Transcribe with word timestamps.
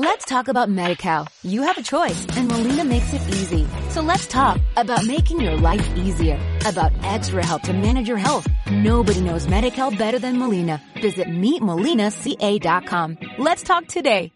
Let's 0.00 0.26
talk 0.26 0.46
about 0.46 0.68
MediCal. 0.68 1.26
You 1.42 1.62
have 1.62 1.76
a 1.76 1.82
choice 1.82 2.24
and 2.36 2.46
Molina 2.46 2.84
makes 2.84 3.12
it 3.12 3.20
easy. 3.34 3.66
So 3.90 4.00
let's 4.00 4.28
talk 4.28 4.60
about 4.76 5.04
making 5.04 5.40
your 5.40 5.56
life 5.56 5.84
easier, 5.96 6.38
about 6.64 6.92
extra 7.02 7.44
help 7.44 7.62
to 7.62 7.72
manage 7.72 8.06
your 8.06 8.16
health. 8.16 8.46
Nobody 8.70 9.20
knows 9.20 9.48
MediCal 9.48 9.98
better 9.98 10.20
than 10.20 10.38
Molina. 10.38 10.80
Visit 11.02 11.26
meetmolinaca.com. 11.26 13.18
Let's 13.38 13.64
talk 13.64 13.88
today. 13.88 14.30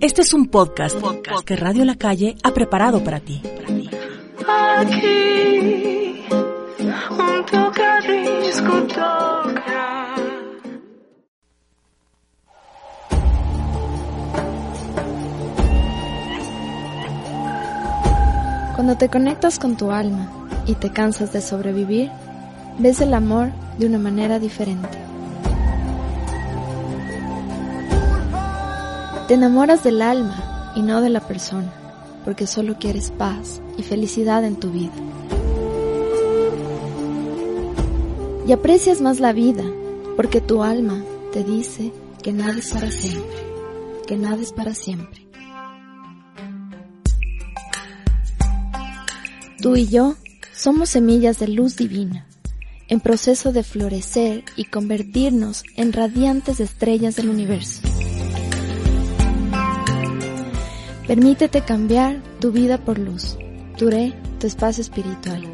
Este 0.00 0.22
es 0.22 0.32
un 0.32 0.46
podcast, 0.46 0.98
podcast 0.98 1.44
que 1.44 1.56
Radio 1.56 1.84
La 1.84 1.96
Calle 1.96 2.36
ha 2.42 2.54
preparado 2.54 3.04
para 3.04 3.20
ti. 3.20 3.42
Aquí, 4.48 6.24
un 6.30 7.44
tocadisco 7.44 8.86
Cuando 18.74 18.96
te 18.96 19.08
conectas 19.08 19.60
con 19.60 19.76
tu 19.76 19.92
alma 19.92 20.28
y 20.66 20.74
te 20.74 20.90
cansas 20.90 21.32
de 21.32 21.40
sobrevivir, 21.40 22.10
ves 22.80 23.00
el 23.00 23.14
amor 23.14 23.52
de 23.78 23.86
una 23.86 24.00
manera 24.00 24.40
diferente. 24.40 24.88
Te 29.28 29.34
enamoras 29.34 29.84
del 29.84 30.02
alma 30.02 30.72
y 30.74 30.82
no 30.82 31.00
de 31.00 31.08
la 31.08 31.20
persona, 31.20 31.72
porque 32.24 32.48
solo 32.48 32.76
quieres 32.80 33.12
paz 33.12 33.62
y 33.78 33.84
felicidad 33.84 34.44
en 34.44 34.56
tu 34.56 34.72
vida. 34.72 34.92
Y 38.48 38.52
aprecias 38.52 39.00
más 39.00 39.20
la 39.20 39.32
vida, 39.32 39.64
porque 40.16 40.40
tu 40.40 40.64
alma 40.64 41.00
te 41.32 41.44
dice 41.44 41.92
que 42.24 42.32
nada 42.32 42.58
es 42.58 42.72
para 42.72 42.90
siempre, 42.90 43.38
que 44.08 44.16
nada 44.16 44.42
es 44.42 44.52
para 44.52 44.74
siempre. 44.74 45.24
Tú 49.64 49.76
y 49.76 49.88
yo 49.88 50.16
somos 50.52 50.90
semillas 50.90 51.38
de 51.38 51.48
luz 51.48 51.74
divina, 51.74 52.26
en 52.88 53.00
proceso 53.00 53.50
de 53.50 53.62
florecer 53.62 54.44
y 54.56 54.64
convertirnos 54.64 55.64
en 55.76 55.94
radiantes 55.94 56.60
estrellas 56.60 57.16
del 57.16 57.30
universo. 57.30 57.80
Permítete 61.06 61.62
cambiar 61.62 62.22
tu 62.40 62.52
vida 62.52 62.76
por 62.76 62.98
luz. 62.98 63.38
Turé, 63.78 64.12
tu 64.38 64.46
espacio 64.46 64.82
espiritual. 64.82 65.53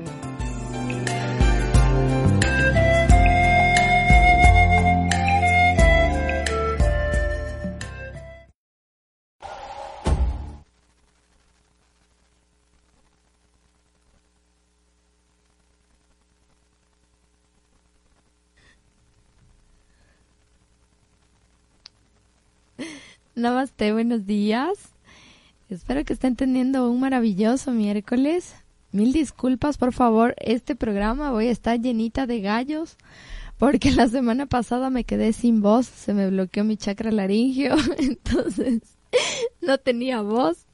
Namaste, 23.36 23.92
buenos 23.92 24.27
días. 24.27 24.73
Espero 25.69 26.05
que 26.05 26.14
estén 26.14 26.34
teniendo 26.34 26.91
un 26.91 26.98
maravilloso 26.98 27.70
miércoles. 27.70 28.56
Mil 28.91 29.12
disculpas, 29.12 29.78
por 29.78 29.92
favor. 29.92 30.34
Este 30.39 30.75
programa 30.75 31.31
voy 31.31 31.47
a 31.47 31.53
estar 31.53 31.81
llenita 31.81 32.27
de 32.27 32.41
gallos 32.41 32.97
porque 33.56 33.92
la 33.92 34.08
semana 34.08 34.47
pasada 34.47 34.91
me 34.91 35.05
quedé 35.05 35.33
sin 35.33 35.62
voz. 35.62 35.86
Se 35.86 36.12
me 36.12 36.28
bloqueó 36.28 36.64
mi 36.64 36.77
chakra 36.77 37.12
laringio, 37.12 37.77
entonces 37.98 38.83
no 39.61 39.78
tenía 39.78 40.23
voz. 40.23 40.67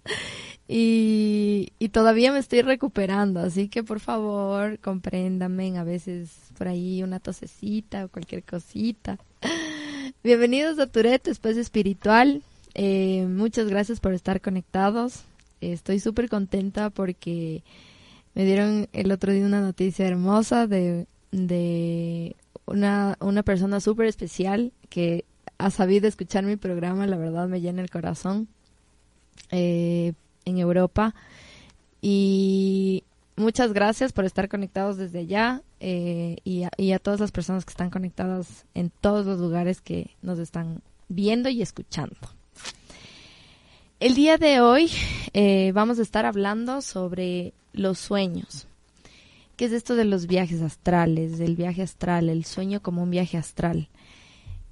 Y, 0.66 1.74
y 1.78 1.90
todavía 1.90 2.32
me 2.32 2.38
estoy 2.38 2.62
recuperando, 2.62 3.40
así 3.40 3.68
que 3.68 3.84
por 3.84 4.00
favor 4.00 4.78
compréndame 4.80 5.76
a 5.76 5.84
veces 5.84 6.30
por 6.56 6.68
ahí 6.68 7.02
una 7.02 7.20
tosecita 7.20 8.06
o 8.06 8.08
cualquier 8.08 8.42
cosita. 8.44 9.18
Bienvenidos 10.26 10.80
a 10.80 10.88
Turet, 10.88 11.28
espacio 11.28 11.62
espiritual. 11.62 12.42
Eh, 12.74 13.28
muchas 13.28 13.68
gracias 13.68 14.00
por 14.00 14.12
estar 14.12 14.40
conectados. 14.40 15.22
Estoy 15.60 16.00
súper 16.00 16.28
contenta 16.28 16.90
porque 16.90 17.62
me 18.34 18.44
dieron 18.44 18.88
el 18.92 19.12
otro 19.12 19.32
día 19.32 19.46
una 19.46 19.60
noticia 19.60 20.04
hermosa 20.04 20.66
de, 20.66 21.06
de 21.30 22.34
una, 22.64 23.16
una 23.20 23.44
persona 23.44 23.78
súper 23.78 24.08
especial 24.08 24.72
que 24.88 25.24
ha 25.58 25.70
sabido 25.70 26.08
escuchar 26.08 26.42
mi 26.42 26.56
programa. 26.56 27.06
La 27.06 27.18
verdad 27.18 27.46
me 27.46 27.60
llena 27.60 27.80
el 27.80 27.90
corazón 27.90 28.48
eh, 29.52 30.12
en 30.44 30.58
Europa. 30.58 31.14
Y 32.02 33.04
muchas 33.36 33.72
gracias 33.72 34.12
por 34.12 34.24
estar 34.24 34.48
conectados 34.48 34.96
desde 34.96 35.20
allá 35.20 35.62
eh, 35.80 36.36
y, 36.44 36.64
a, 36.92 36.98
todas 36.98 37.20
las 37.20 37.32
personas 37.32 37.64
que 37.64 37.70
están 37.70 37.90
conectadas 37.90 38.66
en 38.74 38.90
todos 39.00 39.26
los 39.26 39.38
lugares 39.38 39.80
que 39.80 40.16
nos 40.22 40.38
están 40.38 40.82
viendo 41.08 41.48
y 41.48 41.62
escuchando. 41.62 42.16
El 44.00 44.14
día 44.14 44.36
de 44.36 44.60
hoy 44.60 44.90
eh, 45.32 45.72
vamos 45.72 45.98
a 45.98 46.02
estar 46.02 46.26
hablando 46.26 46.82
sobre 46.82 47.54
los 47.72 47.98
sueños. 47.98 48.66
¿Qué 49.56 49.66
es 49.66 49.72
esto 49.72 49.96
de 49.96 50.04
los 50.04 50.26
viajes 50.26 50.60
astrales, 50.60 51.38
del 51.38 51.56
viaje 51.56 51.82
astral, 51.82 52.28
el 52.28 52.44
sueño 52.44 52.82
como 52.82 53.02
un 53.02 53.10
viaje 53.10 53.38
astral? 53.38 53.88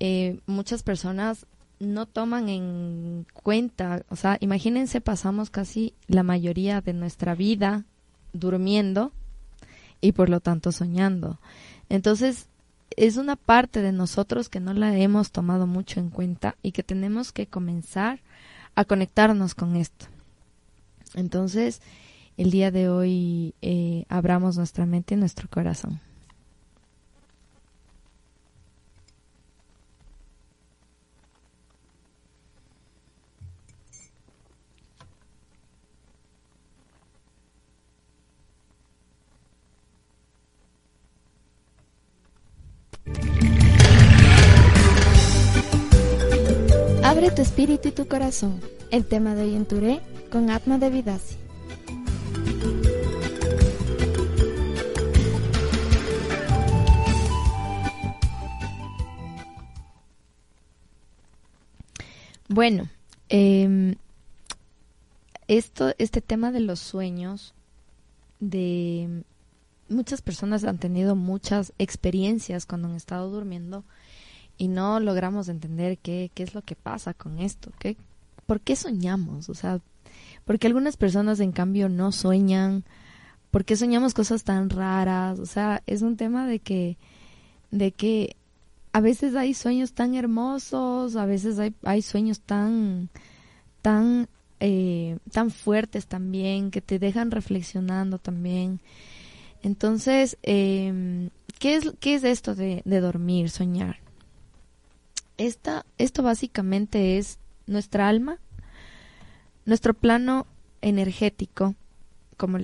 Eh, 0.01 0.41
muchas 0.47 0.83
personas 0.83 1.47
no 1.81 2.07
toman 2.07 2.49
en 2.49 3.27
cuenta, 3.33 4.05
o 4.11 4.17
sea, 4.17 4.37
imagínense, 4.41 5.01
pasamos 5.01 5.51
casi 5.51 5.95
la 6.07 6.23
mayoría 6.23 6.81
de 6.81 6.93
nuestra 6.93 7.35
vida 7.35 7.85
durmiendo 8.35 9.13
y 10.03 10.13
por 10.13 10.29
lo 10.29 10.41
tanto 10.41 10.71
soñando. 10.71 11.39
Entonces, 11.89 12.49
es 12.97 13.17
una 13.17 13.37
parte 13.37 13.81
de 13.81 13.93
nosotros 13.93 14.49
que 14.49 14.61
no 14.61 14.75
la 14.75 14.97
hemos 14.97 15.31
tomado 15.31 15.67
mucho 15.67 16.01
en 16.01 16.11
cuenta 16.11 16.57
y 16.63 16.73
que 16.73 16.83
tenemos 16.83 17.33
que 17.33 17.47
comenzar 17.47 18.21
a 18.75 18.85
conectarnos 18.85 19.55
con 19.55 19.77
esto. 19.77 20.07
Entonces, 21.15 21.81
el 22.37 22.51
día 22.51 22.71
de 22.71 22.89
hoy 22.89 23.55
eh, 23.63 24.05
abramos 24.09 24.57
nuestra 24.57 24.87
mente 24.87 25.15
y 25.15 25.17
nuestro 25.17 25.49
corazón. 25.49 26.01
Espíritu 47.65 47.89
y 47.89 47.93
tu 47.93 48.07
corazón. 48.07 48.61
El 48.91 49.07
tema 49.07 49.35
de 49.35 49.45
hoy 49.45 49.55
en 49.55 49.65
Touré 49.65 50.03
con 50.31 50.51
Atma 50.51 50.77
de 50.77 50.91
Vidasi. 50.91 51.37
Bueno, 62.49 62.91
eh, 63.31 63.97
esto, 65.49 65.95
este 65.97 66.21
tema 66.21 66.53
de 66.53 66.61
los 66.61 66.81
sueños, 66.81 67.55
de 68.41 69.25
muchas 69.89 70.21
personas 70.21 70.65
han 70.65 70.77
tenido 70.77 71.17
muchas 71.17 71.73
experiencias 71.79 72.67
cuando 72.67 72.89
han 72.89 72.95
estado 72.95 73.31
durmiendo 73.31 73.85
y 74.57 74.69
no 74.69 75.01
logramos 75.01 75.49
entender 75.49 75.99
qué, 75.99 76.31
qué 76.35 76.43
es 76.43 76.55
lo 76.55 76.63
que 76.63 76.77
pasa 76.77 77.15
con 77.15 77.39
esto, 77.39 77.73
qué, 77.79 77.97
por 78.47 78.61
qué 78.61 78.77
soñamos, 78.77 79.49
o 79.49 79.55
sea, 79.55 79.81
porque 80.45 80.67
algunas 80.67 80.97
personas 80.97 81.41
en 81.41 81.53
cambio 81.53 81.89
no 81.89 82.13
sueñan, 82.13 82.85
por 83.51 83.65
qué 83.65 83.77
soñamos 83.77 84.15
cosas 84.15 84.45
tan 84.45 84.71
raras, 84.71 85.39
o 85.39 85.47
sea, 85.47 85.83
es 85.87 86.03
un 86.03 86.17
tema 86.17 86.47
de 86.47 86.59
que, 86.59 86.97
de 87.71 87.93
que 87.93 88.37
a 88.93 89.01
veces 89.01 89.35
hay 89.35 89.55
sueños 89.55 89.93
tan 89.93 90.15
hermosos, 90.15 91.17
a 91.17 91.27
veces 91.27 91.59
hay, 91.59 91.75
hay 91.83 92.03
sueños 92.03 92.41
tan, 92.41 93.09
tan, 93.83 94.29
eh, 94.61 95.19
tan 95.33 95.51
fuertes 95.51 96.07
también, 96.07 96.71
que 96.71 96.81
te 96.81 96.99
dejan 96.99 97.31
reflexionando 97.31 98.19
también. 98.19 98.81
Entonces, 99.63 100.37
eh, 100.43 101.29
¿qué, 101.59 101.77
es, 101.77 101.93
¿qué 101.99 102.15
es 102.15 102.25
esto 102.25 102.55
de, 102.55 102.83
de 102.85 103.01
dormir, 103.01 103.51
soñar? 103.51 104.04
Esta, 105.37 105.85
esto 105.99 106.23
básicamente 106.23 107.19
es 107.19 107.39
nuestra 107.67 108.09
alma, 108.09 108.39
nuestro 109.65 109.95
plano 109.95 110.47
energético, 110.81 111.75
como, 112.37 112.59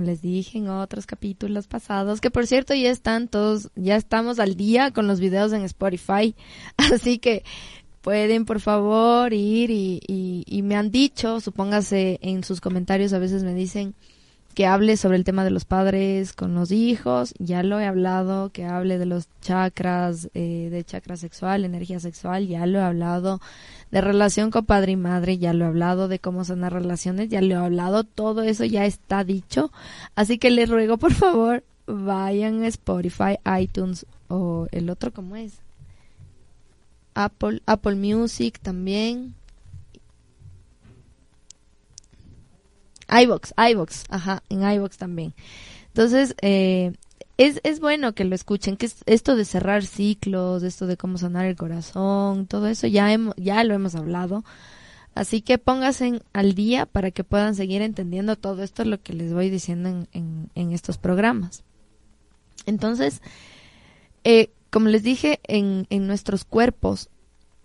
les 0.00 0.22
dije 0.22 0.58
en 0.58 0.68
otros 0.68 1.06
capítulos 1.06 1.66
pasados, 1.66 2.20
que 2.20 2.30
por 2.30 2.46
cierto 2.46 2.74
ya 2.74 2.90
están 2.90 3.28
todos, 3.28 3.70
ya 3.74 3.96
estamos 3.96 4.38
al 4.38 4.56
día 4.56 4.92
con 4.92 5.06
los 5.06 5.20
videos 5.20 5.52
en 5.52 5.62
Spotify, 5.62 6.34
así 6.76 7.18
que 7.18 7.44
pueden 8.00 8.44
por 8.44 8.60
favor 8.60 9.32
ir 9.32 9.70
y, 9.70 10.00
y, 10.06 10.44
y 10.46 10.62
me 10.62 10.76
han 10.76 10.90
dicho, 10.90 11.40
supóngase 11.40 12.18
en 12.22 12.44
sus 12.44 12.60
comentarios 12.60 13.12
a 13.12 13.18
veces 13.18 13.42
me 13.42 13.54
dicen 13.54 13.94
que 14.56 14.66
hable 14.66 14.96
sobre 14.96 15.18
el 15.18 15.24
tema 15.24 15.44
de 15.44 15.50
los 15.50 15.66
padres 15.66 16.32
con 16.32 16.54
los 16.54 16.72
hijos, 16.72 17.34
ya 17.38 17.62
lo 17.62 17.78
he 17.78 17.84
hablado, 17.84 18.48
que 18.48 18.64
hable 18.64 18.96
de 18.96 19.04
los 19.04 19.28
chakras, 19.42 20.30
eh, 20.32 20.70
de 20.70 20.82
chakra 20.82 21.18
sexual, 21.18 21.66
energía 21.66 22.00
sexual, 22.00 22.46
ya 22.46 22.64
lo 22.64 22.78
he 22.78 22.82
hablado, 22.82 23.42
de 23.90 24.00
relación 24.00 24.50
con 24.50 24.64
padre 24.64 24.92
y 24.92 24.96
madre, 24.96 25.36
ya 25.36 25.52
lo 25.52 25.66
he 25.66 25.68
hablado, 25.68 26.08
de 26.08 26.20
cómo 26.20 26.42
son 26.46 26.62
las 26.62 26.72
relaciones, 26.72 27.28
ya 27.28 27.42
lo 27.42 27.54
he 27.54 27.58
hablado, 27.58 28.04
todo 28.04 28.40
eso 28.44 28.64
ya 28.64 28.86
está 28.86 29.24
dicho, 29.24 29.70
así 30.14 30.38
que 30.38 30.48
les 30.48 30.70
ruego 30.70 30.96
por 30.96 31.12
favor, 31.12 31.62
vayan 31.86 32.62
a 32.62 32.68
Spotify, 32.68 33.36
iTunes 33.60 34.06
o 34.28 34.68
el 34.72 34.88
otro, 34.88 35.12
¿cómo 35.12 35.36
es? 35.36 35.60
Apple, 37.12 37.60
Apple 37.66 37.96
Music 37.96 38.58
también, 38.62 39.34
iBox, 43.08 43.54
iBox, 43.56 44.04
ajá, 44.10 44.42
en 44.48 44.68
iBox 44.68 44.96
también. 44.96 45.34
Entonces, 45.88 46.34
eh, 46.42 46.92
es, 47.36 47.60
es 47.64 47.80
bueno 47.80 48.14
que 48.14 48.24
lo 48.24 48.34
escuchen, 48.34 48.76
que 48.76 48.86
es 48.86 48.96
esto 49.06 49.36
de 49.36 49.44
cerrar 49.44 49.84
ciclos, 49.84 50.62
esto 50.62 50.86
de 50.86 50.96
cómo 50.96 51.18
sanar 51.18 51.46
el 51.46 51.56
corazón, 51.56 52.46
todo 52.46 52.66
eso 52.66 52.86
ya, 52.86 53.12
hemos, 53.12 53.34
ya 53.36 53.62
lo 53.64 53.74
hemos 53.74 53.94
hablado. 53.94 54.44
Así 55.14 55.40
que 55.40 55.56
pónganse 55.56 56.20
al 56.34 56.54
día 56.54 56.84
para 56.84 57.10
que 57.10 57.24
puedan 57.24 57.54
seguir 57.54 57.80
entendiendo 57.80 58.36
todo 58.36 58.62
esto, 58.62 58.84
lo 58.84 59.00
que 59.00 59.14
les 59.14 59.32
voy 59.32 59.48
diciendo 59.48 59.88
en, 59.88 60.08
en, 60.12 60.50
en 60.54 60.72
estos 60.72 60.98
programas. 60.98 61.64
Entonces, 62.66 63.22
eh, 64.24 64.50
como 64.70 64.88
les 64.88 65.02
dije, 65.02 65.40
en, 65.44 65.86
en 65.88 66.06
nuestros 66.06 66.44
cuerpos, 66.44 67.08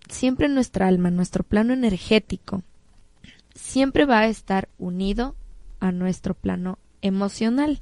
siempre 0.09 0.47
nuestra 0.47 0.87
alma, 0.87 1.11
nuestro 1.11 1.43
plano 1.43 1.73
energético, 1.73 2.63
siempre 3.61 4.05
va 4.05 4.19
a 4.19 4.27
estar 4.27 4.67
unido 4.79 5.35
a 5.79 5.91
nuestro 5.91 6.33
plano 6.33 6.79
emocional. 7.01 7.79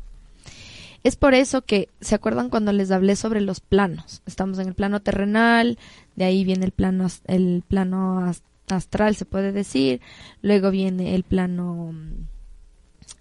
Es 1.04 1.16
por 1.16 1.34
eso 1.34 1.62
que, 1.62 1.88
¿se 2.02 2.16
acuerdan 2.16 2.50
cuando 2.50 2.74
les 2.74 2.92
hablé 2.92 3.16
sobre 3.16 3.40
los 3.40 3.62
planos? 3.62 4.22
Estamos 4.26 4.60
en 4.60 4.68
el 4.68 4.74
plano 4.74 5.00
terrenal, 5.00 5.78
de 6.18 6.26
ahí 6.26 6.44
viene 6.44 6.66
el 6.66 6.72
plano, 6.72 7.08
el 7.26 7.64
plano 7.66 8.30
astral, 8.68 9.16
se 9.16 9.26
puede 9.26 9.54
decir, 9.54 10.02
luego 10.42 10.70
viene 10.72 11.16
el 11.16 11.24
plano 11.24 11.94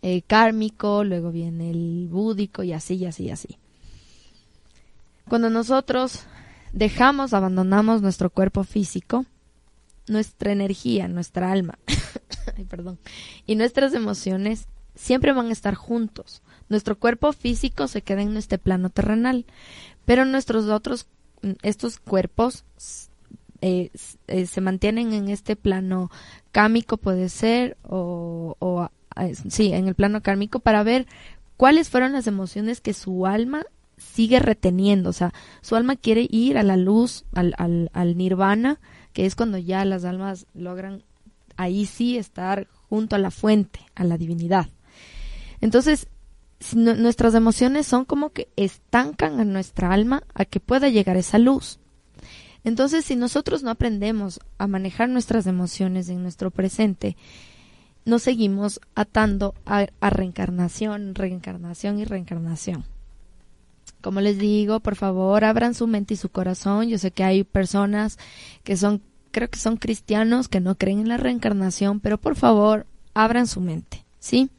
eh, 0.02 0.22
kármico, 0.22 1.04
luego 1.04 1.30
viene 1.30 1.70
el 1.70 2.08
búdico 2.10 2.64
y 2.64 2.72
así, 2.72 2.96
y 2.96 3.06
así, 3.06 3.24
y 3.24 3.30
así. 3.30 3.58
Cuando 5.28 5.48
nosotros 5.48 6.24
dejamos, 6.72 7.32
abandonamos 7.32 8.02
nuestro 8.02 8.30
cuerpo 8.30 8.64
físico, 8.64 9.24
nuestra 10.08 10.50
energía, 10.50 11.06
nuestra 11.06 11.52
alma, 11.52 11.78
perdón, 12.64 12.98
y 13.46 13.56
nuestras 13.56 13.94
emociones 13.94 14.68
siempre 14.94 15.32
van 15.32 15.46
a 15.46 15.52
estar 15.52 15.74
juntos. 15.74 16.42
Nuestro 16.68 16.98
cuerpo 16.98 17.32
físico 17.32 17.88
se 17.88 18.02
queda 18.02 18.22
en 18.22 18.36
este 18.36 18.58
plano 18.58 18.90
terrenal, 18.90 19.46
pero 20.04 20.24
nuestros 20.24 20.66
otros, 20.66 21.06
estos 21.62 21.98
cuerpos 21.98 22.64
eh, 23.60 23.90
eh, 24.26 24.46
se 24.46 24.60
mantienen 24.60 25.12
en 25.12 25.28
este 25.28 25.56
plano 25.56 26.10
cámico, 26.52 26.96
puede 26.96 27.28
ser, 27.28 27.76
o, 27.82 28.88
eh, 29.16 29.34
sí, 29.48 29.72
en 29.72 29.88
el 29.88 29.94
plano 29.94 30.22
kármico 30.22 30.60
para 30.60 30.82
ver 30.82 31.06
cuáles 31.56 31.88
fueron 31.88 32.12
las 32.12 32.26
emociones 32.26 32.80
que 32.80 32.92
su 32.92 33.26
alma 33.26 33.64
sigue 33.96 34.38
reteniendo. 34.38 35.10
O 35.10 35.12
sea, 35.12 35.32
su 35.60 35.74
alma 35.76 35.96
quiere 35.96 36.26
ir 36.30 36.58
a 36.58 36.62
la 36.62 36.76
luz, 36.76 37.24
al, 37.34 37.54
al, 37.58 37.90
al 37.94 38.16
nirvana, 38.16 38.78
que 39.12 39.26
es 39.26 39.34
cuando 39.34 39.58
ya 39.58 39.84
las 39.84 40.04
almas 40.04 40.46
logran 40.54 41.02
ahí 41.58 41.84
sí 41.84 42.16
estar 42.16 42.66
junto 42.88 43.16
a 43.16 43.18
la 43.18 43.30
fuente, 43.30 43.80
a 43.94 44.04
la 44.04 44.16
divinidad. 44.16 44.68
Entonces, 45.60 46.08
nuestras 46.74 47.34
emociones 47.34 47.86
son 47.86 48.04
como 48.04 48.30
que 48.30 48.48
estancan 48.56 49.38
a 49.40 49.44
nuestra 49.44 49.92
alma 49.92 50.22
a 50.32 50.44
que 50.44 50.60
pueda 50.60 50.88
llegar 50.88 51.16
esa 51.16 51.38
luz. 51.38 51.78
Entonces, 52.64 53.04
si 53.04 53.16
nosotros 53.16 53.62
no 53.62 53.70
aprendemos 53.70 54.40
a 54.56 54.66
manejar 54.66 55.08
nuestras 55.08 55.46
emociones 55.46 56.08
en 56.08 56.22
nuestro 56.22 56.50
presente, 56.50 57.16
nos 58.04 58.22
seguimos 58.22 58.80
atando 58.94 59.54
a, 59.66 59.86
a 60.00 60.10
reencarnación, 60.10 61.14
reencarnación 61.14 61.98
y 61.98 62.04
reencarnación. 62.04 62.84
Como 64.00 64.20
les 64.20 64.38
digo, 64.38 64.80
por 64.80 64.94
favor, 64.94 65.44
abran 65.44 65.74
su 65.74 65.86
mente 65.86 66.14
y 66.14 66.16
su 66.16 66.28
corazón. 66.28 66.88
Yo 66.88 66.98
sé 66.98 67.10
que 67.10 67.24
hay 67.24 67.42
personas 67.44 68.18
que 68.62 68.76
son, 68.76 69.02
creo 69.30 69.48
que 69.48 69.58
son 69.58 69.76
cristianos, 69.76 70.48
que 70.48 70.60
no 70.60 70.76
creen 70.76 71.00
en 71.00 71.08
la 71.08 71.16
reencarnación, 71.16 72.00
pero 72.00 72.18
por 72.18 72.36
favor, 72.36 72.86
abran 73.14 73.46
su 73.46 73.60
mente, 73.60 74.04
¿sí? 74.18 74.50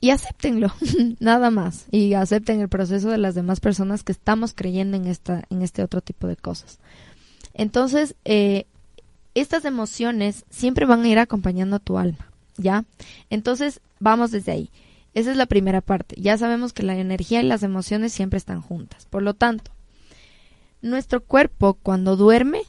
y 0.00 0.10
acéptenlo, 0.10 0.72
nada 1.20 1.50
más, 1.50 1.86
y 1.90 2.14
acepten 2.14 2.60
el 2.60 2.68
proceso 2.68 3.10
de 3.10 3.18
las 3.18 3.34
demás 3.34 3.60
personas 3.60 4.02
que 4.02 4.12
estamos 4.12 4.54
creyendo 4.54 4.96
en 4.96 5.06
esta, 5.06 5.44
en 5.50 5.62
este 5.62 5.82
otro 5.82 6.00
tipo 6.00 6.26
de 6.26 6.36
cosas. 6.36 6.78
Entonces, 7.52 8.16
eh, 8.24 8.66
estas 9.34 9.64
emociones 9.64 10.44
siempre 10.48 10.86
van 10.86 11.02
a 11.02 11.08
ir 11.08 11.18
acompañando 11.18 11.76
a 11.76 11.80
tu 11.80 11.98
alma, 11.98 12.30
¿ya? 12.56 12.84
Entonces, 13.28 13.80
vamos 13.98 14.30
desde 14.30 14.52
ahí. 14.52 14.70
Esa 15.12 15.32
es 15.32 15.36
la 15.36 15.46
primera 15.46 15.80
parte. 15.80 16.14
Ya 16.18 16.38
sabemos 16.38 16.72
que 16.72 16.84
la 16.84 16.96
energía 16.96 17.42
y 17.42 17.46
las 17.46 17.62
emociones 17.62 18.12
siempre 18.12 18.38
están 18.38 18.62
juntas. 18.62 19.06
Por 19.06 19.22
lo 19.22 19.34
tanto, 19.34 19.72
nuestro 20.82 21.22
cuerpo 21.22 21.74
cuando 21.74 22.16
duerme, 22.16 22.62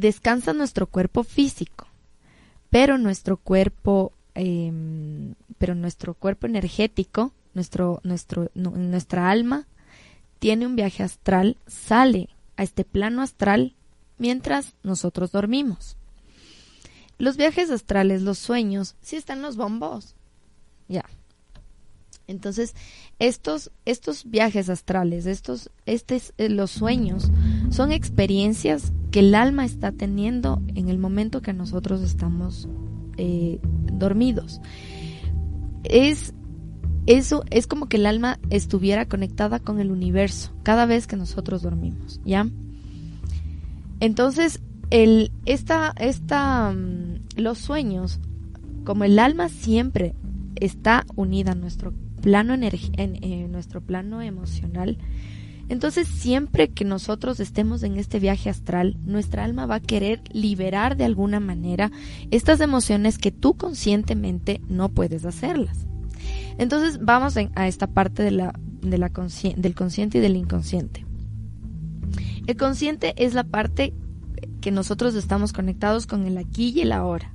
descansa 0.00 0.52
nuestro 0.52 0.86
cuerpo 0.86 1.24
físico, 1.24 1.86
pero 2.70 2.98
nuestro 2.98 3.36
cuerpo 3.36 4.12
eh, 4.34 4.72
pero 5.58 5.74
nuestro 5.74 6.14
cuerpo 6.14 6.46
energético, 6.46 7.32
nuestro, 7.52 8.00
nuestro, 8.02 8.50
nuestra 8.54 9.30
alma, 9.30 9.66
tiene 10.38 10.66
un 10.66 10.74
viaje 10.74 11.02
astral, 11.02 11.58
sale 11.66 12.30
a 12.56 12.62
este 12.62 12.84
plano 12.84 13.20
astral 13.20 13.74
mientras 14.16 14.72
nosotros 14.82 15.32
dormimos. 15.32 15.98
Los 17.18 17.36
viajes 17.36 17.70
astrales, 17.70 18.22
los 18.22 18.38
sueños, 18.38 18.96
sí 19.02 19.16
están 19.16 19.42
los 19.42 19.56
bombos. 19.56 20.14
Ya. 20.88 21.04
Entonces, 22.26 22.74
estos, 23.18 23.70
estos 23.84 24.30
viajes 24.30 24.70
astrales, 24.70 25.26
estos, 25.26 25.68
estos, 25.84 26.32
eh, 26.38 26.48
los 26.48 26.70
sueños, 26.70 27.30
son 27.70 27.92
experiencias 27.92 28.92
que 29.10 29.20
el 29.20 29.34
alma 29.34 29.64
está 29.64 29.92
teniendo 29.92 30.62
en 30.74 30.88
el 30.88 30.98
momento 30.98 31.42
que 31.42 31.52
nosotros 31.52 32.02
estamos 32.02 32.68
eh, 33.16 33.58
dormidos 33.92 34.60
es 35.84 36.34
eso 37.06 37.44
es 37.50 37.66
como 37.66 37.88
que 37.88 37.96
el 37.96 38.06
alma 38.06 38.38
estuviera 38.50 39.06
conectada 39.06 39.58
con 39.58 39.80
el 39.80 39.90
universo 39.90 40.52
cada 40.62 40.86
vez 40.86 41.06
que 41.06 41.16
nosotros 41.16 41.62
dormimos, 41.62 42.20
¿ya? 42.24 42.46
Entonces, 44.00 44.60
el, 44.90 45.32
esta, 45.46 45.92
esta, 45.98 46.72
mm, 46.72 47.40
los 47.40 47.58
sueños, 47.58 48.20
como 48.84 49.04
el 49.04 49.18
alma 49.18 49.48
siempre 49.48 50.14
está 50.56 51.04
unida 51.16 51.52
a 51.52 51.54
nuestro 51.54 51.92
plano 52.22 52.54
en, 52.54 52.64
en 52.96 53.50
nuestro 53.50 53.80
plano 53.80 54.22
emocional, 54.22 54.98
entonces 55.70 56.08
siempre 56.08 56.70
que 56.70 56.84
nosotros 56.84 57.38
estemos 57.38 57.84
en 57.84 57.96
este 57.96 58.18
viaje 58.18 58.50
astral, 58.50 58.96
nuestra 59.04 59.44
alma 59.44 59.66
va 59.66 59.76
a 59.76 59.80
querer 59.80 60.20
liberar 60.32 60.96
de 60.96 61.04
alguna 61.04 61.38
manera 61.38 61.92
estas 62.32 62.60
emociones 62.60 63.18
que 63.18 63.30
tú 63.30 63.54
conscientemente 63.54 64.60
no 64.68 64.88
puedes 64.88 65.24
hacerlas. 65.24 65.86
Entonces 66.58 66.98
vamos 67.00 67.36
a 67.54 67.68
esta 67.68 67.86
parte 67.86 68.24
de 68.24 68.32
la, 68.32 68.52
de 68.82 68.98
la 68.98 69.12
del 69.56 69.74
consciente 69.76 70.18
y 70.18 70.20
del 70.20 70.34
inconsciente. 70.34 71.06
El 72.48 72.56
consciente 72.56 73.14
es 73.16 73.34
la 73.34 73.44
parte 73.44 73.94
que 74.60 74.72
nosotros 74.72 75.14
estamos 75.14 75.52
conectados 75.52 76.08
con 76.08 76.26
el 76.26 76.36
aquí 76.36 76.72
y 76.74 76.80
el 76.80 76.90
ahora. 76.90 77.32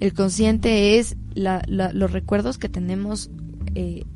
El 0.00 0.14
consciente 0.14 0.98
es 0.98 1.18
los 1.34 2.12
recuerdos 2.12 2.56
que 2.56 2.70
tenemos 2.70 3.30
eh, 3.74 4.06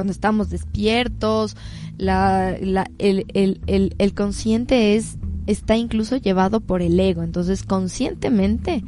cuando 0.00 0.12
estamos 0.12 0.48
despiertos. 0.48 1.58
La, 1.98 2.56
el, 2.56 3.26
el, 3.34 3.94
el, 3.98 4.14
consciente 4.14 4.96
es 4.96 5.18
está 5.46 5.76
incluso 5.76 6.16
llevado 6.16 6.60
por 6.60 6.80
el 6.80 6.98
ego. 6.98 7.22
Entonces, 7.22 7.64
conscientemente 7.64 8.82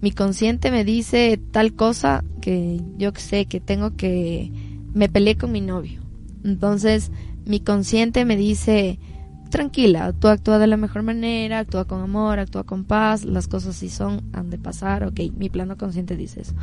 mi 0.00 0.12
consciente 0.12 0.70
me 0.70 0.84
dice 0.84 1.40
tal 1.50 1.74
cosa 1.74 2.22
que 2.40 2.80
yo 2.96 3.10
sé 3.16 3.46
que 3.46 3.58
tengo 3.58 3.96
que 3.96 4.52
me 4.94 5.08
peleé 5.08 5.36
con 5.36 5.50
mi 5.50 5.60
novio. 5.60 6.00
Entonces, 6.44 7.10
mi 7.44 7.58
consciente 7.58 8.24
me 8.24 8.36
dice, 8.36 9.00
tranquila, 9.50 10.12
tú 10.12 10.28
actúa 10.28 10.60
de 10.60 10.68
la 10.68 10.76
mejor 10.76 11.02
manera, 11.02 11.58
actúa 11.58 11.86
con 11.86 12.02
amor, 12.02 12.38
actúa 12.38 12.62
con 12.62 12.84
paz, 12.84 13.24
las 13.24 13.48
cosas 13.48 13.74
si 13.74 13.88
son, 13.88 14.22
han 14.32 14.48
de 14.48 14.58
pasar, 14.58 15.02
ok, 15.02 15.18
mi 15.36 15.48
plano 15.48 15.76
consciente 15.76 16.14
dice 16.14 16.42
eso. 16.42 16.54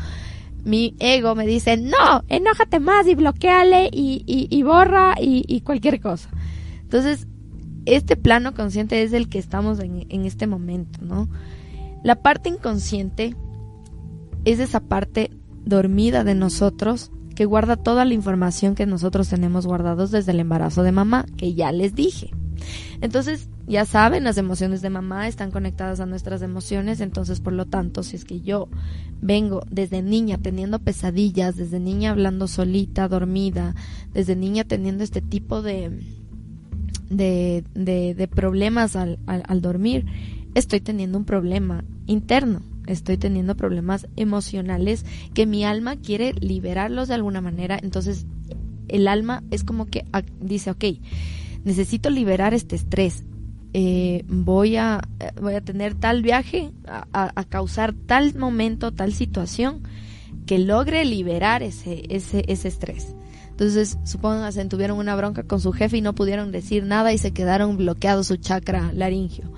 Mi 0.63 0.95
ego 0.99 1.35
me 1.35 1.45
dice, 1.45 1.77
no, 1.77 2.23
enójate 2.29 2.79
más 2.79 3.07
y 3.07 3.15
bloqueale 3.15 3.89
y, 3.91 4.23
y, 4.25 4.47
y 4.49 4.63
borra 4.63 5.15
y, 5.19 5.43
y 5.47 5.61
cualquier 5.61 5.99
cosa. 5.99 6.29
Entonces, 6.81 7.27
este 7.85 8.15
plano 8.15 8.53
consciente 8.53 9.03
es 9.03 9.13
el 9.13 9.27
que 9.27 9.39
estamos 9.39 9.79
en, 9.79 10.05
en 10.09 10.25
este 10.25 10.47
momento, 10.47 10.99
¿no? 11.01 11.29
La 12.03 12.21
parte 12.21 12.49
inconsciente 12.49 13.35
es 14.45 14.59
esa 14.59 14.79
parte 14.81 15.31
dormida 15.65 16.23
de 16.23 16.35
nosotros 16.35 17.11
que 17.35 17.45
guarda 17.45 17.77
toda 17.77 18.05
la 18.05 18.13
información 18.13 18.75
que 18.75 18.85
nosotros 18.85 19.29
tenemos 19.29 19.65
guardados 19.65 20.11
desde 20.11 20.31
el 20.31 20.39
embarazo 20.39 20.83
de 20.83 20.91
mamá, 20.91 21.25
que 21.37 21.53
ya 21.53 21.71
les 21.71 21.95
dije. 21.95 22.31
Entonces, 23.01 23.49
ya 23.67 23.85
saben, 23.85 24.23
las 24.23 24.37
emociones 24.37 24.81
de 24.81 24.89
mamá 24.89 25.27
están 25.27 25.51
conectadas 25.51 25.99
a 25.99 26.05
nuestras 26.05 26.41
emociones, 26.41 26.99
entonces 26.99 27.39
por 27.39 27.53
lo 27.53 27.65
tanto, 27.65 28.03
si 28.03 28.15
es 28.15 28.25
que 28.25 28.41
yo 28.41 28.67
vengo 29.21 29.63
desde 29.69 30.01
niña 30.01 30.37
teniendo 30.37 30.79
pesadillas, 30.79 31.55
desde 31.55 31.79
niña 31.79 32.11
hablando 32.11 32.47
solita, 32.47 33.07
dormida, 33.07 33.75
desde 34.13 34.35
niña 34.35 34.65
teniendo 34.65 35.03
este 35.03 35.21
tipo 35.21 35.61
de, 35.61 35.91
de, 37.09 37.63
de, 37.73 38.27
problemas 38.27 38.95
al, 38.95 39.19
al 39.27 39.61
dormir, 39.61 40.05
estoy 40.55 40.81
teniendo 40.81 41.17
un 41.17 41.25
problema 41.25 41.83
interno 42.05 42.61
estoy 42.87 43.17
teniendo 43.17 43.55
problemas 43.55 44.07
emocionales 44.15 45.05
que 45.33 45.45
mi 45.45 45.63
alma 45.63 45.95
quiere 45.95 46.33
liberarlos 46.33 47.07
de 47.07 47.13
alguna 47.13 47.41
manera. 47.41 47.79
Entonces, 47.81 48.25
el 48.87 49.07
alma 49.07 49.43
es 49.51 49.63
como 49.63 49.85
que 49.85 50.05
ah, 50.11 50.23
dice, 50.41 50.71
ok, 50.71 50.83
necesito 51.63 52.09
liberar 52.09 52.53
este 52.53 52.75
estrés. 52.75 53.23
Eh, 53.75 54.23
voy 54.27 54.75
a 54.77 55.01
voy 55.41 55.55
a 55.55 55.61
tener 55.61 55.95
tal 55.95 56.21
viaje 56.21 56.71
a, 56.85 57.43
causar 57.49 57.93
tal 57.93 58.35
momento 58.35 58.91
tal 58.91 59.13
situación 59.13 59.81
que 60.45 60.59
logre 60.59 61.05
liberar 61.05 61.63
ese 61.63 62.03
ese 62.09 62.43
ese 62.47 62.67
estrés. 62.67 63.15
Entonces 63.49 63.97
supónganse 64.03 64.63
tuvieron 64.65 64.99
una 64.99 65.15
bronca 65.15 65.43
con 65.43 65.59
su 65.59 65.71
jefe 65.71 65.97
y 65.97 66.01
no 66.01 66.13
pudieron 66.13 66.51
decir 66.51 66.83
nada 66.83 67.13
y 67.13 67.17
se 67.17 67.31
quedaron 67.31 67.77
bloqueados 67.77 68.27
su 68.27 68.37
chakra 68.37 68.91
laringio. 68.93 69.51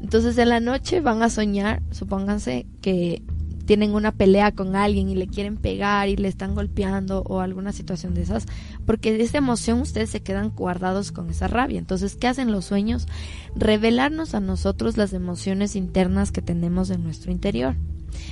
Entonces 0.00 0.38
en 0.38 0.48
la 0.48 0.60
noche 0.60 1.00
van 1.00 1.22
a 1.22 1.28
soñar, 1.28 1.82
supónganse 1.90 2.66
que 2.80 3.22
tienen 3.66 3.94
una 3.94 4.12
pelea 4.12 4.52
con 4.52 4.76
alguien 4.76 5.08
y 5.08 5.14
le 5.14 5.26
quieren 5.26 5.56
pegar 5.56 6.08
y 6.08 6.16
le 6.16 6.28
están 6.28 6.54
golpeando 6.54 7.22
o 7.26 7.40
alguna 7.40 7.72
situación 7.72 8.14
de 8.14 8.22
esas, 8.22 8.46
porque 8.86 9.12
de 9.12 9.22
esa 9.22 9.38
emoción 9.38 9.80
ustedes 9.80 10.10
se 10.10 10.22
quedan 10.22 10.50
guardados 10.50 11.12
con 11.12 11.30
esa 11.30 11.48
rabia. 11.48 11.78
Entonces, 11.78 12.16
¿qué 12.16 12.28
hacen 12.28 12.52
los 12.52 12.64
sueños? 12.64 13.06
Revelarnos 13.54 14.34
a 14.34 14.40
nosotros 14.40 14.96
las 14.96 15.12
emociones 15.12 15.76
internas 15.76 16.32
que 16.32 16.42
tenemos 16.42 16.90
en 16.90 17.04
nuestro 17.04 17.32
interior. 17.32 17.76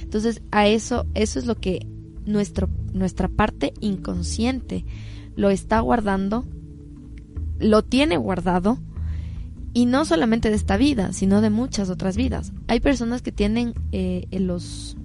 Entonces, 0.02 0.42
a 0.50 0.66
eso, 0.66 1.06
eso 1.14 1.38
es 1.38 1.47
lo 1.47 1.56
que 1.56 1.87
nuestro, 2.25 2.68
nuestra 2.92 3.28
parte 3.28 3.73
inconsciente 3.80 4.85
lo 5.37 5.50
está 5.50 5.80
guardando, 5.80 6.44
lo 7.58 7.82
tiene 7.85 8.16
guardado 8.16 8.78
y 9.73 9.87
no 9.87 10.04
solamente 10.04 10.50
de 10.50 10.56
esta 10.56 10.76
vida, 10.76 11.12
sino 11.12 11.40
de 11.40 11.50
muchas 11.50 11.90
otras 11.90 12.16
vidas. 12.16 12.52
Hay 12.66 12.80
personas 12.80 13.23
que 13.23 13.32
tienen 13.32 13.75
eh, 13.92 14.26
los, 14.32 14.97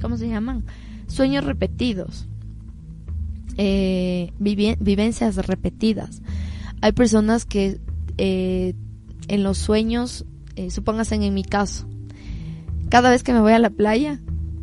¿cómo 0.00 0.16
se 0.16 0.28
llaman? 0.28 0.64
Sueños 1.06 1.44
repetidos, 1.44 2.26
eh, 3.56 4.32
vivencias 4.38 5.36
repetidas. 5.46 6.22
Hay 6.80 6.92
personas 6.92 7.44
que 7.44 7.80
eh, 8.18 8.74
en 9.28 9.42
los 9.42 9.58
sueños, 9.58 10.24
supóngase 10.68 11.14
en 11.14 11.34
mi 11.34 11.44
caso, 11.44 11.88
cada 12.90 13.10
vez 13.10 13.22
que 13.22 13.32
me 13.32 13.40
voy 13.40 13.52
a 13.52 13.58
la 13.58 13.70
playa, 13.70 14.20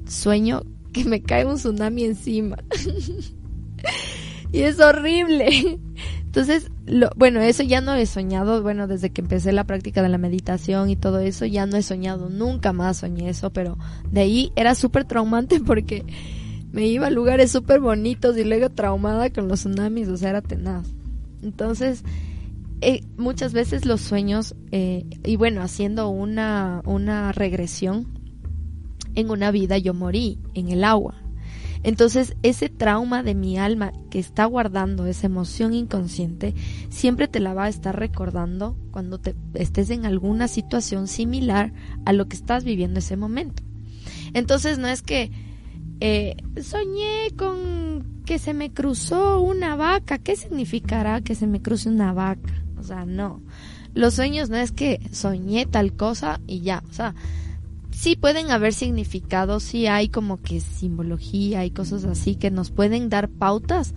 sueño 0.07 0.63
que 0.93 1.05
me 1.05 1.21
cae 1.21 1.45
un 1.45 1.55
tsunami 1.55 2.03
encima. 2.05 2.57
y 4.51 4.59
es 4.59 4.79
horrible. 4.79 5.79
Entonces, 6.25 6.69
lo, 6.87 7.09
bueno, 7.15 7.41
eso 7.41 7.63
ya 7.63 7.81
no 7.81 7.93
he 7.93 8.05
soñado, 8.05 8.63
bueno, 8.63 8.87
desde 8.87 9.09
que 9.09 9.21
empecé 9.21 9.51
la 9.51 9.65
práctica 9.65 10.01
de 10.01 10.09
la 10.09 10.17
meditación 10.17 10.89
y 10.89 10.95
todo 10.95 11.19
eso, 11.19 11.45
ya 11.45 11.65
no 11.65 11.75
he 11.77 11.83
soñado, 11.83 12.29
nunca 12.29 12.71
más 12.71 12.97
soñé 12.97 13.29
eso, 13.29 13.51
pero 13.51 13.77
de 14.09 14.21
ahí 14.21 14.53
era 14.55 14.73
súper 14.73 15.03
traumante 15.05 15.59
porque 15.65 16.05
me 16.71 16.87
iba 16.87 17.07
a 17.07 17.11
lugares 17.11 17.51
súper 17.51 17.81
bonitos 17.81 18.37
y 18.37 18.43
luego 18.43 18.69
traumada 18.69 19.29
con 19.29 19.47
los 19.47 19.59
tsunamis, 19.59 20.07
o 20.07 20.17
sea, 20.17 20.29
era 20.29 20.41
tenaz. 20.41 20.87
Entonces, 21.43 22.03
eh, 22.81 23.01
muchas 23.17 23.53
veces 23.53 23.85
los 23.85 24.01
sueños, 24.01 24.55
eh, 24.71 25.05
y 25.23 25.35
bueno, 25.35 25.61
haciendo 25.61 26.09
una, 26.09 26.81
una 26.85 27.31
regresión, 27.31 28.07
en 29.15 29.29
una 29.31 29.51
vida 29.51 29.77
yo 29.77 29.93
morí 29.93 30.39
en 30.53 30.69
el 30.69 30.83
agua, 30.83 31.15
entonces, 31.87 32.35
ese 32.43 32.67
trauma 32.67 33.23
de 33.23 33.33
mi 33.33 33.57
alma 33.57 33.93
que 34.09 34.19
está 34.19 34.43
guardando 34.43 35.05
esa 35.05 35.27
emoción 35.27 35.73
inconsciente, 35.73 36.53
siempre 36.89 37.29
te 37.29 37.39
la 37.39 37.53
va 37.53 37.63
a 37.63 37.69
estar 37.69 37.97
recordando 37.97 38.75
cuando 38.91 39.19
te 39.19 39.35
estés 39.53 39.89
en 39.91 40.05
alguna 40.05 40.49
situación 40.49 41.07
similar 41.07 41.71
a 42.03 42.11
lo 42.11 42.27
que 42.27 42.35
estás 42.35 42.65
viviendo 42.65 42.99
ese 42.99 43.15
momento. 43.15 43.63
Entonces, 44.33 44.79
no 44.79 44.89
es 44.89 45.01
que 45.01 45.31
eh, 46.01 46.35
soñé 46.61 47.31
con 47.37 48.21
que 48.25 48.37
se 48.37 48.53
me 48.53 48.73
cruzó 48.73 49.39
una 49.39 49.77
vaca. 49.77 50.17
¿Qué 50.17 50.35
significará 50.35 51.21
que 51.21 51.35
se 51.35 51.47
me 51.47 51.61
cruce 51.61 51.87
una 51.87 52.11
vaca? 52.11 52.65
O 52.77 52.83
sea, 52.83 53.05
no. 53.05 53.41
Los 53.93 54.15
sueños 54.15 54.49
no 54.49 54.57
es 54.57 54.73
que 54.73 54.99
soñé 55.13 55.65
tal 55.65 55.93
cosa 55.93 56.41
y 56.47 56.59
ya. 56.59 56.83
O 56.89 56.93
sea, 56.93 57.15
sí 57.97 58.15
pueden 58.15 58.51
haber 58.51 58.73
significados, 58.73 59.63
sí 59.63 59.87
hay 59.87 60.09
como 60.09 60.39
que 60.39 60.59
simbología 60.59 61.65
y 61.65 61.71
cosas 61.71 62.03
así 62.03 62.35
que 62.35 62.51
nos 62.51 62.69
pueden 62.69 63.09
dar 63.09 63.27
pautas, 63.27 63.95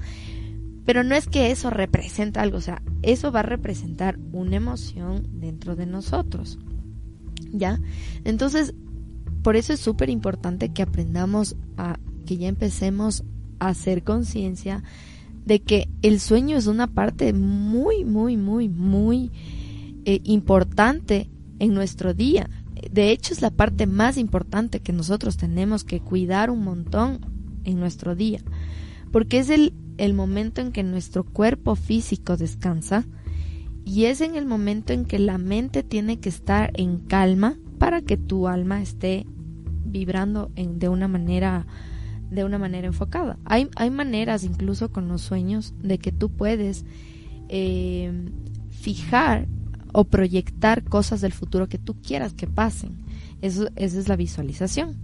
pero 0.86 1.04
no 1.04 1.14
es 1.14 1.28
que 1.28 1.50
eso 1.50 1.68
representa 1.68 2.40
algo, 2.40 2.56
o 2.56 2.62
sea, 2.62 2.80
eso 3.02 3.30
va 3.30 3.40
a 3.40 3.44
representar 3.44 4.18
una 4.32 4.56
emoción 4.56 5.28
dentro 5.32 5.76
de 5.76 5.84
nosotros. 5.84 6.58
¿Ya? 7.52 7.80
Entonces, 8.24 8.74
por 9.42 9.56
eso 9.56 9.74
es 9.74 9.80
súper 9.80 10.08
importante 10.08 10.70
que 10.70 10.82
aprendamos 10.82 11.56
a, 11.76 11.98
que 12.24 12.38
ya 12.38 12.48
empecemos 12.48 13.24
a 13.58 13.68
hacer 13.68 14.02
conciencia 14.02 14.82
de 15.44 15.60
que 15.60 15.88
el 16.00 16.20
sueño 16.20 16.56
es 16.56 16.68
una 16.68 16.86
parte 16.86 17.34
muy, 17.34 18.04
muy, 18.06 18.38
muy, 18.38 18.68
muy 18.70 19.30
eh, 20.06 20.20
importante 20.24 21.28
en 21.58 21.74
nuestro 21.74 22.14
día 22.14 22.48
de 22.90 23.10
hecho 23.10 23.32
es 23.32 23.42
la 23.42 23.50
parte 23.50 23.86
más 23.86 24.16
importante 24.16 24.80
que 24.80 24.92
nosotros 24.92 25.36
tenemos 25.36 25.84
que 25.84 26.00
cuidar 26.00 26.50
un 26.50 26.64
montón 26.64 27.20
en 27.64 27.78
nuestro 27.78 28.14
día, 28.14 28.40
porque 29.12 29.38
es 29.38 29.50
el, 29.50 29.74
el 29.98 30.14
momento 30.14 30.60
en 30.60 30.72
que 30.72 30.82
nuestro 30.82 31.24
cuerpo 31.24 31.76
físico 31.76 32.36
descansa 32.36 33.06
y 33.84 34.04
es 34.04 34.20
en 34.20 34.36
el 34.36 34.46
momento 34.46 34.92
en 34.92 35.04
que 35.04 35.18
la 35.18 35.38
mente 35.38 35.82
tiene 35.82 36.20
que 36.20 36.28
estar 36.28 36.70
en 36.74 36.98
calma 36.98 37.56
para 37.78 38.02
que 38.02 38.16
tu 38.16 38.46
alma 38.46 38.82
esté 38.82 39.26
vibrando 39.84 40.50
en, 40.54 40.78
de 40.78 40.88
una 40.88 41.08
manera 41.08 41.66
de 42.30 42.44
una 42.44 42.58
manera 42.58 42.86
enfocada. 42.86 43.38
Hay, 43.44 43.68
hay 43.74 43.90
maneras 43.90 44.44
incluso 44.44 44.90
con 44.90 45.08
los 45.08 45.20
sueños 45.20 45.74
de 45.82 45.98
que 45.98 46.12
tú 46.12 46.30
puedes 46.30 46.84
eh, 47.48 48.12
fijar 48.70 49.48
o 49.92 50.04
proyectar 50.04 50.84
cosas 50.84 51.20
del 51.20 51.32
futuro 51.32 51.68
que 51.68 51.78
tú 51.78 51.94
quieras 52.00 52.32
que 52.32 52.46
pasen. 52.46 52.96
Eso, 53.42 53.68
esa 53.76 53.98
es 53.98 54.08
la 54.08 54.16
visualización. 54.16 54.96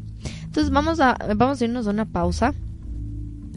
Entonces 0.45 0.71
vamos 0.71 1.01
a, 1.01 1.17
vamos 1.37 1.61
a 1.61 1.65
irnos 1.65 1.87
a 1.87 1.91
una 1.91 2.07
pausa. 2.07 2.55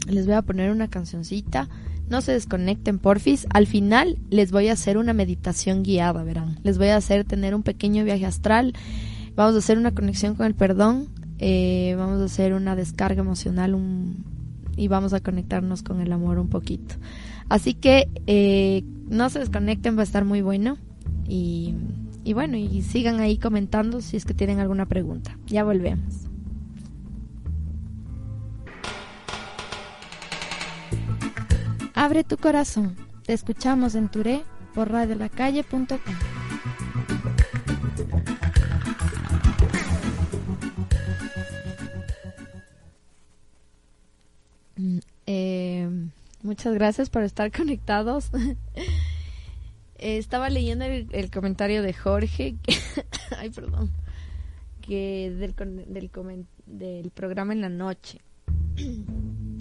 Les 0.06 0.26
voy 0.26 0.34
a 0.34 0.42
poner 0.42 0.70
una 0.70 0.88
cancioncita. 0.88 1.68
No 2.08 2.20
se 2.20 2.32
desconecten, 2.32 2.98
porfis. 2.98 3.46
Al 3.50 3.66
final 3.66 4.18
les 4.30 4.50
voy 4.50 4.68
a 4.68 4.72
hacer 4.72 4.98
una 4.98 5.12
meditación 5.12 5.82
guiada, 5.82 6.24
verán. 6.24 6.58
Les 6.62 6.78
voy 6.78 6.88
a 6.88 6.96
hacer 6.96 7.24
tener 7.24 7.54
un 7.54 7.62
pequeño 7.62 8.04
viaje 8.04 8.26
astral. 8.26 8.74
Vamos 9.36 9.54
a 9.54 9.58
hacer 9.58 9.78
una 9.78 9.92
conexión 9.92 10.34
con 10.34 10.46
el 10.46 10.54
perdón. 10.54 11.08
Eh, 11.38 11.94
vamos 11.96 12.20
a 12.20 12.24
hacer 12.24 12.52
una 12.52 12.76
descarga 12.76 13.22
emocional 13.22 13.74
y 14.76 14.88
vamos 14.88 15.12
a 15.14 15.20
conectarnos 15.20 15.82
con 15.82 16.00
el 16.00 16.12
amor 16.12 16.38
un 16.38 16.48
poquito. 16.48 16.96
Así 17.48 17.74
que 17.74 18.08
eh, 18.26 18.84
no 19.08 19.30
se 19.30 19.38
desconecten, 19.38 19.96
va 19.96 20.00
a 20.00 20.04
estar 20.04 20.24
muy 20.24 20.42
bueno. 20.42 20.76
Y, 21.32 22.32
bueno, 22.34 22.56
y 22.56 22.82
sigan 22.82 23.20
ahí 23.20 23.38
comentando 23.38 24.00
si 24.00 24.16
es 24.16 24.24
que 24.24 24.34
tienen 24.34 24.58
alguna 24.58 24.86
pregunta. 24.86 25.38
Ya 25.46 25.62
volvemos. 25.62 26.26
Abre 31.94 32.24
tu 32.24 32.36
corazón. 32.36 32.96
Te 33.24 33.32
escuchamos 33.32 33.94
en 33.94 34.08
Touré 34.08 34.42
por 34.74 34.90
radiolacalle.com. 34.90 35.98
Mm, 44.76 44.98
eh, 45.26 45.88
muchas 46.42 46.74
gracias 46.74 47.08
por 47.08 47.22
estar 47.22 47.52
conectados. 47.56 48.30
Estaba 50.00 50.50
leyendo 50.50 50.84
el, 50.84 51.30
comentario 51.30 51.82
de 51.82 51.92
Jorge, 51.92 52.56
ay, 53.38 53.50
perdón, 53.50 53.90
que 54.80 55.30
del, 55.38 55.54
del, 55.88 56.10
del 56.66 57.10
programa 57.10 57.52
en 57.52 57.60
la 57.60 57.68
noche. 57.68 58.20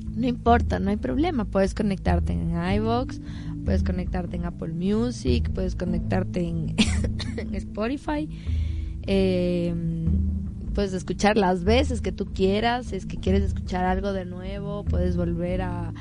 No 0.09 0.27
importa, 0.27 0.79
no 0.79 0.89
hay 0.89 0.97
problema. 0.97 1.45
Puedes 1.45 1.73
conectarte 1.73 2.33
en 2.33 2.51
iVoox 2.51 3.21
puedes 3.69 3.83
conectarte 3.83 4.35
en 4.35 4.45
Apple 4.45 4.73
Music, 4.73 5.51
puedes 5.53 5.75
conectarte 5.75 6.41
en, 6.41 6.75
Spotify. 7.53 8.27
Eh, 9.05 9.75
puedes 10.73 10.93
escuchar 10.93 11.37
las 11.37 11.63
veces 11.63 12.01
que 12.01 12.11
tú 12.11 12.33
quieras, 12.33 12.93
es 12.93 13.05
que 13.05 13.17
quieres 13.17 13.43
escuchar 13.43 13.85
algo 13.85 14.11
de 14.11 14.25
nuevo, 14.25 14.85
puedes 14.85 15.17
volver 15.17 15.61
a 15.61 15.93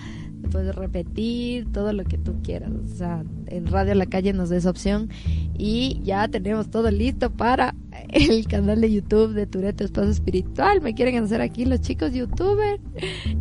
puedes 0.48 0.74
repetir 0.74 1.70
todo 1.72 1.92
lo 1.92 2.04
que 2.04 2.18
tú 2.18 2.40
quieras. 2.42 2.70
O 2.72 2.96
sea, 2.96 3.24
en 3.46 3.66
Radio 3.66 3.94
La 3.94 4.06
Calle 4.06 4.32
nos 4.32 4.48
da 4.50 4.56
esa 4.56 4.70
opción 4.70 5.08
y 5.56 6.00
ya 6.04 6.28
tenemos 6.28 6.70
todo 6.70 6.90
listo 6.90 7.30
para 7.30 7.74
el 8.08 8.46
canal 8.46 8.80
de 8.80 8.92
YouTube 8.92 9.34
de 9.34 9.46
Tureto 9.46 9.84
Espacio 9.84 10.10
Espiritual. 10.10 10.80
Me 10.80 10.94
quieren 10.94 11.22
hacer 11.22 11.40
aquí 11.40 11.64
los 11.64 11.80
chicos 11.80 12.12
youtubers. 12.12 12.80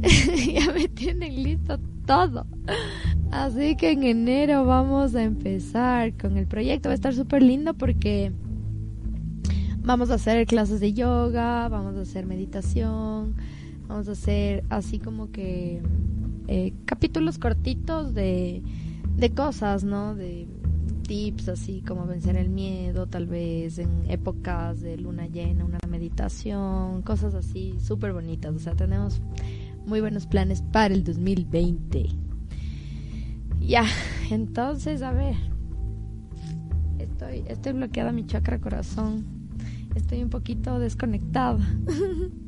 ya 0.54 0.72
me 0.72 0.88
tienen 0.88 1.44
listo 1.44 1.80
todo. 2.06 2.46
Así 3.32 3.76
que 3.76 3.92
en 3.92 4.04
enero 4.04 4.66
vamos 4.66 5.16
a 5.16 5.24
empezar 5.24 6.16
con 6.18 6.38
el 6.38 6.48
proyecto. 6.48 6.90
Va 6.90 6.94
a 6.94 6.96
estar 6.96 7.14
súper 7.14 7.44
lindo 7.44 7.74
porque 7.74 8.32
vamos 9.88 10.10
a 10.12 10.16
hacer 10.16 10.46
clases 10.48 10.80
de 10.80 10.94
yoga, 10.94 11.70
vamos 11.70 11.96
a 11.98 12.02
hacer 12.02 12.26
meditación, 12.26 13.36
vamos 13.88 14.10
a 14.10 14.12
hacer 14.12 14.64
así 14.70 15.00
como 15.00 15.32
que 15.32 15.82
eh, 16.48 16.74
capítulos 16.86 17.38
cortitos 17.38 18.14
de, 18.14 18.62
de 19.16 19.34
cosas, 19.34 19.84
¿no? 19.84 20.16
De 20.16 20.48
tips 21.08 21.50
así 21.50 21.82
como 21.82 22.06
vencer 22.06 22.36
el 22.36 22.50
miedo, 22.50 23.08
tal 23.08 23.28
vez 23.28 23.80
en 23.80 24.10
épocas 24.10 24.82
de 24.82 24.98
luna 24.98 25.26
llena, 25.28 25.66
una 25.66 25.80
meditación, 25.88 27.02
cosas 27.02 27.34
así 27.34 27.76
súper 27.80 28.14
bonitas. 28.14 28.54
O 28.54 28.60
sea, 28.60 28.76
tenemos 28.76 29.22
muy 29.86 30.02
buenos 30.02 30.28
planes 30.28 30.62
para 30.62 30.94
el 30.94 31.04
2020. 31.04 32.10
Ya, 33.62 33.86
entonces, 34.30 35.02
a 35.02 35.12
ver. 35.12 35.36
Estoy, 37.00 37.44
estoy 37.48 37.74
bloqueada 37.74 38.12
mi 38.12 38.26
chakra 38.26 38.60
corazón. 38.60 39.26
Estoy 39.96 40.22
un 40.22 40.30
poquito 40.30 40.78
desconectada. 40.80 41.60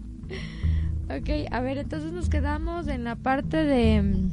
ok, 1.09 1.51
a 1.51 1.61
ver, 1.61 1.77
entonces 1.77 2.11
nos 2.11 2.29
quedamos 2.29 2.87
en 2.87 3.03
la 3.03 3.15
parte 3.15 3.57
de, 3.57 4.29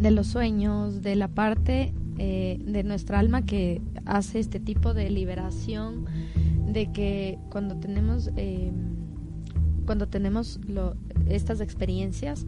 de 0.00 0.10
los 0.10 0.26
sueños, 0.26 1.02
de 1.02 1.16
la 1.16 1.28
parte 1.28 1.94
eh, 2.18 2.58
de 2.64 2.82
nuestra 2.82 3.18
alma 3.18 3.42
que 3.42 3.80
hace 4.04 4.38
este 4.40 4.60
tipo 4.60 4.94
de 4.94 5.10
liberación, 5.10 6.04
de 6.66 6.90
que 6.92 7.38
cuando 7.50 7.76
tenemos, 7.76 8.30
eh, 8.36 8.72
cuando 9.86 10.08
tenemos 10.08 10.60
lo, 10.66 10.96
estas 11.28 11.60
experiencias, 11.60 12.46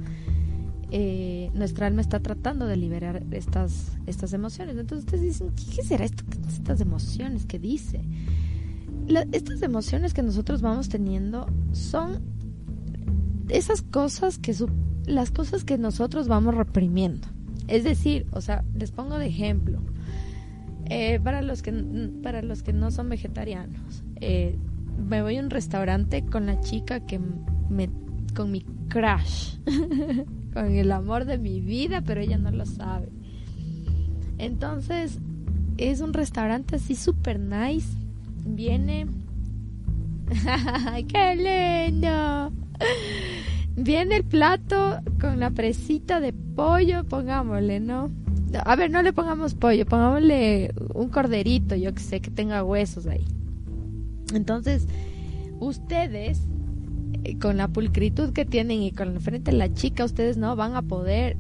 eh, 0.91 1.51
nuestra 1.55 1.87
alma 1.87 2.01
está 2.01 2.21
tratando 2.21 2.67
de 2.67 2.77
liberar 2.77 3.23
estas, 3.31 3.97
estas 4.07 4.33
emociones. 4.33 4.77
Entonces 4.77 5.07
ustedes 5.07 5.23
dicen, 5.23 5.51
¿qué 5.75 5.83
será 5.83 6.05
esto, 6.05 6.25
estas 6.49 6.81
emociones 6.81 7.47
que 7.47 7.59
dice? 7.59 8.01
estas 9.33 9.61
emociones 9.61 10.15
que 10.15 10.23
nosotros 10.23 10.63
vamos 10.63 10.89
teniendo 10.89 11.47
son 11.73 12.23
esas 13.49 13.83
cosas 13.83 14.39
que 14.39 14.55
las 15.07 15.31
cosas 15.31 15.65
que 15.65 15.79
nosotros 15.79 16.29
vamos 16.29 16.55
reprimiendo. 16.55 17.29
Es 17.69 17.85
decir, 17.85 18.27
o 18.33 18.41
sea, 18.41 18.65
les 18.75 18.91
pongo 18.91 19.19
de 19.19 19.27
ejemplo. 19.27 19.81
Eh, 20.87 21.19
para 21.21 21.41
los 21.41 21.63
que 21.63 21.73
para 22.23 22.43
los 22.43 22.63
que 22.63 22.75
no 22.75 22.91
son 22.91 23.09
vegetarianos, 23.09 24.05
eh, 24.21 24.59
me 25.09 25.23
voy 25.23 25.39
a 25.39 25.41
un 25.41 25.49
restaurante 25.49 26.25
con 26.27 26.47
la 26.47 26.61
chica 26.61 27.01
que 27.01 27.19
me 27.71 27.89
con 28.35 28.51
mi 28.51 28.63
crush, 28.89 29.57
con 30.53 30.73
el 30.73 30.93
amor 30.93 31.25
de 31.25 31.39
mi 31.39 31.61
vida, 31.61 32.03
pero 32.03 32.21
ella 32.21 32.37
no 32.37 32.51
lo 32.51 32.67
sabe. 32.67 33.09
Entonces, 34.39 35.21
es 35.79 36.01
un 36.01 36.13
restaurante 36.13 36.77
así 36.77 36.97
super 36.97 37.39
nice. 37.39 37.89
Viene. 38.45 39.07
¡Qué 41.09 41.91
lindo! 41.91 42.64
Viene 43.77 44.17
el 44.17 44.25
plato 44.25 45.01
con 45.21 45.41
la 45.41 45.51
presita 45.51 46.21
de 46.21 46.33
pollo, 46.33 47.05
pongámosle, 47.05 47.81
¿no? 47.81 48.11
A 48.65 48.77
ver, 48.77 48.91
no 48.91 49.03
le 49.03 49.13
pongamos 49.13 49.55
pollo, 49.55 49.85
pongámosle 49.85 50.73
un 50.95 51.09
corderito, 51.09 51.75
yo 51.75 51.93
que 51.93 52.01
sé, 52.01 52.21
que 52.21 52.31
tenga 52.31 52.63
huesos 52.63 53.07
ahí. 53.07 53.25
Entonces, 54.33 54.87
ustedes 55.59 56.41
con 57.41 57.57
la 57.57 57.69
pulcritud 57.69 58.33
que 58.33 58.45
tienen 58.45 58.83
y 58.83 58.93
con 58.93 59.15
la 59.15 59.21
frente 59.21 59.51
de 59.51 59.57
la 59.57 59.73
chica, 59.73 60.05
ustedes 60.05 60.37
no 60.37 60.57
van 60.57 60.77
a 60.77 60.83
poder 60.83 61.37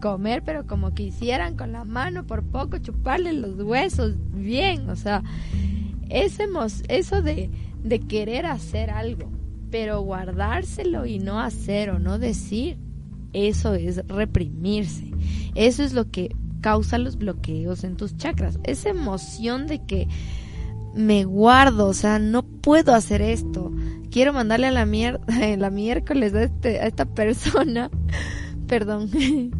comer, 0.00 0.42
pero 0.44 0.66
como 0.66 0.92
quisieran 0.92 1.56
con 1.56 1.72
la 1.72 1.84
mano 1.84 2.26
por 2.26 2.42
poco 2.42 2.78
chuparle 2.78 3.32
los 3.32 3.60
huesos 3.60 4.14
bien, 4.32 4.88
o 4.88 4.96
sea, 4.96 5.22
ese 6.08 6.46
eso 6.88 7.22
de, 7.22 7.50
de 7.84 8.00
querer 8.00 8.46
hacer 8.46 8.90
algo, 8.90 9.30
pero 9.70 10.00
guardárselo 10.02 11.06
y 11.06 11.18
no 11.18 11.40
hacer 11.40 11.90
o 11.90 11.98
no 11.98 12.18
decir, 12.18 12.78
eso 13.32 13.74
es 13.74 14.06
reprimirse. 14.06 15.10
Eso 15.54 15.82
es 15.82 15.92
lo 15.92 16.10
que 16.10 16.34
causa 16.60 16.98
los 16.98 17.16
bloqueos 17.16 17.84
en 17.84 17.96
tus 17.96 18.16
chakras. 18.16 18.58
Esa 18.64 18.90
emoción 18.90 19.66
de 19.66 19.84
que 19.84 20.08
me 20.94 21.24
guardo, 21.24 21.86
o 21.86 21.94
sea, 21.94 22.18
no 22.18 22.42
puedo 22.42 22.94
hacer 22.94 23.22
esto. 23.22 23.72
Quiero 24.10 24.32
mandarle 24.32 24.66
a 24.66 24.72
la 24.72 24.86
mierda, 24.86 25.20
la 25.56 25.70
miércoles 25.70 26.34
a, 26.34 26.42
este, 26.42 26.80
a 26.80 26.86
esta 26.86 27.06
persona, 27.06 27.90
perdón, 28.66 29.10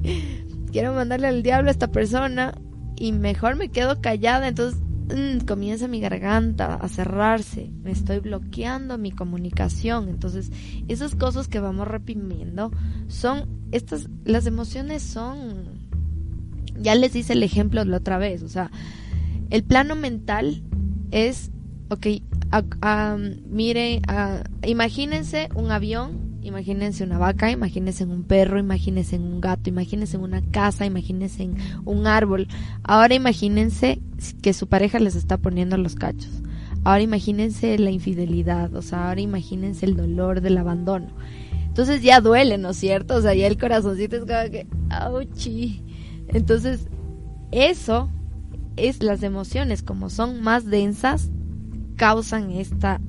quiero 0.72 0.92
mandarle 0.92 1.28
al 1.28 1.42
diablo 1.42 1.68
a 1.68 1.72
esta 1.72 1.88
persona 1.88 2.54
y 2.96 3.12
mejor 3.12 3.56
me 3.56 3.68
quedo 3.68 4.00
callada, 4.00 4.48
entonces 4.48 4.80
mm, 5.14 5.46
comienza 5.46 5.88
mi 5.88 6.00
garganta 6.00 6.74
a 6.74 6.88
cerrarse, 6.88 7.70
me 7.82 7.90
estoy 7.90 8.20
bloqueando 8.20 8.98
mi 8.98 9.12
comunicación, 9.12 10.08
entonces 10.08 10.50
esas 10.88 11.14
cosas 11.14 11.48
que 11.48 11.60
vamos 11.60 11.88
reprimiendo 11.88 12.70
son, 13.08 13.48
estas, 13.72 14.08
las 14.24 14.46
emociones 14.46 15.02
son, 15.02 15.80
ya 16.78 16.94
les 16.94 17.14
hice 17.14 17.34
el 17.34 17.42
ejemplo 17.42 17.84
la 17.84 17.98
otra 17.98 18.18
vez, 18.18 18.42
o 18.42 18.48
sea, 18.48 18.70
el 19.50 19.64
plano 19.64 19.96
mental 19.96 20.62
es, 21.10 21.50
ok, 21.88 22.06
mire, 23.48 24.02
imagínense 24.66 25.48
un 25.54 25.70
avión, 25.70 26.29
imagínense 26.42 27.04
una 27.04 27.18
vaca, 27.18 27.50
imagínense 27.50 28.04
un 28.04 28.22
perro, 28.22 28.58
imagínense 28.58 29.16
un 29.16 29.40
gato, 29.40 29.68
imagínense 29.68 30.16
una 30.16 30.42
casa, 30.42 30.86
imagínense 30.86 31.50
un 31.84 32.06
árbol. 32.06 32.48
Ahora 32.82 33.14
imagínense 33.14 34.00
que 34.42 34.52
su 34.52 34.66
pareja 34.66 34.98
les 34.98 35.16
está 35.16 35.36
poniendo 35.36 35.76
los 35.76 35.94
cachos. 35.94 36.30
Ahora 36.84 37.02
imagínense 37.02 37.78
la 37.78 37.90
infidelidad, 37.90 38.74
o 38.74 38.82
sea, 38.82 39.08
ahora 39.08 39.20
imagínense 39.20 39.84
el 39.84 39.96
dolor 39.96 40.40
del 40.40 40.58
abandono. 40.58 41.08
Entonces 41.66 42.02
ya 42.02 42.20
duele, 42.20 42.58
¿no 42.58 42.70
es 42.70 42.78
cierto? 42.78 43.16
O 43.16 43.20
sea, 43.20 43.34
ya 43.34 43.46
el 43.46 43.58
corazoncito 43.58 44.16
es 44.16 44.22
como 44.22 44.50
que, 44.50 44.66
¡auchi! 44.88 45.82
Entonces, 46.28 46.88
eso 47.52 48.08
es 48.76 49.02
las 49.02 49.22
emociones, 49.22 49.82
como 49.82 50.10
son 50.10 50.42
más 50.42 50.64
densas, 50.64 51.30
causan 51.96 52.50
esta, 52.50 53.00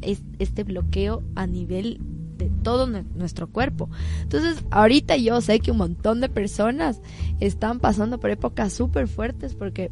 este 0.00 0.64
bloqueo 0.64 1.22
a 1.34 1.46
nivel 1.46 2.00
de 2.38 2.50
todo 2.62 2.86
nuestro 2.86 3.48
cuerpo. 3.48 3.90
Entonces, 4.22 4.64
ahorita 4.70 5.16
yo 5.16 5.40
sé 5.40 5.60
que 5.60 5.72
un 5.72 5.78
montón 5.78 6.20
de 6.20 6.28
personas 6.28 7.00
están 7.40 7.80
pasando 7.80 8.18
por 8.18 8.30
épocas 8.30 8.72
súper 8.72 9.08
fuertes 9.08 9.54
porque 9.54 9.90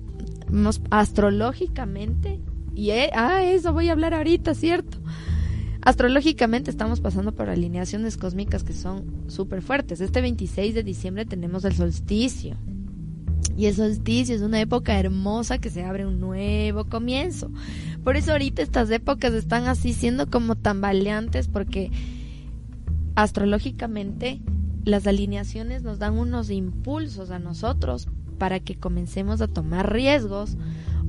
astrológicamente, 0.90 2.40
y 2.74 2.90
eh, 2.90 3.10
ah, 3.14 3.42
eso 3.42 3.72
voy 3.72 3.88
a 3.88 3.92
hablar 3.92 4.14
ahorita, 4.14 4.54
¿cierto? 4.54 4.98
Astrológicamente 5.82 6.70
estamos 6.70 7.00
pasando 7.00 7.32
por 7.32 7.48
alineaciones 7.48 8.16
cósmicas 8.16 8.64
que 8.64 8.72
son 8.72 9.04
súper 9.28 9.62
fuertes. 9.62 10.00
Este 10.00 10.20
26 10.20 10.74
de 10.74 10.82
diciembre 10.82 11.24
tenemos 11.26 11.64
el 11.64 11.74
solsticio. 11.74 12.56
Y 13.56 13.66
el 13.66 13.74
solsticio 13.74 14.34
es 14.34 14.42
una 14.42 14.60
época 14.60 14.98
hermosa 14.98 15.58
que 15.58 15.70
se 15.70 15.84
abre 15.84 16.04
un 16.04 16.20
nuevo 16.20 16.84
comienzo. 16.84 17.50
Por 18.04 18.16
eso 18.16 18.32
ahorita 18.32 18.62
estas 18.62 18.90
épocas 18.90 19.32
están 19.32 19.66
así 19.66 19.92
siendo 19.92 20.28
como 20.28 20.56
tambaleantes 20.56 21.48
porque 21.48 21.90
astrológicamente 23.16 24.40
las 24.84 25.06
alineaciones 25.06 25.82
nos 25.82 25.98
dan 25.98 26.16
unos 26.16 26.50
impulsos 26.50 27.30
a 27.30 27.40
nosotros 27.40 28.08
para 28.38 28.60
que 28.60 28.78
comencemos 28.78 29.40
a 29.40 29.48
tomar 29.48 29.92
riesgos 29.92 30.56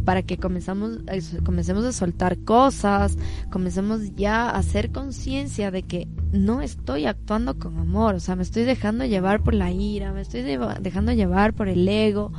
para 0.08 0.24
que 0.24 0.38
comenzamos, 0.38 1.00
comencemos 1.44 1.84
a 1.84 1.92
soltar 1.92 2.38
cosas, 2.38 3.18
comencemos 3.50 4.16
ya 4.16 4.50
a 4.50 4.58
hacer 4.58 4.94
conciencia 4.94 5.70
de 5.70 5.84
que 5.84 6.08
no 6.32 6.62
estoy 6.62 7.06
actuando 7.06 7.60
con 7.60 7.78
amor, 7.78 8.16
o 8.16 8.22
sea, 8.22 8.38
me 8.38 8.44
estoy 8.44 8.64
dejando 8.64 9.04
llevar 9.04 9.44
por 9.44 9.54
la 9.54 9.70
ira, 9.70 10.14
me 10.14 10.22
estoy 10.22 10.44
dejando 10.80 11.12
llevar 11.12 11.54
por 11.54 11.68
el 11.68 11.86
ego, 11.90 12.32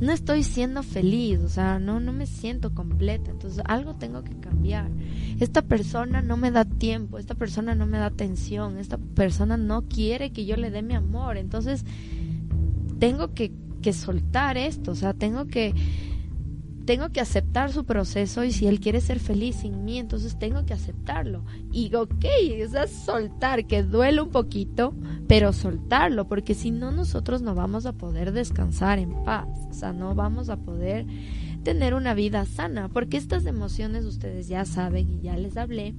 no 0.00 0.12
estoy 0.12 0.42
siendo 0.42 0.82
feliz, 0.82 1.40
o 1.40 1.48
sea, 1.48 1.78
no, 1.78 2.00
no 2.00 2.12
me 2.12 2.26
siento 2.26 2.74
completa, 2.74 3.30
entonces 3.30 3.62
algo 3.66 3.96
tengo 3.96 4.24
que 4.24 4.38
cambiar. 4.40 4.90
Esta 5.38 5.62
persona 5.62 6.22
no 6.22 6.36
me 6.36 6.50
da 6.50 6.64
tiempo, 6.64 7.18
esta 7.18 7.34
persona 7.34 7.74
no 7.74 7.86
me 7.86 7.98
da 7.98 8.06
atención, 8.06 8.78
esta 8.78 8.98
persona 8.98 9.56
no 9.56 9.82
quiere 9.88 10.32
que 10.32 10.46
yo 10.46 10.56
le 10.56 10.70
dé 10.70 10.82
mi 10.82 10.94
amor, 10.94 11.36
entonces 11.36 11.84
tengo 12.98 13.34
que 13.34 13.52
que 13.80 13.92
soltar 13.92 14.56
esto, 14.56 14.92
o 14.92 14.94
sea, 14.94 15.14
tengo 15.14 15.46
que 15.46 15.74
tengo 16.90 17.10
que 17.10 17.20
aceptar 17.20 17.70
su 17.70 17.84
proceso 17.84 18.42
y 18.42 18.50
si 18.50 18.66
él 18.66 18.80
quiere 18.80 19.00
ser 19.00 19.20
feliz 19.20 19.54
sin 19.54 19.84
mí, 19.84 20.00
entonces 20.00 20.36
tengo 20.36 20.66
que 20.66 20.74
aceptarlo. 20.74 21.44
Y 21.70 21.94
ok, 21.94 22.24
es 22.24 22.72
soltar, 22.90 23.64
que 23.68 23.84
duele 23.84 24.20
un 24.20 24.30
poquito, 24.30 24.92
pero 25.28 25.52
soltarlo, 25.52 26.26
porque 26.26 26.54
si 26.54 26.72
no 26.72 26.90
nosotros 26.90 27.42
no 27.42 27.54
vamos 27.54 27.86
a 27.86 27.92
poder 27.92 28.32
descansar 28.32 28.98
en 28.98 29.22
paz, 29.22 29.46
o 29.70 29.72
sea, 29.72 29.92
no 29.92 30.16
vamos 30.16 30.48
a 30.48 30.56
poder 30.56 31.06
tener 31.62 31.94
una 31.94 32.12
vida 32.12 32.44
sana, 32.44 32.88
porque 32.88 33.18
estas 33.18 33.46
emociones 33.46 34.04
ustedes 34.04 34.48
ya 34.48 34.64
saben 34.64 35.12
y 35.12 35.20
ya 35.20 35.36
les 35.36 35.56
hablé, 35.56 35.94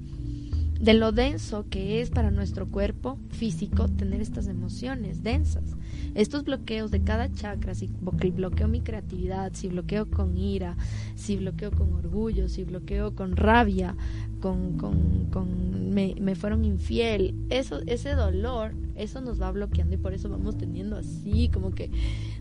de 0.78 0.92
lo 0.92 1.10
denso 1.10 1.64
que 1.70 2.02
es 2.02 2.10
para 2.10 2.30
nuestro 2.30 2.68
cuerpo 2.68 3.18
físico 3.30 3.88
tener 3.88 4.20
estas 4.20 4.46
emociones 4.46 5.22
densas. 5.22 5.74
Estos 6.14 6.44
bloqueos 6.44 6.90
de 6.90 7.02
cada 7.02 7.32
chakra, 7.32 7.74
si 7.74 7.86
bloqueo 7.86 8.68
mi 8.68 8.80
creatividad, 8.80 9.52
si 9.54 9.68
bloqueo 9.68 10.10
con 10.10 10.36
ira, 10.36 10.76
si 11.14 11.36
bloqueo 11.36 11.70
con 11.70 11.92
orgullo, 11.94 12.48
si 12.48 12.64
bloqueo 12.64 13.14
con 13.14 13.36
rabia, 13.36 13.96
con, 14.40 14.76
con, 14.76 15.26
con 15.30 15.92
me, 15.92 16.14
me 16.20 16.34
fueron 16.34 16.64
infiel, 16.64 17.34
eso, 17.50 17.80
ese 17.86 18.14
dolor, 18.14 18.74
eso 18.96 19.20
nos 19.20 19.40
va 19.40 19.50
bloqueando 19.52 19.94
y 19.94 19.98
por 19.98 20.14
eso 20.14 20.28
vamos 20.28 20.56
teniendo 20.56 20.96
así, 20.96 21.48
como 21.48 21.70
que 21.70 21.90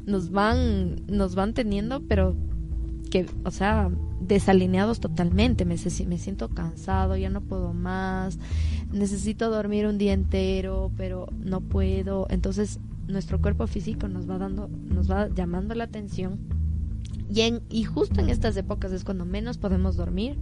nos 0.05 0.31
van, 0.31 0.95
nos 1.07 1.35
van 1.35 1.53
teniendo, 1.53 2.01
pero 2.01 2.35
que, 3.09 3.25
o 3.43 3.51
sea, 3.51 3.91
desalineados 4.21 4.99
totalmente, 4.99 5.65
me, 5.65 5.75
me 6.07 6.17
siento 6.17 6.49
cansado, 6.49 7.17
ya 7.17 7.29
no 7.29 7.41
puedo 7.41 7.73
más, 7.73 8.39
necesito 8.91 9.49
dormir 9.49 9.85
un 9.85 9.97
día 9.97 10.13
entero, 10.13 10.91
pero 10.97 11.27
no 11.43 11.61
puedo, 11.61 12.27
entonces 12.29 12.79
nuestro 13.07 13.41
cuerpo 13.41 13.67
físico 13.67 14.07
nos 14.07 14.29
va 14.29 14.37
dando, 14.37 14.67
nos 14.67 15.09
va 15.09 15.29
llamando 15.29 15.75
la 15.75 15.85
atención 15.85 16.39
y, 17.33 17.41
en, 17.41 17.61
y 17.69 17.83
justo 17.83 18.19
en 18.19 18.29
estas 18.29 18.57
épocas 18.57 18.91
es 18.91 19.03
cuando 19.03 19.25
menos 19.25 19.57
podemos 19.57 19.95
dormir, 19.95 20.35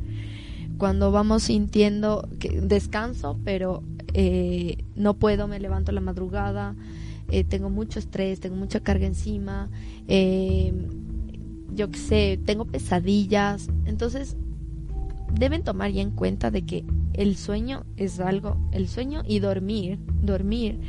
cuando 0.78 1.12
vamos 1.12 1.44
sintiendo 1.44 2.28
que 2.40 2.62
descanso, 2.62 3.40
pero 3.44 3.84
eh, 4.14 4.78
no 4.96 5.14
puedo, 5.14 5.48
me 5.48 5.60
levanto 5.60 5.92
la 5.92 6.02
madrugada, 6.02 6.76
eh, 7.30 7.44
tengo 7.44 7.70
mucho 7.70 8.00
estrés, 8.00 8.40
tengo 8.40 8.56
mucha 8.56 8.80
carga 8.80 9.06
encima, 9.06 9.70
eh, 10.08 10.74
yo 11.76 11.92
qué 11.92 11.98
sé, 12.00 12.40
tengo 12.44 12.66
pesadillas. 12.66 13.70
Entonces, 13.86 14.36
deben 15.32 15.64
tomar 15.64 15.92
ya 15.92 16.02
en 16.02 16.12
cuenta 16.12 16.50
de 16.50 16.64
que 16.64 16.86
el 17.14 17.36
sueño 17.36 17.86
es 17.98 18.20
algo, 18.20 18.58
el 18.72 18.88
sueño 18.88 19.22
y 19.28 19.40
dormir, 19.40 20.00
dormir, 20.24 20.80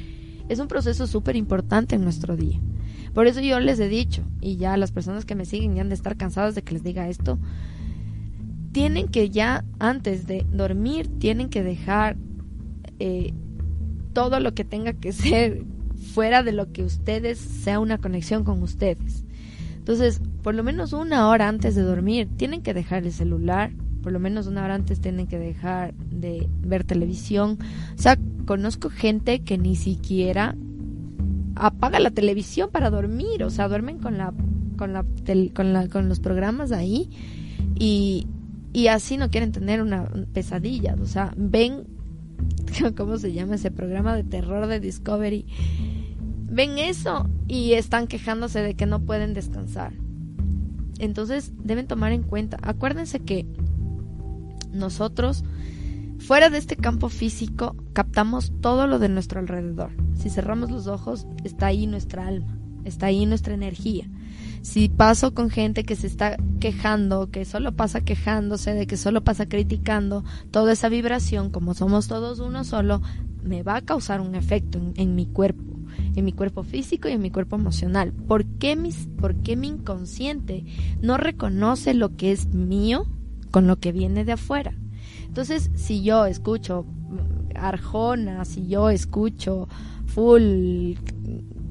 es 0.50 0.58
un 0.58 0.66
proceso 0.66 1.06
súper 1.06 1.36
importante 1.36 1.94
en 1.94 2.02
nuestro 2.02 2.36
día. 2.36 2.58
Por 3.14 3.28
eso 3.28 3.40
yo 3.40 3.60
les 3.60 3.78
he 3.78 3.88
dicho, 3.88 4.22
y 4.40 4.56
ya 4.56 4.76
las 4.76 4.90
personas 4.90 5.24
que 5.24 5.36
me 5.36 5.44
siguen 5.44 5.76
ya 5.76 5.82
han 5.82 5.88
de 5.88 5.94
estar 5.94 6.16
cansadas 6.16 6.56
de 6.56 6.62
que 6.62 6.74
les 6.74 6.82
diga 6.82 7.08
esto, 7.08 7.38
tienen 8.72 9.06
que 9.06 9.30
ya 9.30 9.64
antes 9.78 10.26
de 10.26 10.44
dormir, 10.50 11.08
tienen 11.20 11.50
que 11.50 11.62
dejar 11.62 12.16
eh, 12.98 13.32
todo 14.12 14.40
lo 14.40 14.52
que 14.52 14.64
tenga 14.64 14.92
que 14.92 15.12
ser 15.12 15.62
fuera 16.14 16.42
de 16.42 16.52
lo 16.52 16.72
que 16.72 16.82
ustedes 16.82 17.38
sea 17.38 17.78
una 17.78 17.98
conexión 17.98 18.42
con 18.42 18.60
ustedes. 18.60 19.24
Entonces, 19.76 20.20
por 20.42 20.56
lo 20.56 20.64
menos 20.64 20.92
una 20.92 21.28
hora 21.28 21.46
antes 21.46 21.76
de 21.76 21.82
dormir, 21.82 22.28
tienen 22.36 22.62
que 22.62 22.74
dejar 22.74 23.04
el 23.04 23.12
celular, 23.12 23.70
por 24.02 24.10
lo 24.10 24.18
menos 24.18 24.48
una 24.48 24.64
hora 24.64 24.74
antes 24.74 25.00
tienen 25.00 25.28
que 25.28 25.38
dejar 25.38 25.94
de 25.94 26.48
ver 26.60 26.82
televisión. 26.82 27.56
O 27.96 28.02
sea, 28.02 28.18
conozco 28.50 28.90
gente 28.90 29.44
que 29.44 29.58
ni 29.58 29.76
siquiera 29.76 30.56
apaga 31.54 32.00
la 32.00 32.10
televisión 32.10 32.68
para 32.72 32.90
dormir, 32.90 33.44
o 33.44 33.50
sea, 33.50 33.68
duermen 33.68 33.98
con 33.98 34.18
la 34.18 34.34
con 34.76 34.92
la, 34.92 35.06
con, 35.54 35.72
la 35.72 35.88
con 35.88 36.08
los 36.08 36.18
programas 36.18 36.72
ahí 36.72 37.08
y, 37.78 38.26
y 38.72 38.88
así 38.88 39.18
no 39.18 39.30
quieren 39.30 39.52
tener 39.52 39.80
una 39.80 40.10
pesadilla, 40.32 40.96
o 41.00 41.06
sea, 41.06 41.32
ven 41.36 41.84
¿cómo 42.96 43.18
se 43.18 43.32
llama 43.32 43.54
ese 43.54 43.70
programa 43.70 44.16
de 44.16 44.24
terror 44.24 44.66
de 44.66 44.80
Discovery? 44.80 45.46
ven 46.48 46.76
eso 46.78 47.30
y 47.46 47.74
están 47.74 48.08
quejándose 48.08 48.62
de 48.62 48.74
que 48.74 48.84
no 48.84 48.98
pueden 49.02 49.32
descansar. 49.32 49.92
Entonces 50.98 51.52
deben 51.62 51.86
tomar 51.86 52.10
en 52.10 52.24
cuenta, 52.24 52.58
acuérdense 52.62 53.20
que 53.20 53.46
nosotros 54.72 55.44
fuera 56.20 56.50
de 56.50 56.59
este 56.59 56.76
campo 56.76 57.09
físico 57.09 57.74
captamos 57.92 58.52
todo 58.61 58.87
lo 58.87 58.98
de 58.98 59.09
nuestro 59.09 59.40
alrededor. 59.40 59.90
Si 60.14 60.30
cerramos 60.30 60.70
los 60.70 60.87
ojos, 60.87 61.26
está 61.44 61.66
ahí 61.66 61.87
nuestra 61.87 62.26
alma, 62.26 62.56
está 62.85 63.06
ahí 63.06 63.26
nuestra 63.26 63.54
energía. 63.54 64.09
Si 64.62 64.90
paso 64.90 65.35
con 65.35 65.48
gente 65.48 65.85
que 65.85 65.96
se 65.96 66.06
está 66.06 66.37
quejando, 66.61 67.30
que 67.30 67.44
solo 67.44 67.72
pasa 67.72 68.02
quejándose, 68.02 68.74
de 68.74 68.87
que 68.87 68.98
solo 68.98 69.24
pasa 69.24 69.46
criticando, 69.46 70.22
toda 70.50 70.72
esa 70.72 70.90
vibración, 70.90 71.50
como 71.50 71.74
somos 71.74 72.09
todos 72.09 72.40
uno 72.40 72.64
solo, 72.64 73.00
me 73.42 73.62
va 73.62 73.76
a 73.76 73.83
causar 73.83 74.20
un 74.20 74.35
efecto 74.35 74.78
en, 74.96 75.14
mi 75.14 75.26
cuerpo 75.26 75.64
en 76.14 76.24
mi 76.24 76.33
cuerpo 76.33 76.62
físico 76.62 77.09
y 77.09 77.12
en 77.12 77.22
mi 77.22 77.30
cuerpo 77.30 77.56
emocional. 77.56 78.12
¿Por 78.12 78.44
qué, 78.44 78.76
mis, 78.76 79.09
¿Por 79.18 79.37
qué 79.37 79.56
mi 79.56 79.68
inconsciente 79.68 80.64
no 81.00 81.16
reconoce 81.16 81.94
lo 81.94 82.16
que 82.16 82.33
es 82.33 82.46
mío 82.54 83.06
con 83.50 83.66
lo 83.66 83.78
que 83.78 83.92
viene 83.92 84.24
de 84.24 84.33
afuera? 84.33 84.74
Entonces, 85.27 85.70
si 85.75 86.03
yo 86.03 86.27
escucho 86.27 86.85
Arjona, 87.55 88.44
si 88.44 88.66
yo 88.66 88.90
escucho 88.90 89.68
full 90.07 90.94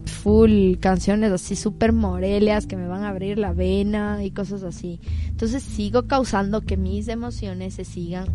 full 0.05 0.77
canciones 0.79 1.31
así 1.31 1.55
súper 1.55 1.93
morelias 1.93 2.65
que 2.65 2.75
me 2.75 2.87
van 2.87 3.03
a 3.03 3.09
abrir 3.09 3.37
la 3.37 3.53
vena 3.53 4.23
y 4.23 4.31
cosas 4.31 4.63
así. 4.63 4.99
Entonces 5.27 5.63
sigo 5.63 6.07
causando 6.07 6.61
que 6.61 6.77
mis 6.77 7.07
emociones 7.07 7.75
se 7.75 7.85
sigan 7.85 8.27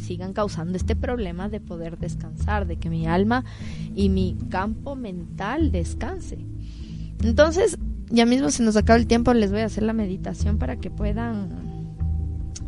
sigan 0.00 0.32
causando 0.32 0.76
este 0.76 0.96
problema 0.96 1.48
de 1.48 1.60
poder 1.60 1.98
descansar, 1.98 2.66
de 2.66 2.76
que 2.76 2.88
mi 2.88 3.06
alma 3.06 3.44
y 3.94 4.08
mi 4.08 4.36
campo 4.48 4.96
mental 4.96 5.70
descanse. 5.70 6.38
Entonces, 7.22 7.78
ya 8.10 8.26
mismo 8.26 8.50
se 8.50 8.62
nos 8.62 8.76
acaba 8.76 8.98
el 8.98 9.06
tiempo, 9.06 9.32
les 9.32 9.52
voy 9.52 9.60
a 9.60 9.66
hacer 9.66 9.84
la 9.84 9.92
meditación 9.92 10.58
para 10.58 10.76
que 10.76 10.90
puedan 10.90 11.50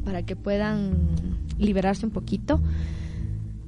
para 0.04 0.22
que 0.22 0.36
puedan 0.36 1.08
liberarse 1.58 2.06
un 2.06 2.12
poquito. 2.12 2.60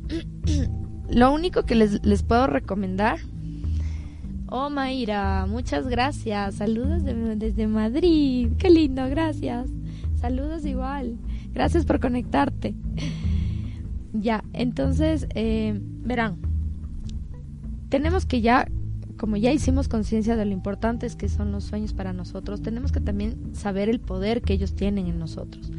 Lo 1.11 1.33
único 1.33 1.65
que 1.65 1.75
les, 1.75 2.05
les 2.05 2.23
puedo 2.23 2.47
recomendar 2.47 3.19
Oh, 4.49 4.71
Mayra, 4.71 5.47
muchas 5.47 5.89
gracias. 5.89 6.55
Saludos 6.57 7.03
desde 7.05 7.67
Madrid. 7.67 8.51
Qué 8.59 8.71
lindo, 8.71 9.09
gracias. 9.09 9.69
Saludos 10.21 10.65
igual. 10.65 11.17
Gracias 11.53 11.85
por 11.85 11.99
conectarte. 11.99 12.75
Ya, 14.13 14.45
entonces, 14.53 15.27
eh, 15.35 15.79
verán, 15.83 16.37
tenemos 17.89 18.25
que 18.25 18.41
ya, 18.41 18.69
como 19.17 19.37
ya 19.37 19.53
hicimos 19.53 19.89
conciencia 19.89 20.37
de 20.37 20.47
lo 20.47 20.53
importantes 20.53 21.17
que 21.17 21.29
son 21.29 21.51
los 21.51 21.65
sueños 21.65 21.93
para 21.93 22.13
nosotros, 22.13 22.63
tenemos 22.63 22.93
que 22.93 23.01
también 23.01 23.55
saber 23.55 23.89
el 23.89 23.99
poder 23.99 24.43
que 24.43 24.55
ellos 24.55 24.75
tienen 24.75 25.09
en 25.09 25.19
nosotros. 25.19 25.73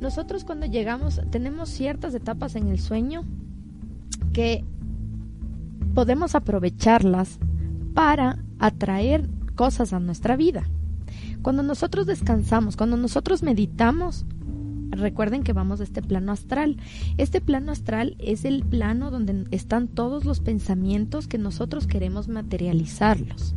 Nosotros 0.00 0.44
cuando 0.44 0.66
llegamos, 0.66 1.20
tenemos 1.30 1.68
ciertas 1.68 2.14
etapas 2.14 2.56
en 2.56 2.68
el 2.68 2.78
sueño 2.78 3.24
que 4.32 4.64
podemos 5.94 6.34
aprovecharlas 6.34 7.38
para 7.94 8.38
atraer 8.58 9.28
cosas 9.54 9.92
a 9.92 10.00
nuestra 10.00 10.36
vida. 10.36 10.64
Cuando 11.42 11.62
nosotros 11.62 12.06
descansamos, 12.06 12.76
cuando 12.76 12.96
nosotros 12.96 13.42
meditamos, 13.42 14.26
recuerden 14.90 15.42
que 15.42 15.52
vamos 15.52 15.80
a 15.80 15.84
este 15.84 16.02
plano 16.02 16.32
astral. 16.32 16.76
Este 17.16 17.40
plano 17.40 17.72
astral 17.72 18.16
es 18.18 18.44
el 18.44 18.64
plano 18.64 19.10
donde 19.10 19.46
están 19.50 19.88
todos 19.88 20.24
los 20.24 20.40
pensamientos 20.40 21.28
que 21.28 21.38
nosotros 21.38 21.86
queremos 21.86 22.28
materializarlos. 22.28 23.54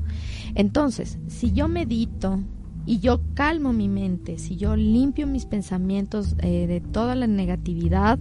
Entonces, 0.56 1.18
si 1.28 1.52
yo 1.52 1.68
medito 1.68 2.40
y 2.88 3.00
yo 3.00 3.20
calmo 3.34 3.74
mi 3.74 3.90
mente, 3.90 4.40
si 4.40 4.56
yo 4.56 4.78
limpio 4.78 5.28
mis 5.28 5.46
pensamientos 5.46 6.36
eh, 6.40 6.66
de 6.68 6.80
toda 6.80 7.16
la 7.16 7.28
negatividad, 7.28 8.18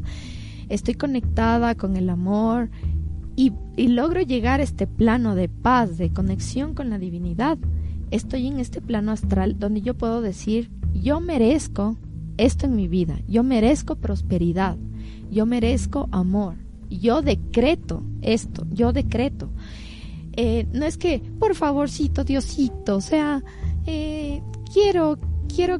estoy 0.68 0.94
conectada 0.94 1.76
con 1.76 1.96
el 1.96 2.10
amor 2.10 2.68
y, 3.36 3.52
logro 3.76 4.22
llegar 4.22 4.60
a 4.60 4.64
este 4.64 4.86
plano 4.86 5.34
de 5.36 5.48
paz, 5.48 5.98
de 5.98 6.10
conexión 6.10 6.74
con 6.74 6.90
la 6.90 6.98
divinidad, 6.98 7.58
estoy 8.10 8.48
en 8.48 8.58
este 8.58 8.80
plano 8.80 9.12
astral 9.12 9.58
donde 9.58 9.82
yo 9.82 9.94
puedo 9.94 10.20
decir, 10.20 10.68
yo 10.92 11.20
merezco 11.20 11.96
esto 12.36 12.66
en 12.66 12.76
mi 12.76 12.88
vida. 12.88 13.20
Yo 13.28 13.42
merezco 13.42 13.96
prosperidad. 13.96 14.76
Yo 15.30 15.46
merezco 15.46 16.08
amor. 16.10 16.54
Yo 16.90 17.22
decreto 17.22 18.02
esto. 18.22 18.66
Yo 18.72 18.92
decreto. 18.92 19.50
Eh, 20.32 20.66
no 20.72 20.84
es 20.84 20.98
que, 20.98 21.20
por 21.38 21.54
favorcito, 21.54 22.24
Diosito, 22.24 22.96
o 22.96 23.00
sea, 23.00 23.42
eh, 23.86 24.42
quiero, 24.76 25.18
quiero 25.48 25.78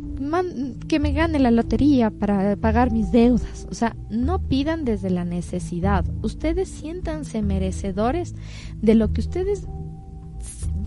que 0.88 0.98
me 0.98 1.12
gane 1.12 1.38
la 1.38 1.50
lotería 1.50 2.10
para 2.10 2.56
pagar 2.56 2.90
mis 2.90 3.12
deudas. 3.12 3.66
O 3.70 3.74
sea, 3.74 3.94
no 4.08 4.38
pidan 4.38 4.86
desde 4.86 5.10
la 5.10 5.26
necesidad. 5.26 6.06
Ustedes 6.22 6.70
siéntanse 6.70 7.42
merecedores 7.42 8.34
de 8.80 8.94
lo 8.94 9.12
que 9.12 9.20
ustedes 9.20 9.66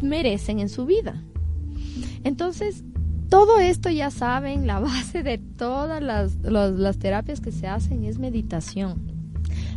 merecen 0.01 0.59
en 0.59 0.69
su 0.69 0.87
vida. 0.87 1.21
Entonces, 2.23 2.83
todo 3.29 3.59
esto 3.59 3.91
ya 3.91 4.09
saben, 4.09 4.65
la 4.65 4.79
base 4.79 5.21
de 5.21 5.37
todas 5.37 6.01
las, 6.01 6.37
las 6.41 6.97
terapias 6.97 7.41
que 7.41 7.51
se 7.51 7.67
hacen 7.67 8.05
es 8.05 8.17
meditación 8.17 9.19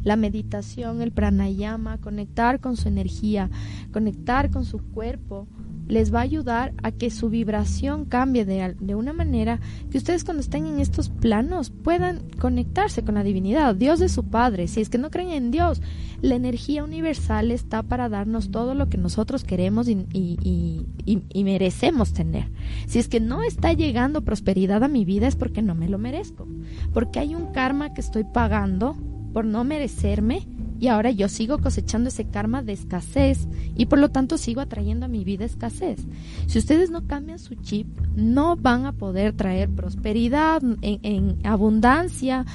la 0.05 0.17
meditación, 0.17 1.01
el 1.01 1.13
pranayama, 1.13 1.99
conectar 1.99 2.61
con 2.61 2.77
su 2.77 2.89
energía, 2.89 3.51
conectar 3.93 4.51
con 4.51 4.65
su 4.65 4.79
cuerpo, 4.79 5.47
les 5.89 6.15
va 6.15 6.21
a 6.21 6.23
ayudar 6.23 6.73
a 6.83 6.93
que 6.93 7.11
su 7.11 7.29
vibración 7.29 8.05
cambie 8.05 8.45
de, 8.45 8.75
de, 8.81 8.95
una 8.95 9.13
manera 9.13 9.61
que 9.91 9.99
ustedes 9.99 10.25
cuando 10.25 10.41
estén 10.41 10.67
en 10.67 10.81
estos 10.81 11.09
planos 11.09 11.71
puedan 11.71 12.21
conectarse 12.41 13.05
con 13.05 13.17
la 13.17 13.23
divinidad. 13.23 13.75
Dios 13.75 14.01
es 14.01 14.13
su 14.13 14.25
Padre. 14.25 14.69
Si 14.69 14.81
es 14.81 14.89
que 14.89 14.99
no 14.99 15.11
creen 15.11 15.31
en 15.31 15.51
Dios, 15.51 15.83
la 16.21 16.35
energía 16.35 16.85
universal 16.85 17.51
está 17.51 17.83
para 17.83 18.09
darnos 18.09 18.51
todo 18.51 18.75
lo 18.75 18.89
que 18.89 18.97
nosotros 18.99 19.45
queremos 19.45 19.89
y, 19.89 20.07
y, 20.13 20.87
y, 21.05 21.23
y 21.29 21.45
merecemos 21.45 22.13
tener. 22.13 22.51
Si 22.87 22.99
es 22.99 23.09
que 23.09 23.21
no 23.21 23.43
está 23.43 23.73
llegando 23.73 24.23
prosperidad 24.23 24.85
a 24.85 24.89
mi 24.89 25.05
vida 25.05 25.27
es 25.27 25.37
porque 25.37 25.63
no 25.63 25.75
me 25.75 25.89
lo 25.89 25.99
merezco. 25.99 26.47
Porque 26.93 27.19
hay 27.19 27.35
un 27.35 27.53
karma 27.53 27.93
que 27.93 28.01
estoy 28.01 28.25
pagando 28.25 28.97
por 29.33 29.45
no 29.45 29.65
merecerme 29.65 30.47
y 30.83 30.89
ahora 30.89 31.13
yo 31.13 31.29
sigo 31.29 31.59
cosechando 31.59 32.09
ese 32.09 32.25
karma 32.25 32.65
de 32.65 32.73
escasez 32.73 33.47
y 33.77 33.87
por 33.87 34.01
lo 34.01 34.09
tanto 34.11 34.37
sigo 34.37 34.61
atrayendo 34.61 35.07
a 35.07 35.09
mi 35.09 35.23
vida 35.23 35.45
escasez. 35.45 36.05
Si 36.49 36.59
ustedes 36.59 36.91
no 36.91 37.07
cambian 37.07 37.39
su 37.39 37.55
chip, 37.55 37.87
no 38.17 38.57
van 38.57 38.87
a 38.87 38.93
poder 38.93 39.33
traer 39.35 39.71
prosperidad 39.71 40.61
en, 40.81 41.39
abundancia 41.45 42.47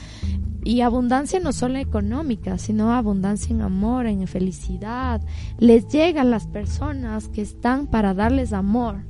y 0.62 0.82
abundancia 0.82 1.40
no 1.40 1.54
solo 1.54 1.78
económica, 1.78 2.58
sino 2.58 2.92
abundancia 2.92 3.56
en 3.56 3.62
amor, 3.62 4.08
en 4.08 4.28
felicidad. 4.28 5.22
Les 5.58 5.88
llegan 5.88 6.30
las 6.30 6.48
personas 6.48 7.30
que 7.30 7.42
están 7.42 7.88
para 7.88 8.14
darles 8.14 8.52
amor. 8.52 9.06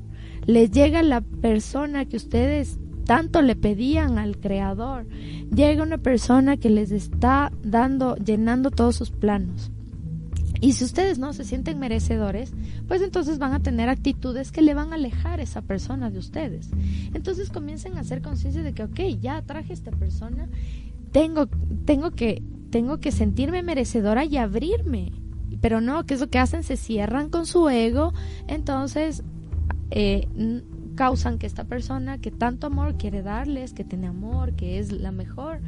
Les 0.46 0.70
llega 0.70 1.02
la 1.02 1.22
persona 1.22 2.06
que 2.06 2.18
ustedes 2.18 2.78
tanto 3.08 3.41
le 3.41 3.56
pedían 3.56 4.20
al 4.20 4.38
creador. 4.38 5.08
Llega 5.50 5.82
una 5.82 5.98
persona 5.98 6.58
que 6.58 6.70
les 6.70 6.91
está 6.91 7.52
dando, 7.63 8.15
llenando 8.17 8.70
todos 8.70 8.98
sus 8.98 9.10
planos. 9.10 9.72
Y 10.60 10.74
si 10.74 10.84
ustedes 10.84 11.17
no 11.17 11.34
se 11.34 11.46
sienten 11.46 11.80
merecedores, 11.80 12.52
pues 12.88 13.02
entonces 13.02 13.39
van 13.39 13.54
a 13.54 13.62
tener 13.62 13.89
actitudes 13.89 14.52
que 14.52 14.62
le 14.62 14.74
van 14.74 14.91
a 14.91 14.96
alejar 14.96 15.39
a 15.39 15.43
esa 15.43 15.62
persona 15.62 16.10
de 16.10 16.20
ustedes. 16.20 16.70
Entonces 17.13 17.50
comiencen 17.50 17.96
a 17.96 18.02
hacer 18.02 18.22
conciencia 18.22 18.62
de 18.62 18.74
que, 18.74 18.84
ok, 18.84 19.00
ya 19.22 19.41
traje 19.43 19.72
a 19.72 19.76
esta 19.76 19.91
persona, 19.91 20.50
tengo, 21.12 21.48
tengo, 21.86 22.12
que, 22.12 22.41
tengo 22.72 23.00
que 23.00 23.12
sentirme 23.12 23.63
merecedora 23.63 24.26
y 24.26 24.36
abrirme. 24.36 25.13
Pero 25.62 25.80
no, 25.80 26.06
que 26.06 26.15
es 26.15 26.20
lo 26.20 26.30
que 26.30 26.39
hacen? 26.39 26.63
Se 26.63 26.76
cierran 26.76 27.30
con 27.30 27.46
su 27.46 27.70
ego, 27.70 28.13
entonces 28.48 29.24
eh, 29.91 30.28
causan 30.98 31.38
que 31.38 31.46
esta 31.46 31.64
persona 31.64 32.18
que 32.18 32.32
tanto 32.32 32.68
amor 32.68 32.98
quiere 32.98 33.22
darles, 33.22 33.72
que 33.72 33.86
tiene 33.86 34.08
amor, 34.08 34.56
que 34.56 34.80
es 34.80 34.92
la 34.92 35.12
mejor, 35.12 35.62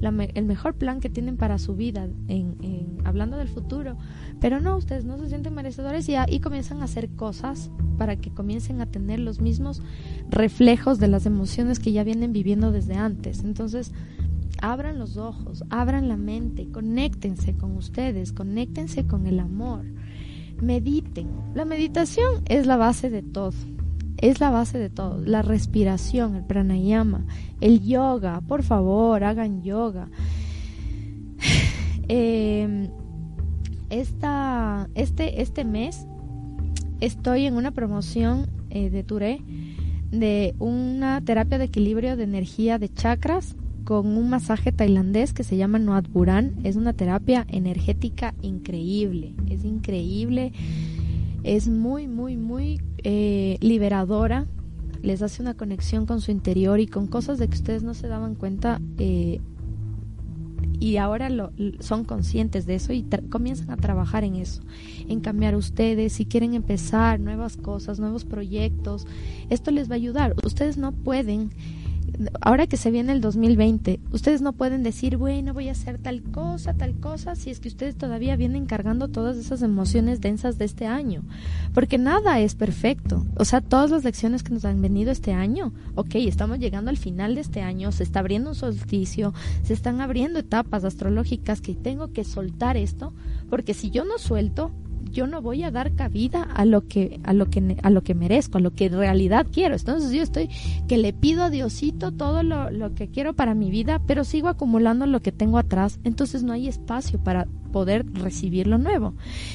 el 0.00 0.44
mejor 0.44 0.74
plan 0.74 1.00
que 1.00 1.08
tienen 1.08 1.38
para 1.38 1.58
su 1.58 1.74
vida, 1.74 2.06
en, 2.28 2.98
hablando 3.04 3.38
del 3.38 3.48
futuro, 3.48 3.96
pero 4.40 4.60
no, 4.60 4.76
ustedes 4.76 5.06
no 5.06 5.18
se 5.18 5.28
sienten 5.28 5.54
merecedores 5.54 6.08
y, 6.08 6.14
y 6.28 6.38
comienzan 6.38 6.82
a 6.82 6.84
hacer 6.84 7.08
cosas 7.16 7.70
para 7.96 8.16
que 8.16 8.30
comiencen 8.30 8.82
a 8.82 8.86
tener 8.86 9.20
los 9.20 9.40
mismos 9.40 9.82
reflejos 10.28 10.98
de 10.98 11.08
las 11.08 11.24
emociones 11.24 11.80
que 11.80 11.92
ya 11.92 12.04
vienen 12.04 12.34
viviendo 12.34 12.70
desde 12.70 12.94
antes. 12.94 13.42
Entonces, 13.42 13.90
abran 14.60 14.98
los 14.98 15.16
ojos, 15.16 15.64
abran 15.70 16.08
la 16.08 16.18
mente, 16.18 16.68
conéctense 16.70 17.56
con 17.56 17.74
ustedes, 17.76 18.32
conéctense 18.32 19.06
con 19.06 19.26
el 19.26 19.40
amor, 19.40 19.86
mediten. 20.60 21.30
La 21.54 21.64
meditación 21.64 22.42
es 22.46 22.66
la 22.66 22.76
base 22.76 23.08
de 23.08 23.22
todo 23.22 23.54
es 24.24 24.40
la 24.40 24.50
base 24.50 24.78
de 24.78 24.88
todo. 24.88 25.20
La 25.24 25.42
respiración, 25.42 26.34
el 26.34 26.44
pranayama, 26.44 27.26
el 27.60 27.82
yoga, 27.82 28.40
por 28.40 28.62
favor, 28.62 29.24
hagan 29.24 29.62
yoga. 29.62 30.08
Eh, 32.06 32.90
esta, 33.88 34.90
este, 34.94 35.40
este 35.40 35.64
mes 35.64 36.06
estoy 37.00 37.46
en 37.46 37.56
una 37.56 37.70
promoción 37.70 38.46
eh, 38.68 38.90
de 38.90 39.02
Touré 39.04 39.40
de 40.10 40.54
una 40.58 41.22
terapia 41.22 41.56
de 41.56 41.64
equilibrio 41.64 42.18
de 42.18 42.24
energía 42.24 42.78
de 42.78 42.92
chakras 42.92 43.56
con 43.84 44.18
un 44.18 44.28
masaje 44.28 44.70
tailandés 44.70 45.32
que 45.32 45.44
se 45.44 45.56
llama 45.56 45.78
Noat 45.78 46.08
Buran. 46.08 46.54
Es 46.64 46.76
una 46.76 46.92
terapia 46.92 47.46
energética 47.48 48.34
increíble, 48.42 49.34
es 49.48 49.64
increíble, 49.64 50.52
es 51.44 51.68
muy, 51.68 52.08
muy, 52.08 52.36
muy 52.36 52.80
eh, 53.04 53.58
liberadora, 53.60 54.46
les 55.02 55.22
hace 55.22 55.42
una 55.42 55.54
conexión 55.54 56.06
con 56.06 56.20
su 56.22 56.30
interior 56.30 56.80
y 56.80 56.86
con 56.86 57.06
cosas 57.06 57.38
de 57.38 57.48
que 57.48 57.54
ustedes 57.54 57.82
no 57.82 57.92
se 57.92 58.08
daban 58.08 58.34
cuenta 58.34 58.80
eh, 58.98 59.40
y 60.80 60.96
ahora 60.96 61.28
lo, 61.28 61.52
son 61.80 62.04
conscientes 62.04 62.66
de 62.66 62.74
eso 62.74 62.92
y 62.92 63.04
comienzan 63.30 63.70
a 63.70 63.76
trabajar 63.76 64.24
en 64.24 64.36
eso, 64.36 64.62
en 65.08 65.20
cambiar 65.20 65.54
ustedes, 65.54 66.14
si 66.14 66.24
quieren 66.24 66.54
empezar 66.54 67.20
nuevas 67.20 67.56
cosas, 67.56 68.00
nuevos 68.00 68.24
proyectos, 68.24 69.06
esto 69.50 69.70
les 69.70 69.88
va 69.88 69.94
a 69.94 69.96
ayudar. 69.96 70.34
Ustedes 70.44 70.78
no 70.78 70.92
pueden 70.92 71.50
ahora 72.40 72.66
que 72.66 72.76
se 72.76 72.90
viene 72.90 73.12
el 73.12 73.20
2020, 73.20 74.00
ustedes 74.12 74.42
no 74.42 74.52
pueden 74.52 74.82
decir, 74.82 75.16
bueno, 75.16 75.54
voy 75.54 75.68
a 75.68 75.72
hacer 75.72 75.98
tal 75.98 76.22
cosa, 76.22 76.74
tal 76.74 76.94
cosa, 77.00 77.34
si 77.34 77.50
es 77.50 77.60
que 77.60 77.68
ustedes 77.68 77.96
todavía 77.96 78.36
vienen 78.36 78.66
cargando 78.66 79.08
todas 79.08 79.36
esas 79.36 79.62
emociones 79.62 80.20
densas 80.20 80.58
de 80.58 80.64
este 80.64 80.86
año, 80.86 81.22
porque 81.72 81.98
nada 81.98 82.40
es 82.40 82.54
perfecto. 82.54 83.24
O 83.36 83.44
sea, 83.44 83.60
todas 83.60 83.90
las 83.90 84.04
lecciones 84.04 84.42
que 84.42 84.52
nos 84.52 84.64
han 84.64 84.80
venido 84.80 85.10
este 85.10 85.32
año, 85.32 85.72
ok, 85.94 86.14
estamos 86.16 86.58
llegando 86.58 86.90
al 86.90 86.96
final 86.96 87.34
de 87.34 87.40
este 87.40 87.62
año, 87.62 87.92
se 87.92 88.02
está 88.02 88.20
abriendo 88.20 88.50
un 88.50 88.56
solsticio, 88.56 89.34
se 89.62 89.72
están 89.72 90.00
abriendo 90.00 90.38
etapas 90.38 90.84
astrológicas 90.84 91.60
que 91.60 91.74
tengo 91.74 92.12
que 92.12 92.24
soltar 92.24 92.76
esto, 92.76 93.12
porque 93.50 93.74
si 93.74 93.90
yo 93.90 94.04
no 94.04 94.18
suelto, 94.18 94.70
yo 95.14 95.26
no 95.26 95.40
voy 95.40 95.62
a 95.62 95.70
dar 95.70 95.94
cabida 95.94 96.42
a 96.42 96.64
lo 96.66 96.86
que 96.86 97.20
a 97.22 97.32
lo 97.32 97.46
que 97.46 97.78
a 97.82 97.88
lo 97.88 98.02
que 98.02 98.14
merezco, 98.14 98.58
a 98.58 98.60
lo 98.60 98.74
que 98.74 98.86
en 98.86 98.98
realidad 98.98 99.46
quiero. 99.50 99.74
Entonces 99.74 100.12
yo 100.12 100.22
estoy 100.22 100.50
que 100.86 100.98
le 100.98 101.12
pido 101.14 101.44
a 101.44 101.50
Diosito 101.50 102.12
todo 102.12 102.42
lo, 102.42 102.70
lo 102.70 102.94
que 102.94 103.08
quiero 103.08 103.32
para 103.34 103.54
mi 103.54 103.70
vida, 103.70 104.02
pero 104.06 104.24
sigo 104.24 104.48
acumulando 104.48 105.06
lo 105.06 105.20
que 105.20 105.32
tengo 105.32 105.56
atrás, 105.56 106.00
entonces 106.04 106.42
no 106.42 106.52
hay 106.52 106.68
espacio 106.68 107.22
para 107.22 107.46
poder 107.74 108.06
recibir 108.12 108.68
lo 108.68 108.78
nuevo. 108.78 109.14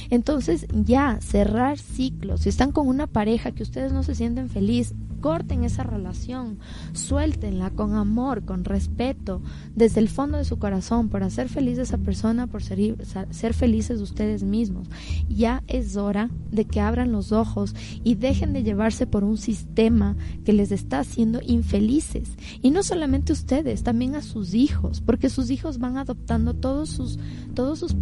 Entonces 0.09 0.67
ya 0.73 1.19
cerrar 1.21 1.79
ciclos, 1.79 2.41
si 2.41 2.49
están 2.49 2.73
con 2.73 2.85
una 2.89 3.07
pareja 3.07 3.53
que 3.53 3.63
ustedes 3.63 3.93
no 3.93 4.03
se 4.03 4.13
sienten 4.13 4.49
feliz, 4.49 4.93
corten 5.21 5.63
esa 5.63 5.83
relación, 5.83 6.59
suéltenla 6.91 7.69
con 7.71 7.95
amor, 7.95 8.43
con 8.43 8.65
respeto, 8.65 9.41
desde 9.73 10.01
el 10.01 10.09
fondo 10.09 10.37
de 10.37 10.43
su 10.43 10.59
corazón, 10.59 11.07
por 11.07 11.23
hacer 11.23 11.47
feliz 11.47 11.79
a 11.79 11.83
esa 11.83 11.97
persona, 11.97 12.47
por 12.47 12.61
ser, 12.61 12.79
ser 13.29 13.53
felices 13.53 14.01
ustedes 14.01 14.43
mismos. 14.43 14.89
Ya 15.29 15.63
es 15.67 15.95
hora 15.95 16.29
de 16.51 16.65
que 16.65 16.81
abran 16.81 17.13
los 17.13 17.31
ojos 17.31 17.73
y 18.03 18.15
dejen 18.15 18.51
de 18.51 18.63
llevarse 18.63 19.07
por 19.07 19.23
un 19.23 19.37
sistema 19.37 20.17
que 20.43 20.51
les 20.51 20.73
está 20.73 20.99
haciendo 20.99 21.39
infelices. 21.45 22.31
Y 22.61 22.71
no 22.71 22.83
solamente 22.83 23.31
ustedes, 23.31 23.83
también 23.83 24.15
a 24.15 24.21
sus 24.21 24.53
hijos, 24.53 24.99
porque 24.99 25.29
sus 25.29 25.49
hijos 25.51 25.79
van 25.79 25.97
adoptando 25.97 26.53
todos 26.53 26.89
sus, 26.89 27.17
todos 27.53 27.79
sus. 27.79 27.95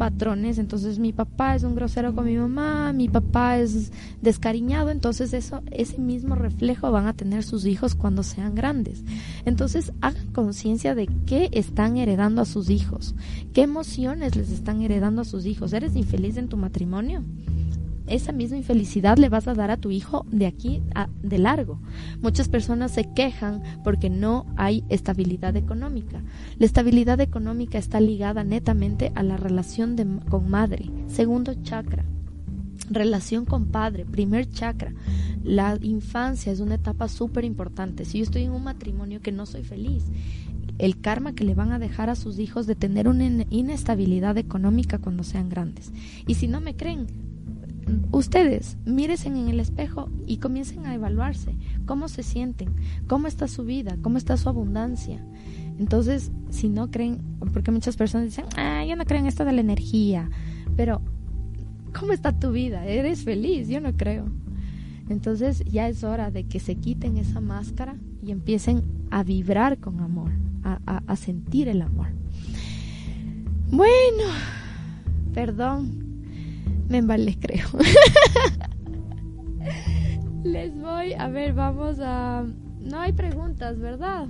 Entonces 0.58 1.00
mi 1.00 1.14
papá 1.14 1.56
es 1.56 1.64
un 1.64 1.76
grosero 1.76 2.14
con 2.14 2.26
mi 2.26 2.38
mamá, 2.38 2.94
mi 2.94 3.10
papá 3.10 3.58
es 3.58 3.92
descariñado, 4.22 4.90
entonces 4.90 5.34
eso, 5.34 5.62
ese 5.72 5.98
mismo 5.98 6.36
reflejo 6.36 6.92
van 6.92 7.08
a 7.08 7.14
tener 7.14 7.44
sus 7.44 7.66
hijos 7.66 7.96
cuando 7.96 8.24
sean 8.24 8.56
grandes. 8.56 9.04
Entonces, 9.46 9.92
hagan 10.02 10.28
conciencia 10.28 10.96
de 10.96 11.08
qué 11.26 11.50
están 11.52 11.98
heredando 11.98 12.42
a 12.42 12.46
sus 12.46 12.70
hijos, 12.70 13.16
qué 13.54 13.64
emociones 13.64 14.36
les 14.36 14.52
están 14.52 14.82
heredando 14.82 15.22
a 15.22 15.26
sus 15.26 15.46
hijos. 15.46 15.74
¿Eres 15.74 15.96
infeliz 15.96 16.38
en 16.38 16.48
tu 16.48 16.58
matrimonio? 16.58 17.24
Esa 18.08 18.32
misma 18.32 18.58
infelicidad 18.58 19.18
le 19.18 19.30
vas 19.30 19.48
a 19.48 19.54
dar 19.54 19.72
a 19.72 19.78
tu 19.78 19.92
hijo 19.92 20.26
de 20.32 20.48
aquí 20.48 20.82
a 20.96 21.10
de 21.22 21.38
largo. 21.38 21.80
Muchas 22.22 22.50
personas 22.50 22.92
se 22.92 23.06
quejan 23.14 23.62
porque 23.84 24.10
no 24.10 24.46
hay 24.56 24.84
estabilidad 24.90 25.56
económica. 25.56 26.22
La 26.58 26.66
estabilidad 26.66 27.20
económica 27.22 27.78
está 27.78 28.00
ligada 28.00 28.44
netamente 28.44 29.12
a 29.16 29.24
la 29.24 29.38
relación 29.38 29.96
de, 29.96 30.08
con 30.30 30.50
madre, 30.50 30.90
segundo 31.08 31.54
chakra. 31.64 32.06
Relación 32.90 33.46
con 33.46 33.66
padre, 33.66 34.06
primer 34.06 34.50
chakra. 34.50 34.94
La 35.44 35.78
infancia 35.82 36.52
es 36.52 36.62
una 36.62 36.76
etapa 36.76 37.10
súper 37.10 37.44
importante. 37.44 38.06
Si 38.06 38.20
yo 38.20 38.24
estoy 38.24 38.44
en 38.44 38.52
un 38.52 38.64
matrimonio 38.64 39.22
que 39.22 39.34
no 39.34 39.46
soy 39.46 39.64
feliz, 39.64 40.06
el 40.78 41.00
karma 41.00 41.34
que 41.34 41.44
le 41.44 41.56
van 41.56 41.72
a 41.72 41.80
dejar 41.80 42.10
a 42.10 42.16
sus 42.16 42.40
hijos 42.40 42.68
de 42.68 42.76
tener 42.76 43.08
una 43.08 43.26
inestabilidad 43.50 44.38
económica 44.38 45.00
cuando 45.00 45.24
sean 45.24 45.50
grandes. 45.50 45.92
Y 46.28 46.36
si 46.36 46.48
no 46.48 46.62
me 46.62 46.76
creen, 46.76 47.08
ustedes 48.12 48.78
mírense 48.86 49.28
en 49.28 49.50
el 49.50 49.60
espejo 49.60 50.10
y 50.26 50.38
comiencen 50.38 50.86
a 50.86 50.94
evaluarse 50.94 51.56
cómo 51.86 52.08
se 52.08 52.24
sienten, 52.24 52.70
cómo 53.08 53.28
está 53.28 53.48
su 53.48 53.64
vida, 53.64 53.98
cómo 54.02 54.18
está 54.18 54.38
su 54.38 54.50
abundancia. 54.50 55.24
Entonces, 55.80 56.32
si 56.50 56.70
no 56.70 56.90
creen, 56.90 57.20
porque 57.54 57.72
muchas 57.72 57.96
personas 57.96 58.28
dicen, 58.28 58.46
ah, 58.56 58.84
yo 58.86 58.96
no 58.96 59.06
creo 59.06 59.20
en 59.20 59.28
esto 59.28 59.46
de 59.46 59.54
la 59.54 59.62
energía, 59.62 60.30
pero 60.76 61.02
¿cómo 61.98 62.14
está 62.14 62.38
tu 62.38 62.52
vida? 62.52 62.86
¿Eres 62.86 63.24
feliz? 63.24 63.68
Yo 63.68 63.80
no 63.80 63.94
creo. 63.96 64.26
Entonces 65.10 65.64
ya 65.66 65.88
es 65.88 66.04
hora 66.04 66.32
de 66.32 66.46
que 66.46 66.60
se 66.60 66.76
quiten 66.76 67.18
esa 67.18 67.40
máscara 67.40 67.96
y 68.22 68.32
empiecen 68.32 68.84
a 69.10 69.24
vibrar 69.24 69.78
con 69.78 70.02
amor, 70.02 70.32
a 70.64 71.16
sentir 71.16 71.70
el 71.70 71.82
amor. 71.82 72.08
Bueno, 73.70 74.24
perdón, 75.34 76.07
me 76.90 77.00
embalé 77.00 77.38
creo. 77.40 77.68
Les 80.44 80.80
voy, 80.80 81.14
a 81.14 81.28
ver, 81.28 81.54
vamos 81.54 81.98
a... 82.00 82.46
No 82.82 83.00
hay 83.00 83.12
preguntas, 83.12 83.80
¿verdad? 83.80 84.28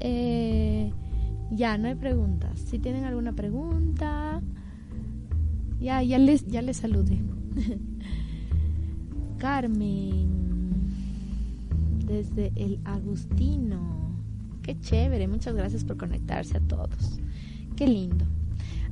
Eh, 0.00 0.90
ya, 1.50 1.76
no 1.76 1.88
hay 1.88 1.94
preguntas. 1.94 2.58
Si 2.58 2.78
tienen 2.78 3.04
alguna 3.04 3.32
pregunta, 3.32 4.40
ya, 5.78 6.02
ya 6.02 6.18
les, 6.18 6.46
ya 6.46 6.62
les 6.62 6.78
saludé. 6.78 7.20
Carmen, 9.38 10.28
desde 12.06 12.52
el 12.56 12.80
Agustino. 12.84 14.16
Qué 14.62 14.78
chévere, 14.80 15.28
muchas 15.28 15.54
gracias 15.54 15.84
por 15.84 15.98
conectarse 15.98 16.56
a 16.56 16.60
todos. 16.60 17.20
Qué 17.76 17.86
lindo. 17.86 18.24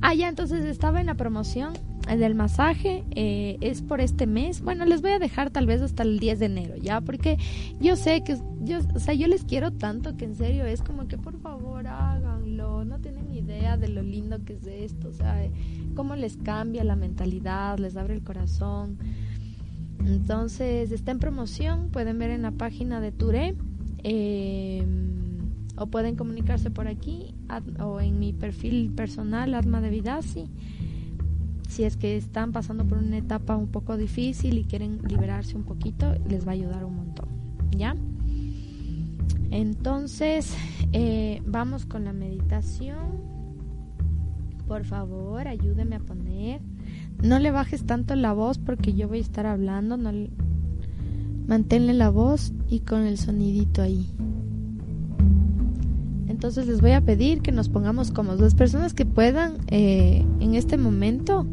Ah, 0.01 0.15
ya, 0.15 0.27
entonces 0.29 0.65
estaba 0.65 0.99
en 0.99 1.05
la 1.05 1.15
promoción 1.15 1.73
del 2.07 2.35
masaje. 2.35 3.03
Eh, 3.11 3.57
es 3.61 3.81
por 3.81 4.01
este 4.01 4.25
mes. 4.25 4.61
Bueno, 4.61 4.85
les 4.85 5.01
voy 5.01 5.11
a 5.11 5.19
dejar 5.19 5.51
tal 5.51 5.67
vez 5.67 5.81
hasta 5.81 6.03
el 6.03 6.19
10 6.19 6.39
de 6.39 6.45
enero, 6.47 6.75
¿ya? 6.77 7.01
Porque 7.01 7.37
yo 7.79 7.95
sé 7.95 8.23
que, 8.23 8.37
yo, 8.61 8.79
o 8.95 8.99
sea, 8.99 9.13
yo 9.13 9.27
les 9.27 9.43
quiero 9.43 9.71
tanto 9.71 10.17
que 10.17 10.25
en 10.25 10.35
serio 10.35 10.65
es 10.65 10.81
como 10.81 11.07
que 11.07 11.17
por 11.17 11.39
favor 11.39 11.85
háganlo. 11.87 12.83
No 12.83 12.99
tienen 12.99 13.31
idea 13.31 13.77
de 13.77 13.89
lo 13.89 14.01
lindo 14.01 14.43
que 14.43 14.53
es 14.53 14.65
esto, 14.65 15.09
o 15.09 15.13
sea, 15.13 15.37
cómo 15.95 16.15
les 16.15 16.37
cambia 16.37 16.83
la 16.83 16.95
mentalidad, 16.95 17.77
les 17.77 17.95
abre 17.95 18.15
el 18.15 18.23
corazón. 18.23 18.97
Entonces, 20.05 20.91
está 20.91 21.11
en 21.11 21.19
promoción, 21.19 21.89
pueden 21.91 22.17
ver 22.17 22.31
en 22.31 22.41
la 22.41 22.51
página 22.51 22.99
de 22.99 23.11
Touré. 23.11 23.55
Eh, 24.03 24.83
o 25.81 25.87
pueden 25.87 26.15
comunicarse 26.15 26.69
por 26.69 26.87
aquí 26.87 27.33
o 27.79 27.99
en 27.99 28.19
mi 28.19 28.33
perfil 28.33 28.91
personal, 28.91 29.55
Atma 29.55 29.81
de 29.81 29.89
Vidasi. 29.89 30.45
Si 31.67 31.83
es 31.83 31.97
que 31.97 32.17
están 32.17 32.51
pasando 32.51 32.85
por 32.85 32.99
una 32.99 33.17
etapa 33.17 33.55
un 33.55 33.67
poco 33.67 33.97
difícil 33.97 34.59
y 34.59 34.65
quieren 34.65 34.99
liberarse 35.07 35.55
un 35.55 35.63
poquito, 35.63 36.13
les 36.29 36.45
va 36.45 36.51
a 36.51 36.53
ayudar 36.53 36.85
un 36.85 36.97
montón. 36.97 37.29
¿Ya? 37.75 37.95
Entonces, 39.49 40.55
eh, 40.93 41.41
vamos 41.47 41.87
con 41.87 42.05
la 42.05 42.13
meditación. 42.13 43.21
Por 44.67 44.85
favor, 44.85 45.47
ayúdeme 45.47 45.95
a 45.95 45.99
poner. 45.99 46.61
No 47.23 47.39
le 47.39 47.49
bajes 47.49 47.85
tanto 47.87 48.15
la 48.15 48.33
voz 48.33 48.59
porque 48.59 48.93
yo 48.93 49.07
voy 49.07 49.17
a 49.17 49.21
estar 49.21 49.47
hablando. 49.47 49.97
No 49.97 50.11
Manténle 51.47 51.95
la 51.95 52.09
voz 52.09 52.53
y 52.69 52.81
con 52.81 53.01
el 53.01 53.17
sonidito 53.17 53.81
ahí. 53.81 54.07
Entonces 56.41 56.65
les 56.65 56.81
voy 56.81 56.93
a 56.93 57.01
pedir 57.01 57.43
que 57.43 57.51
nos 57.51 57.69
pongamos 57.69 58.09
cómodos. 58.09 58.41
Las 58.41 58.55
personas 58.55 58.95
que 58.95 59.05
puedan 59.05 59.57
eh, 59.67 60.25
en 60.39 60.55
este 60.55 60.75
momento, 60.75 61.45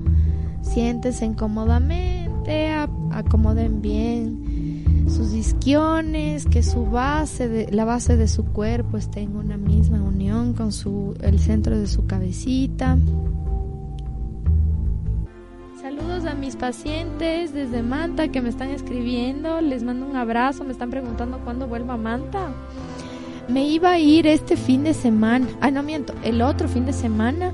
siéntense 0.62 1.30
cómodamente, 1.34 2.70
acomoden 3.12 3.82
bien 3.82 5.04
sus 5.10 5.34
isquiones, 5.34 6.46
que 6.46 6.62
su 6.62 6.86
base, 6.86 7.50
de, 7.50 7.70
la 7.70 7.84
base 7.84 8.16
de 8.16 8.28
su 8.28 8.46
cuerpo 8.46 8.96
esté 8.96 9.20
en 9.20 9.36
una 9.36 9.58
misma 9.58 10.00
unión 10.00 10.54
con 10.54 10.72
su, 10.72 11.14
el 11.20 11.38
centro 11.38 11.78
de 11.78 11.86
su 11.86 12.06
cabecita. 12.06 12.96
Saludos 15.82 16.24
a 16.24 16.32
mis 16.34 16.56
pacientes 16.56 17.52
desde 17.52 17.82
Manta 17.82 18.28
que 18.28 18.40
me 18.40 18.48
están 18.48 18.70
escribiendo. 18.70 19.60
Les 19.60 19.82
mando 19.82 20.06
un 20.06 20.16
abrazo. 20.16 20.64
Me 20.64 20.72
están 20.72 20.88
preguntando 20.88 21.40
cuándo 21.44 21.66
vuelva 21.66 21.92
a 21.92 21.98
Manta 21.98 22.54
me 23.48 23.66
iba 23.66 23.92
a 23.92 23.98
ir 23.98 24.26
este 24.26 24.56
fin 24.56 24.84
de 24.84 24.94
semana, 24.94 25.46
ah, 25.60 25.70
no 25.70 25.82
miento, 25.82 26.12
el 26.22 26.42
otro 26.42 26.68
fin 26.68 26.84
de 26.84 26.92
semana, 26.92 27.52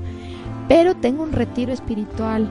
pero 0.67 0.95
tengo 0.95 1.23
un 1.23 1.31
retiro 1.31 1.71
espiritual. 1.71 2.49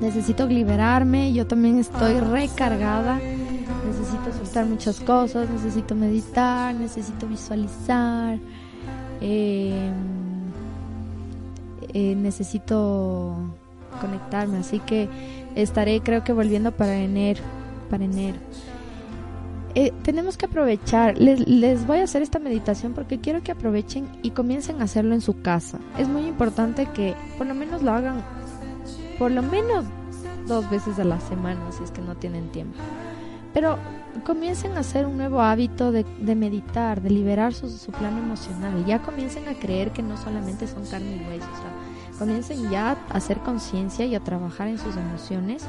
Necesito 0.00 0.46
liberarme, 0.46 1.32
yo 1.32 1.46
también 1.46 1.78
estoy 1.78 2.18
recargada, 2.18 3.20
necesito 3.86 4.32
soltar 4.36 4.66
muchas 4.66 4.98
cosas, 5.00 5.48
necesito 5.48 5.94
meditar, 5.94 6.74
necesito 6.74 7.28
visualizar, 7.28 8.38
eh, 9.20 9.90
eh, 11.92 12.14
necesito 12.16 13.36
conectarme, 14.00 14.58
así 14.58 14.80
que 14.80 15.08
estaré 15.54 16.00
creo 16.00 16.24
que 16.24 16.32
volviendo 16.32 16.72
para 16.72 16.96
enero, 16.96 17.42
para 17.90 18.04
enero. 18.04 18.38
Eh, 19.74 19.92
tenemos 20.02 20.36
que 20.36 20.46
aprovechar, 20.46 21.16
les, 21.18 21.48
les, 21.48 21.86
voy 21.86 21.98
a 21.98 22.04
hacer 22.04 22.20
esta 22.20 22.38
meditación 22.38 22.92
porque 22.92 23.20
quiero 23.20 23.42
que 23.42 23.52
aprovechen 23.52 24.06
y 24.22 24.30
comiencen 24.30 24.82
a 24.82 24.84
hacerlo 24.84 25.14
en 25.14 25.22
su 25.22 25.40
casa. 25.40 25.78
Es 25.98 26.08
muy 26.08 26.26
importante 26.26 26.86
que 26.86 27.14
por 27.38 27.46
lo 27.46 27.54
menos 27.54 27.82
lo 27.82 27.92
hagan 27.92 28.22
por 29.18 29.30
lo 29.30 29.42
menos 29.42 29.84
dos 30.46 30.68
veces 30.68 30.98
a 30.98 31.04
la 31.04 31.20
semana 31.20 31.70
si 31.72 31.84
es 31.84 31.90
que 31.90 32.02
no 32.02 32.16
tienen 32.16 32.50
tiempo. 32.50 32.76
Pero 33.54 33.78
comiencen 34.24 34.76
a 34.76 34.80
hacer 34.80 35.06
un 35.06 35.16
nuevo 35.16 35.40
hábito 35.40 35.92
de, 35.92 36.04
de 36.20 36.34
meditar, 36.34 37.00
de 37.00 37.10
liberar 37.10 37.54
su, 37.54 37.70
su, 37.70 37.92
plano 37.92 38.18
emocional. 38.18 38.84
Ya 38.84 39.00
comiencen 39.00 39.48
a 39.48 39.54
creer 39.54 39.92
que 39.92 40.02
no 40.02 40.16
solamente 40.16 40.66
son 40.66 40.84
carne 40.86 41.16
y 41.16 41.28
hueso. 41.28 41.46
O 41.50 41.56
sea, 41.56 42.18
comiencen 42.18 42.70
ya 42.70 42.90
a 42.90 43.16
hacer 43.16 43.38
conciencia 43.38 44.04
y 44.04 44.14
a 44.14 44.20
trabajar 44.20 44.68
en 44.68 44.78
sus 44.78 44.96
emociones 44.96 45.64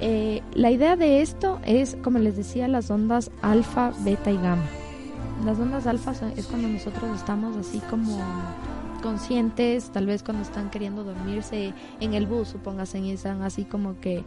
eh, 0.00 0.42
la 0.54 0.70
idea 0.70 0.96
de 0.96 1.22
esto 1.22 1.60
es, 1.64 1.96
como 2.02 2.18
les 2.18 2.36
decía, 2.36 2.68
las 2.68 2.90
ondas 2.90 3.30
alfa, 3.42 3.92
beta 4.00 4.30
y 4.30 4.36
gamma. 4.36 4.66
Las 5.44 5.58
ondas 5.58 5.86
alfa 5.86 6.12
es 6.36 6.46
cuando 6.46 6.68
nosotros 6.68 7.16
estamos 7.16 7.56
así 7.56 7.80
como 7.90 8.18
conscientes, 9.02 9.90
tal 9.90 10.06
vez 10.06 10.22
cuando 10.22 10.42
están 10.42 10.70
queriendo 10.70 11.04
dormirse 11.04 11.74
en 12.00 12.14
el 12.14 12.26
bus, 12.26 12.48
supóngase, 12.48 12.98
y 13.00 13.12
están 13.12 13.42
así 13.42 13.64
como 13.64 14.00
que 14.00 14.24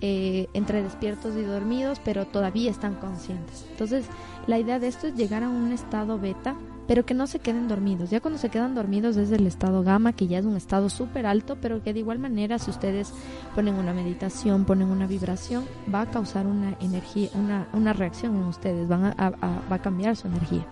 eh, 0.00 0.48
entre 0.54 0.82
despiertos 0.82 1.36
y 1.36 1.42
dormidos, 1.42 2.00
pero 2.04 2.26
todavía 2.26 2.70
están 2.70 2.94
conscientes. 2.94 3.66
Entonces, 3.70 4.06
la 4.46 4.58
idea 4.58 4.78
de 4.78 4.88
esto 4.88 5.06
es 5.06 5.14
llegar 5.14 5.42
a 5.42 5.48
un 5.48 5.72
estado 5.72 6.18
beta, 6.18 6.56
pero 6.88 7.04
que 7.04 7.14
no 7.14 7.26
se 7.26 7.38
queden 7.38 7.68
dormidos. 7.68 8.10
Ya 8.10 8.20
cuando 8.20 8.38
se 8.38 8.48
quedan 8.48 8.74
dormidos 8.74 9.16
es 9.18 9.30
el 9.30 9.46
estado 9.46 9.82
gamma, 9.84 10.14
que 10.14 10.26
ya 10.26 10.38
es 10.38 10.46
un 10.46 10.56
estado 10.56 10.88
súper 10.88 11.26
alto, 11.26 11.58
pero 11.60 11.82
que 11.82 11.92
de 11.92 12.00
igual 12.00 12.18
manera 12.18 12.58
si 12.58 12.70
ustedes 12.70 13.12
ponen 13.54 13.74
una 13.74 13.92
meditación, 13.92 14.64
ponen 14.64 14.88
una 14.88 15.06
vibración, 15.06 15.66
va 15.94 16.00
a 16.00 16.10
causar 16.10 16.46
una 16.46 16.76
energía, 16.80 17.28
una, 17.34 17.68
una 17.74 17.92
reacción 17.92 18.34
en 18.34 18.44
ustedes, 18.44 18.88
van 18.88 19.04
a, 19.04 19.30
va 19.70 19.76
a 19.76 19.82
cambiar 19.82 20.16
su 20.16 20.26
energía. 20.26 20.66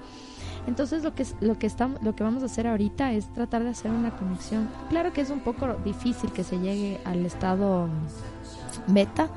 Entonces 0.66 1.04
lo 1.04 1.14
que 1.14 1.24
lo 1.40 1.58
que 1.58 1.66
estamos 1.66 2.02
lo 2.02 2.16
que 2.16 2.24
vamos 2.24 2.42
a 2.42 2.46
hacer 2.46 2.66
ahorita 2.66 3.12
es 3.12 3.32
tratar 3.32 3.62
de 3.62 3.70
hacer 3.70 3.90
una 3.90 4.16
conexión. 4.16 4.68
Claro 4.88 5.12
que 5.12 5.20
es 5.20 5.30
un 5.30 5.40
poco 5.40 5.74
difícil 5.84 6.32
que 6.32 6.42
se 6.42 6.58
llegue 6.58 6.98
al 7.04 7.24
estado 7.24 7.88
beta, 8.88 9.28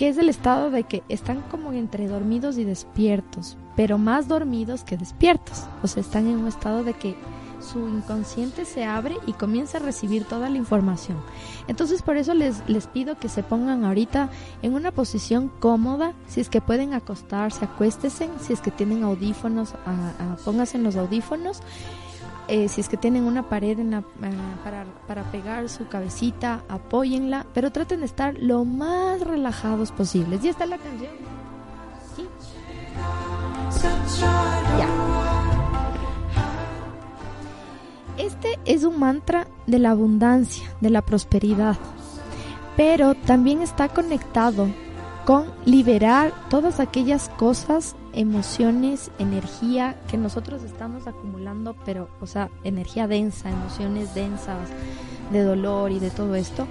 que 0.00 0.08
es 0.08 0.16
el 0.16 0.30
estado 0.30 0.70
de 0.70 0.84
que 0.84 1.02
están 1.10 1.42
como 1.50 1.74
entre 1.74 2.08
dormidos 2.08 2.56
y 2.56 2.64
despiertos, 2.64 3.58
pero 3.76 3.98
más 3.98 4.28
dormidos 4.28 4.82
que 4.82 4.96
despiertos. 4.96 5.64
O 5.82 5.88
sea, 5.88 6.00
están 6.00 6.26
en 6.26 6.38
un 6.38 6.48
estado 6.48 6.84
de 6.84 6.94
que 6.94 7.16
su 7.60 7.86
inconsciente 7.86 8.64
se 8.64 8.86
abre 8.86 9.16
y 9.26 9.34
comienza 9.34 9.76
a 9.76 9.82
recibir 9.82 10.24
toda 10.24 10.48
la 10.48 10.56
información. 10.56 11.18
Entonces 11.68 12.00
por 12.00 12.16
eso 12.16 12.32
les, 12.32 12.66
les 12.66 12.86
pido 12.86 13.18
que 13.18 13.28
se 13.28 13.42
pongan 13.42 13.84
ahorita 13.84 14.30
en 14.62 14.72
una 14.72 14.90
posición 14.90 15.52
cómoda, 15.60 16.14
si 16.26 16.40
es 16.40 16.48
que 16.48 16.62
pueden 16.62 16.94
acostarse, 16.94 17.66
acuéstese, 17.66 18.30
si 18.40 18.54
es 18.54 18.62
que 18.62 18.70
tienen 18.70 19.04
audífonos, 19.04 19.74
a, 19.84 20.32
a, 20.32 20.36
pónganse 20.36 20.78
en 20.78 20.84
los 20.84 20.96
audífonos 20.96 21.60
eh, 22.50 22.68
si 22.68 22.80
es 22.80 22.88
que 22.88 22.96
tienen 22.96 23.24
una 23.24 23.48
pared 23.48 23.78
para, 25.06 25.22
pegar 25.30 25.68
su 25.68 25.86
cabecita, 25.86 26.64
apóyenla, 26.68 27.46
pero 27.54 27.70
traten 27.70 28.00
de 28.00 28.06
estar 28.06 28.34
lo 28.40 28.64
más 28.64 29.20
relajados 29.20 29.92
posibles. 29.92 30.42
¿Ya 30.42 30.50
está 30.50 30.66
la 30.66 30.76
canción? 30.76 31.12
Ya. 34.78 34.88
Este 38.18 38.58
es 38.64 38.82
un 38.82 38.98
mantra 38.98 39.46
de 39.68 39.78
la 39.78 39.92
abundancia, 39.92 40.64
de 40.80 40.90
la 40.90 41.02
prosperidad, 41.02 41.76
pero 42.76 43.14
también 43.14 43.62
está 43.62 43.88
conectado 43.88 44.66
con 45.24 45.46
liberar 45.64 46.32
todas 46.48 46.80
aquellas 46.80 47.28
cosas, 47.30 47.94
emociones, 48.12 49.10
energía 49.18 49.96
que 50.08 50.16
nosotros 50.16 50.62
estamos 50.62 51.06
acumulando, 51.06 51.76
pero, 51.84 52.08
o 52.20 52.26
sea, 52.26 52.50
energía 52.64 53.06
densa, 53.06 53.50
emociones 53.50 54.14
densas 54.14 54.68
de 55.30 55.42
dolor 55.42 55.92
y 55.92 55.98
de 55.98 56.10
todo 56.10 56.34
esto, 56.34 56.66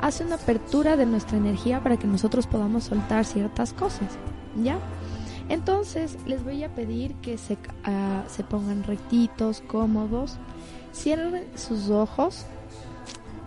hace 0.00 0.24
una 0.24 0.36
apertura 0.36 0.96
de 0.96 1.06
nuestra 1.06 1.36
energía 1.36 1.82
para 1.82 1.96
que 1.96 2.06
nosotros 2.06 2.46
podamos 2.46 2.84
soltar 2.84 3.24
ciertas 3.24 3.72
cosas, 3.72 4.08
¿ya? 4.62 4.78
Entonces 5.48 6.16
les 6.26 6.44
voy 6.44 6.62
a 6.62 6.72
pedir 6.74 7.14
que 7.16 7.36
se, 7.36 7.54
uh, 7.54 8.28
se 8.28 8.44
pongan 8.44 8.84
rectitos, 8.84 9.62
cómodos, 9.66 10.36
cierren 10.94 11.44
sus 11.56 11.90
ojos, 11.90 12.46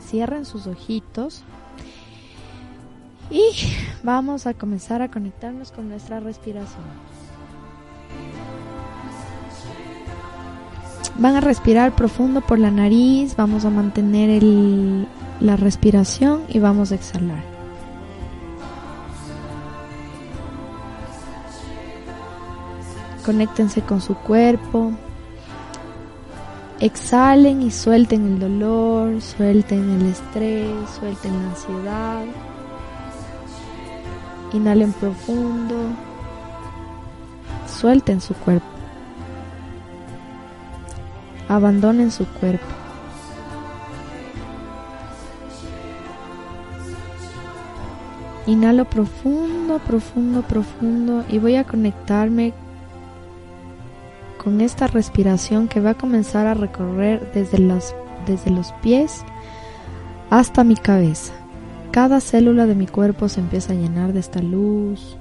cierren 0.02 0.46
sus 0.46 0.68
ojitos 0.68 1.44
Y 3.30 3.44
vamos 4.04 4.48
a 4.48 4.54
comenzar 4.54 5.02
a 5.02 5.10
conectarnos 5.10 5.72
con 5.72 5.90
nuestra 5.90 6.20
respiración. 6.20 6.84
Van 11.18 11.36
a 11.36 11.42
respirar 11.42 11.96
profundo 11.96 12.42
por 12.42 12.58
la 12.60 12.72
nariz, 12.72 13.36
vamos 13.36 13.66
a 13.66 13.70
mantener 13.70 14.30
el, 14.30 15.08
la 15.40 15.56
respiración 15.56 16.44
y 16.48 16.60
vamos 16.60 16.92
a 16.92 16.96
exhalar. 16.96 17.44
Conéctense 23.26 23.82
con 23.82 24.02
su 24.02 24.16
cuerpo. 24.16 24.92
Exhalen 26.80 27.62
y 27.62 27.72
suelten 27.72 28.26
el 28.26 28.40
dolor, 28.40 29.22
suelten 29.22 30.02
el 30.02 30.08
estrés, 30.08 30.74
suelten 31.00 31.32
la 31.32 31.50
ansiedad. 31.52 32.26
Inhalen 34.54 34.94
profundo. 34.94 35.76
Suelten 37.68 38.22
su 38.22 38.34
cuerpo. 38.36 38.66
Abandonen 41.50 42.12
su 42.12 42.26
cuerpo. 42.26 42.66
Inhalo 48.46 48.86
profundo, 48.86 49.80
profundo, 49.80 50.42
profundo 50.42 51.24
y 51.30 51.40
voy 51.40 51.56
a 51.56 51.64
conectarme 51.64 52.54
con 54.44 54.60
esta 54.60 54.88
respiración 54.88 55.70
que 55.70 55.80
va 55.80 55.92
a 55.92 55.98
comenzar 55.98 56.48
a 56.48 56.54
recorrer 56.54 57.32
desde 57.34 57.60
los, 57.60 57.96
desde 58.26 58.52
los 58.52 58.74
pies 58.82 59.24
hasta 60.30 60.64
mi 60.64 60.76
cabeza. 60.76 61.34
Cada 61.94 62.22
célula 62.22 62.66
de 62.66 62.74
mi 62.74 62.88
cuerpo 62.88 63.30
se 63.30 63.40
empieza 63.40 63.74
a 63.74 63.76
llenar 63.76 64.14
de 64.14 64.20
esta 64.20 64.42
luz. 64.42 65.16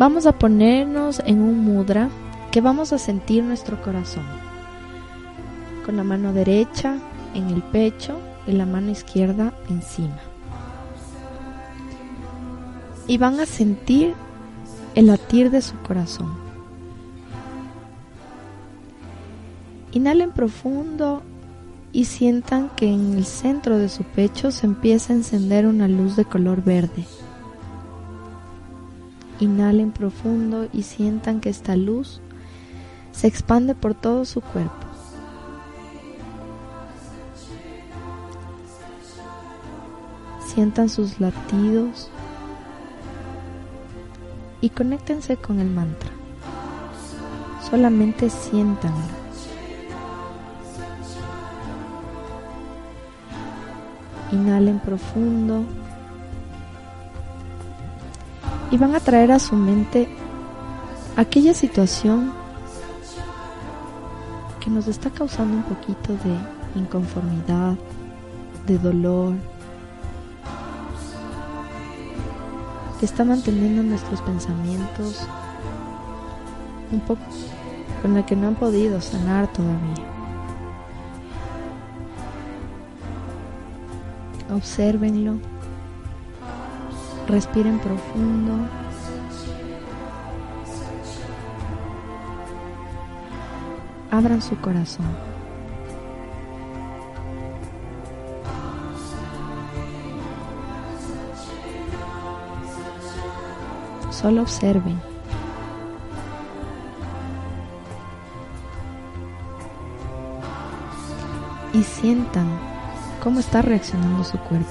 Vamos 0.00 0.26
a 0.26 0.32
ponernos 0.32 1.22
en 1.24 1.40
un 1.40 1.60
mudra 1.60 2.08
que 2.50 2.60
vamos 2.60 2.92
a 2.92 2.98
sentir 2.98 3.44
nuestro 3.44 3.80
corazón. 3.80 4.24
Con 5.86 5.96
la 5.96 6.02
mano 6.02 6.32
derecha 6.32 6.96
en 7.34 7.50
el 7.50 7.62
pecho 7.62 8.18
y 8.48 8.52
la 8.52 8.66
mano 8.66 8.90
izquierda 8.90 9.54
encima. 9.70 10.18
Y 13.06 13.16
van 13.16 13.38
a 13.38 13.46
sentir 13.46 14.12
el 14.96 15.06
latir 15.06 15.52
de 15.52 15.62
su 15.62 15.76
corazón. 15.82 16.34
Inhalen 19.92 20.32
profundo 20.32 21.22
y 21.98 22.04
sientan 22.04 22.70
que 22.76 22.86
en 22.86 23.14
el 23.14 23.24
centro 23.24 23.76
de 23.76 23.88
su 23.88 24.04
pecho 24.04 24.52
se 24.52 24.66
empieza 24.66 25.12
a 25.12 25.16
encender 25.16 25.66
una 25.66 25.88
luz 25.88 26.14
de 26.14 26.24
color 26.24 26.62
verde. 26.62 27.04
Inhalen 29.40 29.90
profundo 29.90 30.68
y 30.72 30.84
sientan 30.84 31.40
que 31.40 31.48
esta 31.48 31.74
luz 31.74 32.20
se 33.10 33.26
expande 33.26 33.74
por 33.74 33.94
todo 33.94 34.24
su 34.26 34.40
cuerpo. 34.40 34.86
Sientan 40.46 40.88
sus 40.88 41.18
latidos 41.18 42.10
y 44.60 44.70
conéctense 44.70 45.36
con 45.36 45.58
el 45.58 45.68
mantra. 45.68 46.10
Solamente 47.68 48.30
siéntanlo. 48.30 49.17
Inhalen 54.32 54.78
profundo 54.80 55.64
y 58.70 58.76
van 58.76 58.94
a 58.94 59.00
traer 59.00 59.32
a 59.32 59.38
su 59.38 59.56
mente 59.56 60.08
aquella 61.16 61.54
situación 61.54 62.32
que 64.60 64.70
nos 64.70 64.86
está 64.86 65.10
causando 65.10 65.56
un 65.56 65.62
poquito 65.62 66.12
de 66.12 66.78
inconformidad, 66.78 67.76
de 68.66 68.78
dolor, 68.78 69.34
que 73.00 73.06
está 73.06 73.24
manteniendo 73.24 73.82
nuestros 73.82 74.20
pensamientos 74.22 75.26
un 76.90 77.00
poco 77.00 77.22
con 78.02 78.16
el 78.16 78.24
que 78.24 78.36
no 78.36 78.48
han 78.48 78.54
podido 78.54 79.00
sanar 79.00 79.46
todavía. 79.52 80.17
Obsérvenlo, 84.50 85.34
respiren 87.28 87.78
profundo. 87.78 88.52
Abran 94.10 94.40
su 94.40 94.56
corazón. 94.56 95.06
Solo 104.10 104.42
observen. 104.42 104.98
Y 111.74 111.82
sientan 111.82 112.77
cómo 113.22 113.40
está 113.40 113.62
reaccionando 113.62 114.24
su 114.24 114.38
cuerpo. 114.38 114.70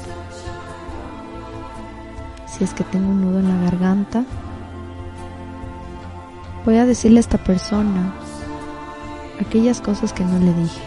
Si 2.48 2.64
es 2.64 2.74
que 2.74 2.84
tengo 2.84 3.10
un 3.10 3.22
nudo 3.22 3.39
en 3.39 3.48
la 3.50 3.64
garganta, 3.70 4.24
voy 6.66 6.78
a 6.78 6.86
decirle 6.86 7.18
a 7.18 7.22
esta 7.22 7.38
persona 7.38 8.14
aquellas 9.39 9.82
cosas 9.82 10.14
que 10.14 10.24
no 10.24 10.39
le 10.39 10.54
dije. 10.54 10.82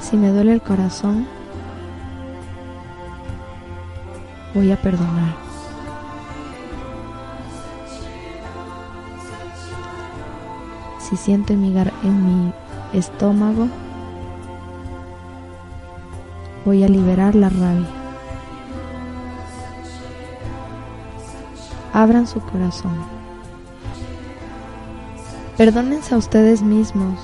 Si 0.00 0.16
me 0.16 0.30
duele 0.30 0.52
el 0.52 0.62
corazón, 0.62 1.26
voy 4.54 4.70
a 4.70 4.80
perdonar. 4.80 5.34
Si 10.98 11.16
siento 11.16 11.52
en 11.52 11.60
mi, 11.62 11.76
en 11.76 12.46
mi 12.46 12.52
estómago, 12.92 13.68
voy 16.64 16.84
a 16.84 16.88
liberar 16.88 17.34
la 17.34 17.48
rabia. 17.48 17.88
Abran 21.92 22.26
su 22.26 22.40
corazón. 22.40 22.96
Perdónense 25.56 26.14
a 26.14 26.18
ustedes 26.18 26.62
mismos 26.62 27.18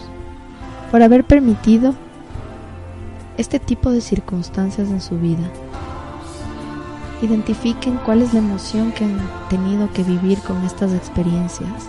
por 0.91 1.03
haber 1.03 1.25
permitido 1.25 1.95
este 3.39 3.59
tipo 3.59 3.91
de 3.91 4.01
circunstancias 4.01 4.89
en 4.91 5.01
su 5.01 5.19
vida. 5.19 5.49
Identifiquen 7.23 7.97
cuál 8.05 8.23
es 8.23 8.33
la 8.33 8.41
emoción 8.41 8.93
que 8.93 9.05
han 9.05 9.19
tenido 9.49 9.91
que 9.93 10.05
vivir 10.05 10.39
con 10.41 10.65
estas 10.65 10.93
experiencias. 10.93 11.89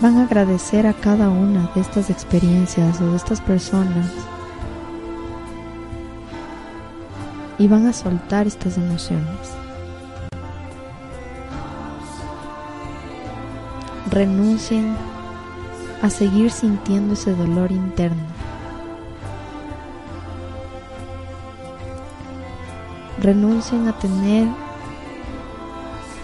Van 0.00 0.16
a 0.18 0.24
agradecer 0.24 0.86
a 0.86 0.94
cada 0.94 1.28
una 1.28 1.70
de 1.74 1.80
estas 1.80 2.10
experiencias 2.10 3.00
o 3.00 3.10
de 3.10 3.16
estas 3.16 3.40
personas 3.40 4.06
y 7.58 7.68
van 7.68 7.86
a 7.86 7.92
soltar 7.92 8.46
estas 8.46 8.78
emociones. 8.78 9.26
Renuncien 14.10 14.96
a 16.02 16.08
seguir 16.08 16.50
sintiendo 16.50 17.14
ese 17.14 17.34
dolor 17.34 17.70
interno. 17.70 18.40
renuncien 23.20 23.86
a 23.86 23.92
tener 23.92 24.48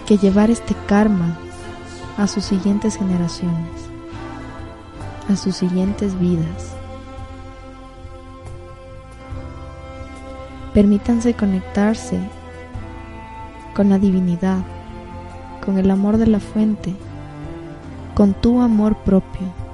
que 0.07 0.17
llevar 0.17 0.51
este 0.51 0.75
karma 0.87 1.39
a 2.17 2.27
sus 2.27 2.45
siguientes 2.45 2.97
generaciones, 2.97 3.91
a 5.29 5.37
sus 5.37 5.57
siguientes 5.57 6.19
vidas. 6.19 6.75
Permítanse 10.73 11.35
conectarse 11.35 12.19
con 13.75 13.89
la 13.89 13.99
divinidad, 13.99 14.59
con 15.65 15.79
el 15.79 15.91
amor 15.91 16.17
de 16.17 16.27
la 16.27 16.41
fuente, 16.41 16.95
con 18.15 18.35
tu 18.35 18.61
amor 18.61 18.97
propio. 18.97 19.67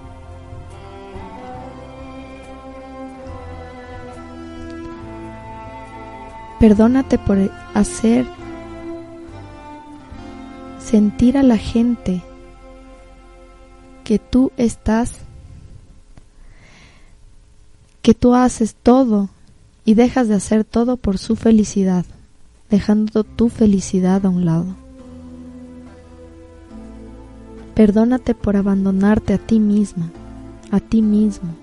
Perdónate 6.58 7.18
por 7.18 7.38
hacer 7.74 8.24
sentir 10.78 11.36
a 11.36 11.42
la 11.42 11.56
gente 11.56 12.22
que 14.04 14.18
tú 14.18 14.52
estás, 14.56 15.14
que 18.02 18.14
tú 18.14 18.34
haces 18.34 18.74
todo 18.74 19.30
y 19.84 19.94
dejas 19.94 20.28
de 20.28 20.34
hacer 20.34 20.64
todo 20.64 20.96
por 20.96 21.18
su 21.18 21.36
felicidad, 21.36 22.04
dejando 22.70 23.24
tu 23.24 23.48
felicidad 23.48 24.24
a 24.26 24.28
un 24.28 24.44
lado. 24.44 24.76
Perdónate 27.74 28.34
por 28.34 28.56
abandonarte 28.56 29.32
a 29.32 29.38
ti 29.38 29.58
misma, 29.58 30.10
a 30.70 30.80
ti 30.80 31.00
mismo. 31.00 31.54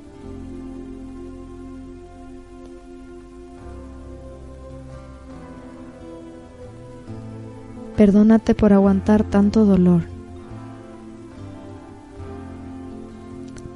Perdónate 7.96 8.56
por 8.56 8.74
aguantar 8.74 9.24
tanto 9.24 9.66
dolor. 9.66 10.09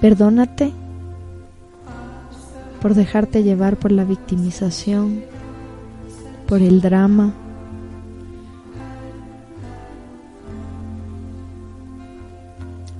Perdónate 0.03 0.73
por 2.81 2.93
dejarte 2.93 3.41
llevar 3.41 3.77
por 3.77 3.93
la 3.93 4.03
victimización, 4.03 5.23
por 6.45 6.61
el 6.61 6.81
drama, 6.81 7.31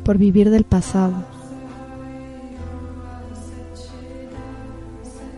por 0.06 0.18
vivir 0.18 0.50
del 0.50 0.64
pasado. 0.64 1.26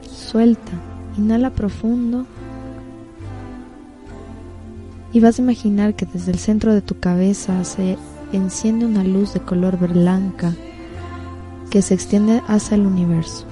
Suelta, 0.04 0.74
inhala 1.18 1.50
profundo. 1.50 2.28
Y 5.14 5.20
vas 5.20 5.40
a 5.40 5.42
imaginar 5.42 5.96
que 5.96 6.06
desde 6.06 6.32
el 6.32 6.38
centro 6.38 6.76
de 6.76 6.84
tu 6.84 7.00
cabeza 7.00 7.64
se 7.64 7.98
enciende 8.34 8.86
una 8.86 9.04
luz 9.04 9.34
de 9.34 9.40
color 9.40 9.78
blanca 9.80 10.54
que 11.76 11.82
se 11.82 11.94
extiende 11.94 12.42
hacia 12.48 12.76
el 12.76 12.88
universo. 12.88 13.46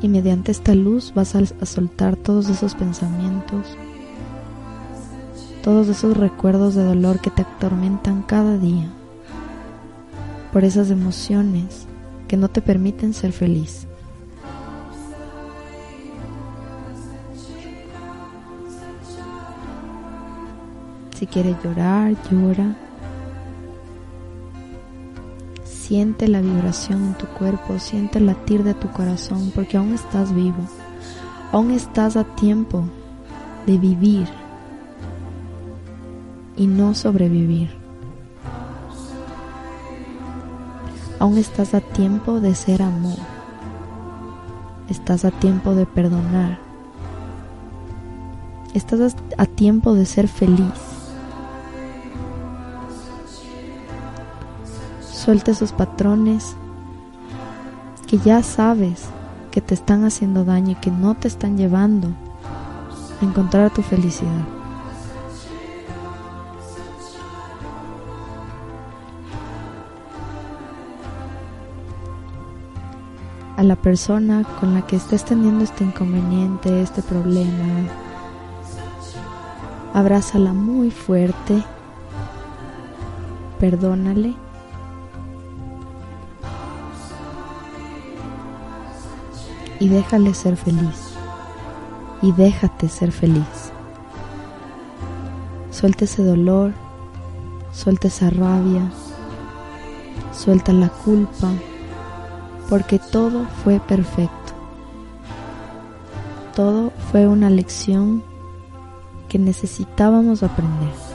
Y 0.00 0.08
mediante 0.08 0.50
esta 0.50 0.74
luz 0.74 1.12
vas 1.14 1.34
a, 1.34 1.66
soltar 1.66 2.16
todos 2.16 2.48
esos 2.48 2.74
pensamientos, 2.74 3.76
todos 5.62 5.88
esos 5.88 6.16
recuerdos 6.16 6.74
de 6.74 6.84
dolor 6.84 7.20
que 7.20 7.28
te 7.28 7.42
atormentan 7.42 8.22
cada 8.22 8.56
día, 8.56 8.88
por 10.54 10.64
esas 10.64 10.90
emociones 10.90 11.86
que 12.26 12.38
no 12.38 12.48
te 12.48 12.62
permiten 12.62 13.12
ser 13.12 13.32
feliz. 13.32 13.86
Si 21.14 21.26
quieres 21.26 21.56
llorar, 21.62 22.16
llora. 22.30 22.74
Siente 25.92 26.26
la 26.26 26.40
vibración 26.40 27.04
en 27.08 27.14
tu 27.18 27.26
cuerpo, 27.26 27.78
siente 27.78 28.16
el 28.18 28.24
latir 28.24 28.64
de 28.64 28.72
tu 28.72 28.88
corazón, 28.88 29.52
porque 29.54 29.76
aún 29.76 29.92
estás 29.92 30.34
vivo, 30.34 30.66
aún 31.52 31.70
estás 31.70 32.16
a 32.16 32.24
tiempo 32.24 32.84
de 33.66 33.76
vivir 33.76 34.26
y 36.56 36.66
no 36.66 36.94
sobrevivir. 36.94 37.68
Aún 41.18 41.36
estás 41.36 41.74
a 41.74 41.82
tiempo 41.82 42.40
de 42.40 42.54
ser 42.54 42.80
amor. 42.80 43.18
Estás 44.88 45.26
a 45.26 45.30
tiempo 45.30 45.74
de 45.74 45.84
perdonar. 45.84 46.58
Estás 48.72 49.14
a 49.36 49.44
tiempo 49.44 49.92
de 49.92 50.06
ser 50.06 50.26
feliz. 50.26 50.91
Suelta 55.24 55.52
esos 55.52 55.70
patrones 55.70 56.56
que 58.08 58.18
ya 58.18 58.42
sabes 58.42 59.04
que 59.52 59.60
te 59.60 59.72
están 59.72 60.04
haciendo 60.04 60.44
daño 60.44 60.72
y 60.72 60.74
que 60.74 60.90
no 60.90 61.14
te 61.14 61.28
están 61.28 61.56
llevando 61.56 62.08
a 63.20 63.24
encontrar 63.24 63.72
tu 63.72 63.82
felicidad. 63.82 64.44
a 73.56 73.62
la 73.62 73.76
persona 73.76 74.42
con 74.58 74.74
la 74.74 74.84
que 74.84 74.96
estés 74.96 75.24
teniendo 75.24 75.62
este 75.62 75.84
inconveniente, 75.84 76.82
este 76.82 77.00
problema. 77.00 77.86
Abrázala 79.94 80.52
muy 80.52 80.90
fuerte. 80.90 81.62
Perdónale. 83.60 84.34
Y 89.82 89.88
déjale 89.88 90.32
ser 90.32 90.56
feliz. 90.56 91.14
Y 92.22 92.30
déjate 92.30 92.88
ser 92.88 93.10
feliz. 93.10 93.72
Suelta 95.72 96.04
ese 96.04 96.22
dolor. 96.22 96.72
Suelta 97.72 98.06
esa 98.06 98.30
rabia. 98.30 98.88
Suelta 100.32 100.72
la 100.72 100.88
culpa 100.88 101.48
porque 102.68 103.00
todo 103.00 103.44
fue 103.64 103.80
perfecto. 103.80 104.52
Todo 106.54 106.92
fue 107.10 107.26
una 107.26 107.50
lección 107.50 108.22
que 109.28 109.40
necesitábamos 109.40 110.44
aprender. 110.44 111.11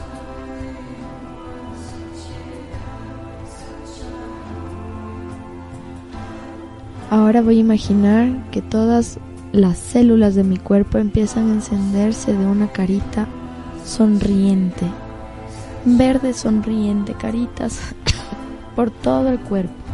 Ahora 7.09 7.41
voy 7.41 7.57
a 7.57 7.61
imaginar 7.61 8.49
que 8.51 8.61
todas 8.61 9.19
las 9.53 9.77
células 9.77 10.35
de 10.35 10.43
mi 10.43 10.57
cuerpo 10.57 10.97
empiezan 10.97 11.49
a 11.49 11.53
encenderse 11.53 12.33
de 12.33 12.45
una 12.45 12.67
carita 12.67 13.27
sonriente, 13.85 14.85
verde 15.85 16.33
sonriente, 16.33 17.13
caritas 17.13 17.79
por 18.75 18.91
todo 18.91 19.29
el 19.29 19.39
cuerpo. 19.39 19.87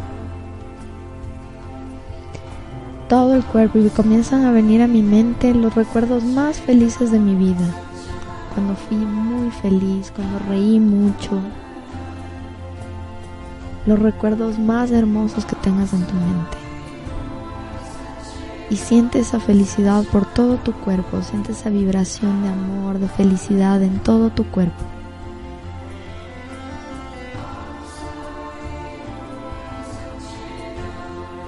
todo 3.08 3.34
el 3.34 3.44
cuerpo 3.44 3.78
y 3.78 3.88
comienzan 3.90 4.44
a 4.44 4.50
venir 4.50 4.82
a 4.82 4.88
mi 4.88 5.00
mente 5.00 5.54
los 5.54 5.74
recuerdos 5.74 6.24
más 6.24 6.58
felices 6.58 7.12
de 7.12 7.20
mi 7.20 7.36
vida. 7.36 7.68
Cuando 8.52 8.74
fui 8.74 8.96
muy 8.96 9.52
feliz, 9.52 10.12
cuando 10.14 10.40
reí 10.48 10.80
mucho. 10.80 11.38
Los 13.86 14.00
recuerdos 14.00 14.58
más 14.58 14.90
hermosos 14.90 15.44
que 15.44 15.54
tengas 15.56 15.92
en 15.92 16.04
tu 16.06 16.14
mente. 16.14 16.63
Y 18.74 18.76
siente 18.76 19.20
esa 19.20 19.38
felicidad 19.38 20.02
por 20.02 20.26
todo 20.26 20.56
tu 20.56 20.72
cuerpo, 20.72 21.22
siente 21.22 21.52
esa 21.52 21.70
vibración 21.70 22.42
de 22.42 22.48
amor, 22.48 22.98
de 22.98 23.06
felicidad 23.06 23.80
en 23.80 24.00
todo 24.00 24.30
tu 24.30 24.50
cuerpo. 24.50 24.82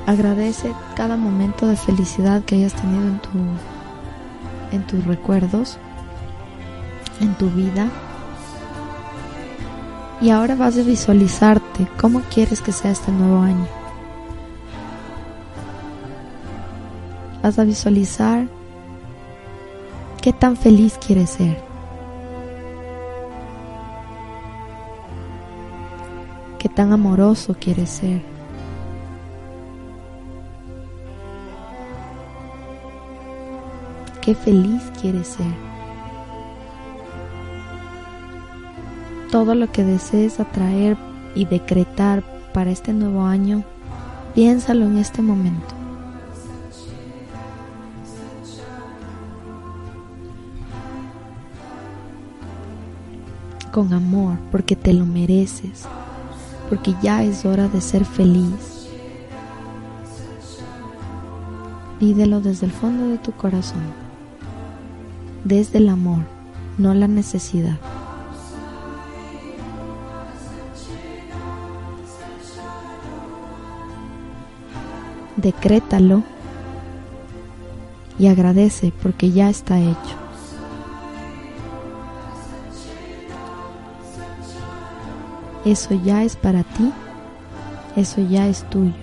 Agradece 0.07 0.73
cada 0.95 1.17
momento 1.17 1.67
de 1.67 1.75
felicidad 1.75 2.45
que 2.45 2.55
hayas 2.55 2.75
tenido 2.75 3.09
en 3.09 3.19
tu 3.19 3.31
en 4.71 4.87
tus 4.87 5.05
recuerdos, 5.05 5.79
en 7.21 7.35
tu 7.35 7.51
vida. 7.51 7.89
Y 10.21 10.31
ahora 10.31 10.55
vas 10.55 10.79
a 10.79 10.83
visualizarte 10.83 11.89
cómo 12.01 12.21
quieres 12.33 12.61
que 12.61 12.71
sea 12.71 12.93
este 12.93 13.11
nuevo 13.11 13.41
año. 13.43 13.76
Vas 17.47 17.61
a 17.61 17.65
visualizar 17.65 18.49
qué 20.21 20.33
tan 20.33 20.57
feliz 20.57 20.99
quieres 20.99 21.31
ser. 21.31 21.57
Qué 26.59 26.69
tan 26.69 26.93
amoroso 26.93 27.55
quieres 27.55 27.89
ser. 27.89 28.21
qué 34.23 34.35
feliz 34.35 34.83
quieres 35.01 35.29
ser. 35.29 35.55
Todo 39.31 39.55
lo 39.55 39.71
que 39.71 39.85
desees 39.85 40.41
atraer 40.41 40.97
y 41.37 41.45
decretar 41.45 42.25
para 42.53 42.73
este 42.73 42.93
nuevo 42.93 43.23
año, 43.23 43.63
piénsalo 44.35 44.87
en 44.87 44.99
este 44.99 45.23
momento. 45.23 45.76
con 53.77 53.93
amor 53.93 54.39
porque 54.51 54.75
te 54.75 54.95
lo 54.95 55.05
mereces, 55.05 55.85
porque 56.71 56.95
ya 57.03 57.23
es 57.23 57.45
hora 57.45 57.69
de 57.69 57.83
ser 57.83 58.07
feliz. 58.07 58.89
Pídelo 62.01 62.41
desde 62.41 62.65
el 62.65 62.73
fondo 62.73 63.07
de 63.09 63.19
tu 63.19 63.33
corazón, 63.33 63.83
desde 65.45 65.77
el 65.77 65.91
amor, 65.91 66.21
no 66.79 66.95
la 66.95 67.07
necesidad. 67.07 67.77
Decrétalo 75.37 76.23
y 78.19 78.29
agradece 78.29 78.91
porque 79.03 79.33
ya 79.33 79.51
está 79.51 79.79
hecho. 79.81 80.26
Eso 85.67 85.95
ya 85.95 86.23
es 86.23 86.37
para 86.37 86.63
ti, 86.63 86.93
eso 87.97 88.21
ya 88.21 88.47
es 88.47 88.63
tuyo. 88.71 88.95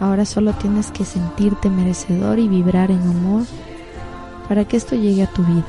Ahora 0.00 0.24
solo 0.24 0.54
tienes 0.54 0.90
que 0.90 1.04
sentirte 1.04 1.68
merecedor 1.68 2.38
y 2.38 2.48
vibrar 2.48 2.90
en 2.90 3.02
amor 3.02 3.44
para 4.48 4.64
que 4.64 4.78
esto 4.78 4.96
llegue 4.96 5.22
a 5.22 5.26
tu 5.26 5.44
vida. 5.44 5.66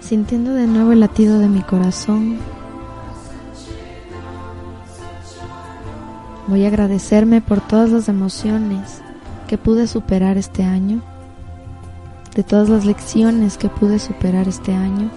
Sintiendo 0.00 0.54
de 0.54 0.66
nuevo 0.66 0.92
el 0.92 1.00
latido 1.00 1.38
de 1.38 1.50
mi 1.50 1.60
corazón, 1.60 2.38
voy 6.46 6.64
a 6.64 6.68
agradecerme 6.68 7.42
por 7.42 7.60
todas 7.60 7.90
las 7.90 8.08
emociones 8.08 9.02
que 9.46 9.58
pude 9.58 9.86
superar 9.86 10.38
este 10.38 10.64
año, 10.64 11.02
de 12.38 12.44
todas 12.44 12.68
las 12.68 12.84
lecciones 12.84 13.58
que 13.58 13.68
pude 13.68 13.98
superar 13.98 14.46
este 14.46 14.72
año, 14.72 15.10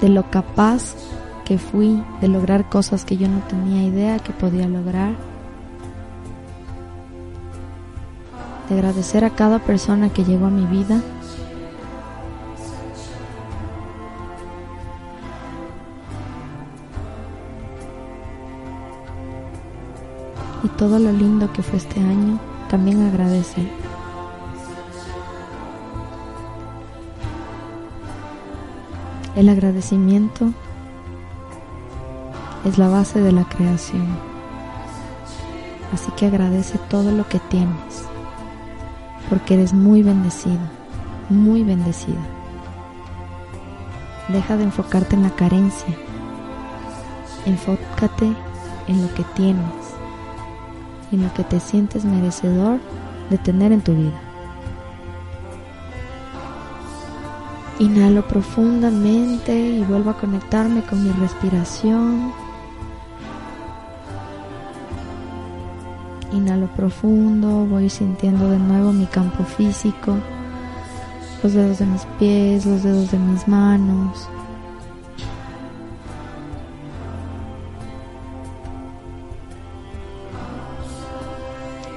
de 0.00 0.08
lo 0.08 0.30
capaz 0.30 0.94
que 1.44 1.58
fui 1.58 2.02
de 2.22 2.28
lograr 2.28 2.70
cosas 2.70 3.04
que 3.04 3.18
yo 3.18 3.28
no 3.28 3.40
tenía 3.40 3.82
idea 3.82 4.18
que 4.18 4.32
podía 4.32 4.66
lograr, 4.68 5.12
de 8.70 8.74
agradecer 8.74 9.22
a 9.22 9.36
cada 9.36 9.58
persona 9.58 10.08
que 10.08 10.24
llegó 10.24 10.46
a 10.46 10.50
mi 10.50 10.64
vida 10.64 11.02
y 20.64 20.68
todo 20.68 20.98
lo 20.98 21.12
lindo 21.12 21.52
que 21.52 21.62
fue 21.62 21.76
este 21.76 22.00
año, 22.00 22.40
también 22.70 23.06
agradece. 23.06 23.77
El 29.38 29.48
agradecimiento 29.48 30.52
es 32.64 32.76
la 32.76 32.88
base 32.88 33.20
de 33.20 33.30
la 33.30 33.44
creación. 33.44 34.04
Así 35.94 36.10
que 36.16 36.26
agradece 36.26 36.76
todo 36.90 37.12
lo 37.12 37.28
que 37.28 37.38
tienes, 37.38 38.02
porque 39.30 39.54
eres 39.54 39.72
muy 39.72 40.02
bendecido, 40.02 40.58
muy 41.28 41.62
bendecida. 41.62 42.18
Deja 44.26 44.56
de 44.56 44.64
enfocarte 44.64 45.14
en 45.14 45.22
la 45.22 45.30
carencia, 45.30 45.94
enfócate 47.46 48.26
en 48.88 49.02
lo 49.02 49.14
que 49.14 49.22
tienes 49.36 49.88
en 51.12 51.22
lo 51.22 51.32
que 51.32 51.44
te 51.44 51.60
sientes 51.60 52.04
merecedor 52.04 52.80
de 53.30 53.38
tener 53.38 53.72
en 53.72 53.80
tu 53.80 53.94
vida. 53.94 54.27
Inhalo 57.80 58.26
profundamente 58.26 59.56
y 59.56 59.84
vuelvo 59.84 60.10
a 60.10 60.18
conectarme 60.18 60.82
con 60.82 61.04
mi 61.04 61.12
respiración. 61.12 62.32
Inhalo 66.32 66.66
profundo, 66.74 67.66
voy 67.66 67.88
sintiendo 67.88 68.50
de 68.50 68.58
nuevo 68.58 68.92
mi 68.92 69.06
campo 69.06 69.44
físico, 69.44 70.16
los 71.42 71.52
dedos 71.52 71.78
de 71.78 71.86
mis 71.86 72.04
pies, 72.18 72.66
los 72.66 72.82
dedos 72.82 73.12
de 73.12 73.18
mis 73.18 73.46
manos. 73.46 74.28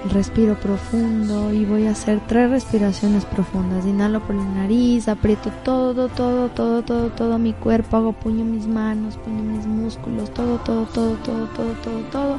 Respiro 0.10 0.56
profundo 0.56 1.54
y 1.54 1.64
voy 1.64 1.86
a 1.86 1.92
hacer 1.92 2.20
tres 2.28 2.50
respiraciones 2.50 3.24
profundas. 3.24 3.86
Inhalo 3.86 4.20
por 4.22 4.36
la 4.36 4.44
nariz, 4.44 5.08
aprieto 5.08 5.52
todo, 5.64 6.08
todo, 6.10 6.50
todo, 6.50 6.82
todo, 6.82 7.10
todo 7.10 7.38
mi 7.38 7.54
cuerpo, 7.54 7.98
hago 7.98 8.12
puño 8.12 8.44
mis 8.44 8.66
manos, 8.66 9.18
puño 9.18 9.44
mis 9.44 9.68
músculos, 9.68 10.34
todo, 10.34 10.58
todo, 10.58 10.86
todo, 10.86 11.14
todo, 11.18 11.46
todo, 11.48 11.74
todo, 11.84 12.00
todo. 12.12 12.38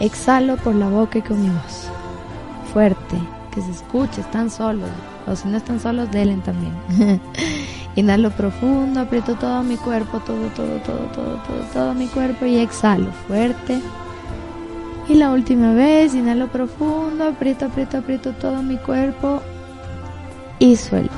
Exhalo 0.00 0.58
por 0.58 0.74
la 0.74 0.90
boca 0.90 1.18
y 1.18 1.22
con 1.22 1.40
mi 1.40 1.48
voz. 1.48 1.88
Fuerte, 2.74 3.16
que 3.54 3.62
se 3.62 3.70
escuche, 3.70 4.20
están 4.20 4.50
solos. 4.50 4.90
O 5.26 5.34
si 5.34 5.48
no 5.48 5.56
están 5.56 5.80
solos, 5.80 6.10
delen 6.10 6.42
también. 6.42 6.74
Inhalo 7.96 8.30
profundo, 8.30 9.00
aprieto 9.00 9.34
todo 9.36 9.62
mi 9.62 9.78
cuerpo, 9.78 10.20
todo, 10.20 10.48
todo, 10.54 10.76
todo, 10.80 10.98
todo, 11.14 11.36
todo, 11.36 11.62
todo 11.72 11.94
mi 11.94 12.06
cuerpo 12.08 12.44
y 12.44 12.58
exhalo 12.58 13.10
fuerte. 13.26 13.80
Y 15.08 15.14
la 15.14 15.30
última 15.30 15.72
vez, 15.72 16.14
inhalo 16.14 16.48
profundo, 16.48 17.28
aprieto, 17.28 17.66
aprieto, 17.66 17.98
aprieto 17.98 18.32
todo 18.32 18.60
mi 18.62 18.76
cuerpo 18.76 19.40
y 20.58 20.74
suelto. 20.74 21.14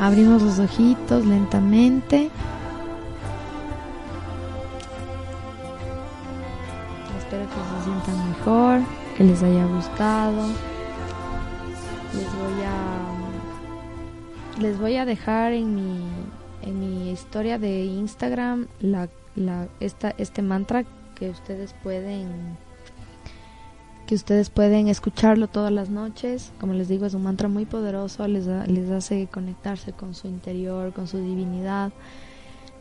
Abrimos 0.00 0.42
los 0.42 0.58
ojitos 0.58 1.24
lentamente. 1.24 2.28
Espero 7.18 7.44
que 7.44 7.54
se 7.54 7.84
sientan 7.84 8.28
mejor, 8.30 8.80
que 9.16 9.24
les 9.24 9.42
haya 9.42 9.64
gustado. 9.66 10.46
Les 12.14 12.34
voy 12.34 12.62
a 12.64 13.06
les 14.60 14.78
voy 14.80 14.96
a 14.96 15.04
dejar 15.04 15.52
en 15.52 15.74
mi 15.74 16.02
en 16.62 16.80
mi 16.80 17.10
historia 17.10 17.58
de 17.58 17.84
Instagram 17.84 18.66
la 18.80 19.08
la, 19.36 19.68
esta, 19.80 20.14
este 20.18 20.42
mantra 20.42 20.84
que 21.14 21.30
ustedes 21.30 21.74
pueden 21.82 22.56
que 24.06 24.14
ustedes 24.14 24.50
pueden 24.50 24.86
escucharlo 24.86 25.48
todas 25.48 25.72
las 25.72 25.90
noches. 25.90 26.52
Como 26.60 26.72
les 26.74 26.88
digo, 26.88 27.06
es 27.06 27.14
un 27.14 27.24
mantra 27.24 27.48
muy 27.48 27.66
poderoso, 27.66 28.28
les, 28.28 28.46
les 28.46 28.90
hace 28.90 29.26
conectarse 29.26 29.92
con 29.92 30.14
su 30.14 30.28
interior, 30.28 30.92
con 30.92 31.08
su 31.08 31.18
divinidad, 31.18 31.90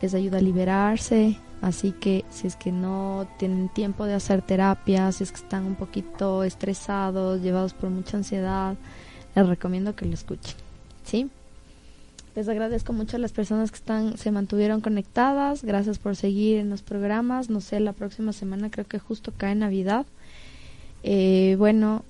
les 0.02 0.14
ayuda 0.14 0.38
a 0.38 0.42
liberarse. 0.42 1.40
Así 1.62 1.94
que 1.94 2.26
si 2.30 2.46
es 2.46 2.56
que 2.56 2.72
no 2.72 3.28
tienen 3.40 3.70
tiempo 3.70 4.06
de 4.06 4.14
hacer 4.14 4.44
terapia, 4.44 5.12
si 5.12 5.24
es 5.24 5.32
que 5.32 5.40
están 5.40 5.66
un 5.66 5.76
poquito 5.76 6.44
estresados, 6.44 7.42
llevados 7.42 7.74
por 7.74 7.90
mucha 7.90 8.18
ansiedad, 8.18 8.76
les 9.36 9.48
recomiendo 9.48 9.96
que 9.96 10.06
lo 10.06 10.14
escuchen. 10.14 10.56
¿Sí? 11.04 11.30
Les 12.36 12.50
agradezco 12.50 12.92
mucho 12.92 13.16
a 13.16 13.20
las 13.20 13.32
personas 13.32 13.72
que 13.72 13.78
están, 13.78 14.18
se 14.18 14.30
mantuvieron 14.30 14.82
conectadas. 14.82 15.64
Gracias 15.64 16.00
por 16.00 16.18
seguir 16.18 16.58
en 16.58 16.70
los 16.70 16.82
programas. 16.82 17.50
No 17.50 17.62
sé, 17.62 17.80
la 17.80 17.94
próxima 17.94 18.34
semana 18.34 18.70
creo 18.70 18.86
que 18.86 19.00
justo 19.00 19.32
cae 19.38 19.56
Navidad. 19.56 20.06
Eh, 21.04 21.56
bueno, 21.58 22.04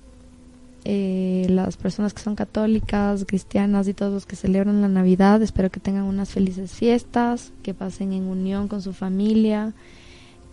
eh, 0.84 1.46
las 1.48 1.76
personas 1.76 2.12
que 2.12 2.22
son 2.22 2.34
católicas, 2.34 3.24
cristianas 3.26 3.86
y 3.86 3.94
todos 3.94 4.12
los 4.12 4.26
que 4.26 4.34
celebran 4.34 4.80
la 4.80 4.88
Navidad, 4.88 5.40
espero 5.42 5.70
que 5.70 5.78
tengan 5.78 6.04
unas 6.04 6.30
felices 6.30 6.72
fiestas, 6.72 7.52
que 7.62 7.72
pasen 7.72 8.12
en 8.12 8.24
unión 8.24 8.66
con 8.66 8.82
su 8.82 8.92
familia, 8.92 9.74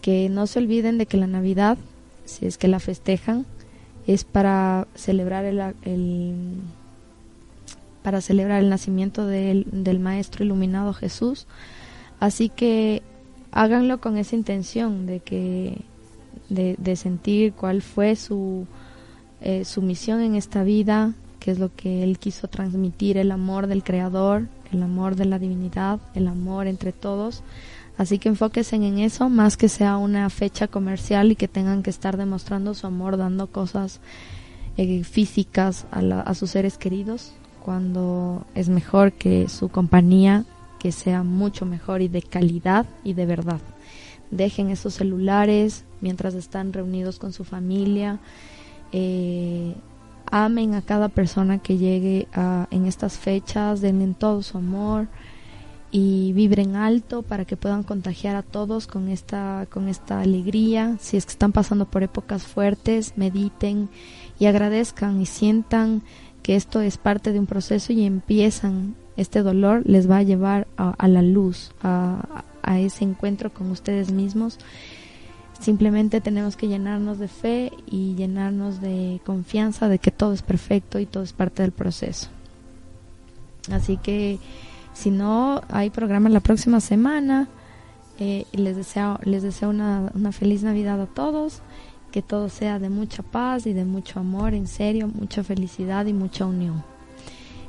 que 0.01 0.29
no 0.29 0.45
se 0.45 0.59
olviden 0.59 0.99
de 0.99 1.07
que 1.07 1.17
la 1.17 1.27
Navidad, 1.27 1.79
si 2.25 2.45
es 2.45 2.59
que 2.59 2.67
la 2.67 2.79
festejan, 2.79 3.47
es 4.05 4.23
para 4.23 4.87
celebrar 4.93 5.45
el, 5.45 5.59
el 5.83 6.35
para 8.03 8.21
celebrar 8.21 8.61
el 8.61 8.69
nacimiento 8.69 9.25
del, 9.25 9.65
del 9.71 9.99
Maestro 9.99 10.43
Iluminado 10.43 10.93
Jesús. 10.93 11.47
Así 12.19 12.49
que 12.49 13.01
háganlo 13.51 13.99
con 13.99 14.17
esa 14.17 14.35
intención 14.35 15.05
de 15.05 15.19
que 15.19 15.81
de, 16.49 16.95
sentir 16.95 17.53
cuál 17.53 17.81
fue 17.81 18.15
su, 18.15 18.67
eh, 19.41 19.65
su 19.65 19.81
misión 19.81 20.21
en 20.21 20.35
esta 20.35 20.63
vida, 20.63 21.13
qué 21.39 21.51
es 21.51 21.59
lo 21.59 21.73
que 21.75 22.03
él 22.03 22.19
quiso 22.19 22.47
transmitir, 22.47 23.17
el 23.17 23.31
amor 23.31 23.67
del 23.67 23.83
Creador, 23.83 24.47
el 24.71 24.83
amor 24.83 25.15
de 25.15 25.25
la 25.25 25.39
divinidad, 25.39 25.99
el 26.13 26.27
amor 26.27 26.67
entre 26.67 26.91
todos. 26.91 27.41
Así 27.97 28.17
que 28.17 28.29
enfóquense 28.29 28.75
en 28.75 28.99
eso, 28.99 29.29
más 29.29 29.55
que 29.57 29.69
sea 29.69 29.97
una 29.97 30.29
fecha 30.29 30.67
comercial 30.67 31.31
y 31.31 31.35
que 31.35 31.47
tengan 31.47 31.83
que 31.83 31.89
estar 31.89 32.17
demostrando 32.17 32.73
su 32.73 32.87
amor 32.87 33.17
dando 33.17 33.47
cosas 33.47 33.99
eh, 34.77 35.03
físicas 35.03 35.85
a, 35.91 35.99
a 35.99 36.33
sus 36.33 36.51
seres 36.51 36.77
queridos 36.77 37.33
cuando 37.63 38.45
es 38.55 38.69
mejor 38.69 39.13
que 39.13 39.47
su 39.47 39.69
compañía 39.69 40.45
que 40.79 40.91
sea 40.91 41.23
mucho 41.23 41.65
mejor 41.65 42.01
y 42.01 42.09
de 42.09 42.21
calidad 42.21 42.85
y 43.05 43.13
de 43.13 43.25
verdad. 43.25 43.61
Dejen 44.31 44.69
esos 44.69 44.95
celulares 44.95 45.85
mientras 46.01 46.33
están 46.33 46.73
reunidos 46.73 47.19
con 47.19 47.31
su 47.31 47.45
familia. 47.45 48.19
Eh, 48.91 49.75
amen 50.29 50.73
a 50.73 50.81
cada 50.81 51.07
persona 51.07 51.59
que 51.59 51.77
llegue 51.77 52.27
a, 52.33 52.67
en 52.69 52.85
estas 52.85 53.17
fechas, 53.17 53.79
denle 53.79 54.13
todo 54.13 54.41
su 54.41 54.57
amor 54.57 55.07
y 55.89 56.33
vibren 56.33 56.75
alto 56.75 57.21
para 57.21 57.45
que 57.45 57.55
puedan 57.55 57.83
contagiar 57.83 58.35
a 58.35 58.41
todos 58.41 58.87
con 58.87 59.07
esta, 59.07 59.67
con 59.69 59.87
esta 59.87 60.19
alegría. 60.19 60.97
Si 60.99 61.15
es 61.15 61.25
que 61.25 61.31
están 61.31 61.53
pasando 61.53 61.85
por 61.85 62.03
épocas 62.03 62.43
fuertes, 62.43 63.13
mediten 63.15 63.89
y 64.37 64.47
agradezcan 64.47 65.21
y 65.21 65.27
sientan 65.27 66.01
que 66.43 66.55
esto 66.55 66.81
es 66.81 66.97
parte 66.97 67.31
de 67.31 67.39
un 67.39 67.47
proceso 67.47 67.93
y 67.93 68.05
empiezan 68.05 68.95
este 69.17 69.43
dolor 69.43 69.83
les 69.85 70.09
va 70.09 70.17
a 70.17 70.23
llevar 70.23 70.67
a, 70.77 71.07
la 71.07 71.21
luz, 71.21 71.71
a, 71.81 72.43
a 72.63 72.79
ese 72.79 73.03
encuentro 73.03 73.53
con 73.53 73.69
ustedes 73.71 74.11
mismos. 74.11 74.57
Simplemente 75.59 76.19
tenemos 76.19 76.55
que 76.55 76.67
llenarnos 76.67 77.19
de 77.19 77.27
fe 77.27 77.71
y 77.89 78.15
llenarnos 78.15 78.81
de 78.81 79.21
confianza 79.25 79.87
de 79.87 79.99
que 79.99 80.11
todo 80.11 80.33
es 80.33 80.41
perfecto 80.41 80.99
y 80.99 81.05
todo 81.05 81.23
es 81.23 81.33
parte 81.33 81.61
del 81.61 81.71
proceso. 81.71 82.29
Así 83.71 83.97
que 83.97 84.39
si 84.93 85.09
no 85.09 85.61
hay 85.69 85.89
programa 85.89 86.29
la 86.29 86.39
próxima 86.39 86.79
semana, 86.79 87.47
eh, 88.19 88.45
les 88.51 88.75
deseo, 88.75 89.19
les 89.23 89.43
deseo 89.43 89.69
una, 89.69 90.11
una 90.13 90.31
feliz 90.31 90.63
Navidad 90.63 90.99
a 91.01 91.05
todos, 91.05 91.61
que 92.13 92.21
todo 92.21 92.47
sea 92.47 92.77
de 92.77 92.89
mucha 92.89 93.23
paz 93.23 93.65
y 93.65 93.73
de 93.73 93.85
mucho 93.85 94.19
amor, 94.19 94.53
en 94.53 94.67
serio, 94.67 95.07
mucha 95.07 95.43
felicidad 95.43 96.05
y 96.05 96.13
mucha 96.13 96.45
unión. 96.45 96.83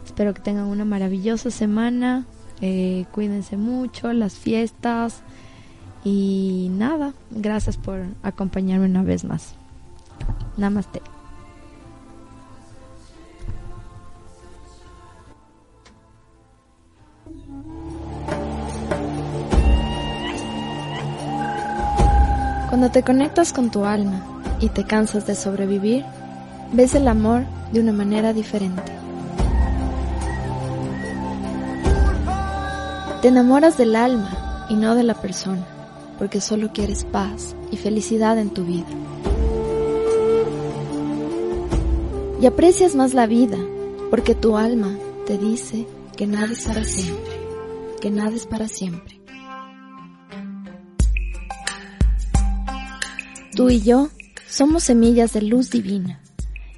Espero 0.05 0.34
que 0.34 0.42
tengan 0.42 0.66
una 0.66 0.84
maravillosa 0.84 1.51
semana, 1.51 2.26
eh, 2.61 3.07
cuídense 3.11 3.57
mucho, 3.57 4.12
las 4.12 4.34
fiestas 4.34 5.22
y 6.05 6.68
nada, 6.72 7.14
gracias 7.30 7.78
por 7.78 8.05
acompañarme 8.22 8.84
una 8.84 9.03
vez 9.03 9.24
más. 9.24 9.55
Namaste. 10.59 11.01
Cuando 22.68 22.90
te 22.90 23.03
conectas 23.03 23.55
con 23.55 23.70
tu 23.70 23.86
alma 23.86 24.34
y 24.64 24.70
te 24.70 24.84
cansas 24.84 25.26
de 25.26 25.34
sobrevivir, 25.34 26.06
ves 26.72 26.94
el 26.94 27.06
amor 27.06 27.44
de 27.70 27.80
una 27.80 27.92
manera 27.92 28.32
diferente. 28.32 28.82
Te 33.20 33.28
enamoras 33.28 33.76
del 33.76 33.94
alma 33.94 34.66
y 34.70 34.74
no 34.76 34.94
de 34.94 35.02
la 35.02 35.12
persona, 35.20 35.66
porque 36.18 36.40
solo 36.40 36.72
quieres 36.72 37.04
paz 37.04 37.54
y 37.70 37.76
felicidad 37.76 38.38
en 38.38 38.48
tu 38.48 38.64
vida. 38.64 38.86
Y 42.40 42.46
aprecias 42.46 42.94
más 42.94 43.12
la 43.12 43.26
vida, 43.26 43.58
porque 44.08 44.34
tu 44.34 44.56
alma 44.56 44.96
te 45.26 45.36
dice 45.36 45.86
que 46.16 46.26
nada 46.26 46.50
es 46.50 46.64
para 46.64 46.84
siempre, 46.84 47.32
que 48.00 48.10
nada 48.10 48.34
es 48.34 48.46
para 48.46 48.66
siempre. 48.68 49.20
Tú 53.54 53.68
y 53.68 53.82
yo 53.82 54.08
somos 54.55 54.84
semillas 54.84 55.32
de 55.32 55.42
luz 55.42 55.70
divina, 55.70 56.20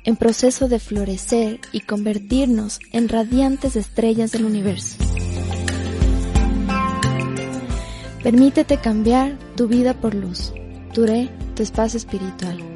en 0.04 0.16
proceso 0.16 0.66
de 0.66 0.78
florecer 0.78 1.60
y 1.72 1.80
convertirnos 1.80 2.80
en 2.90 3.06
radiantes 3.10 3.76
estrellas 3.76 4.32
del 4.32 4.46
universo. 4.46 4.96
Permítete 8.22 8.78
cambiar 8.78 9.38
tu 9.56 9.68
vida 9.68 9.92
por 9.92 10.14
luz. 10.14 10.54
Duré 10.94 11.28
tu 11.54 11.62
espacio 11.62 11.98
espiritual. 11.98 12.75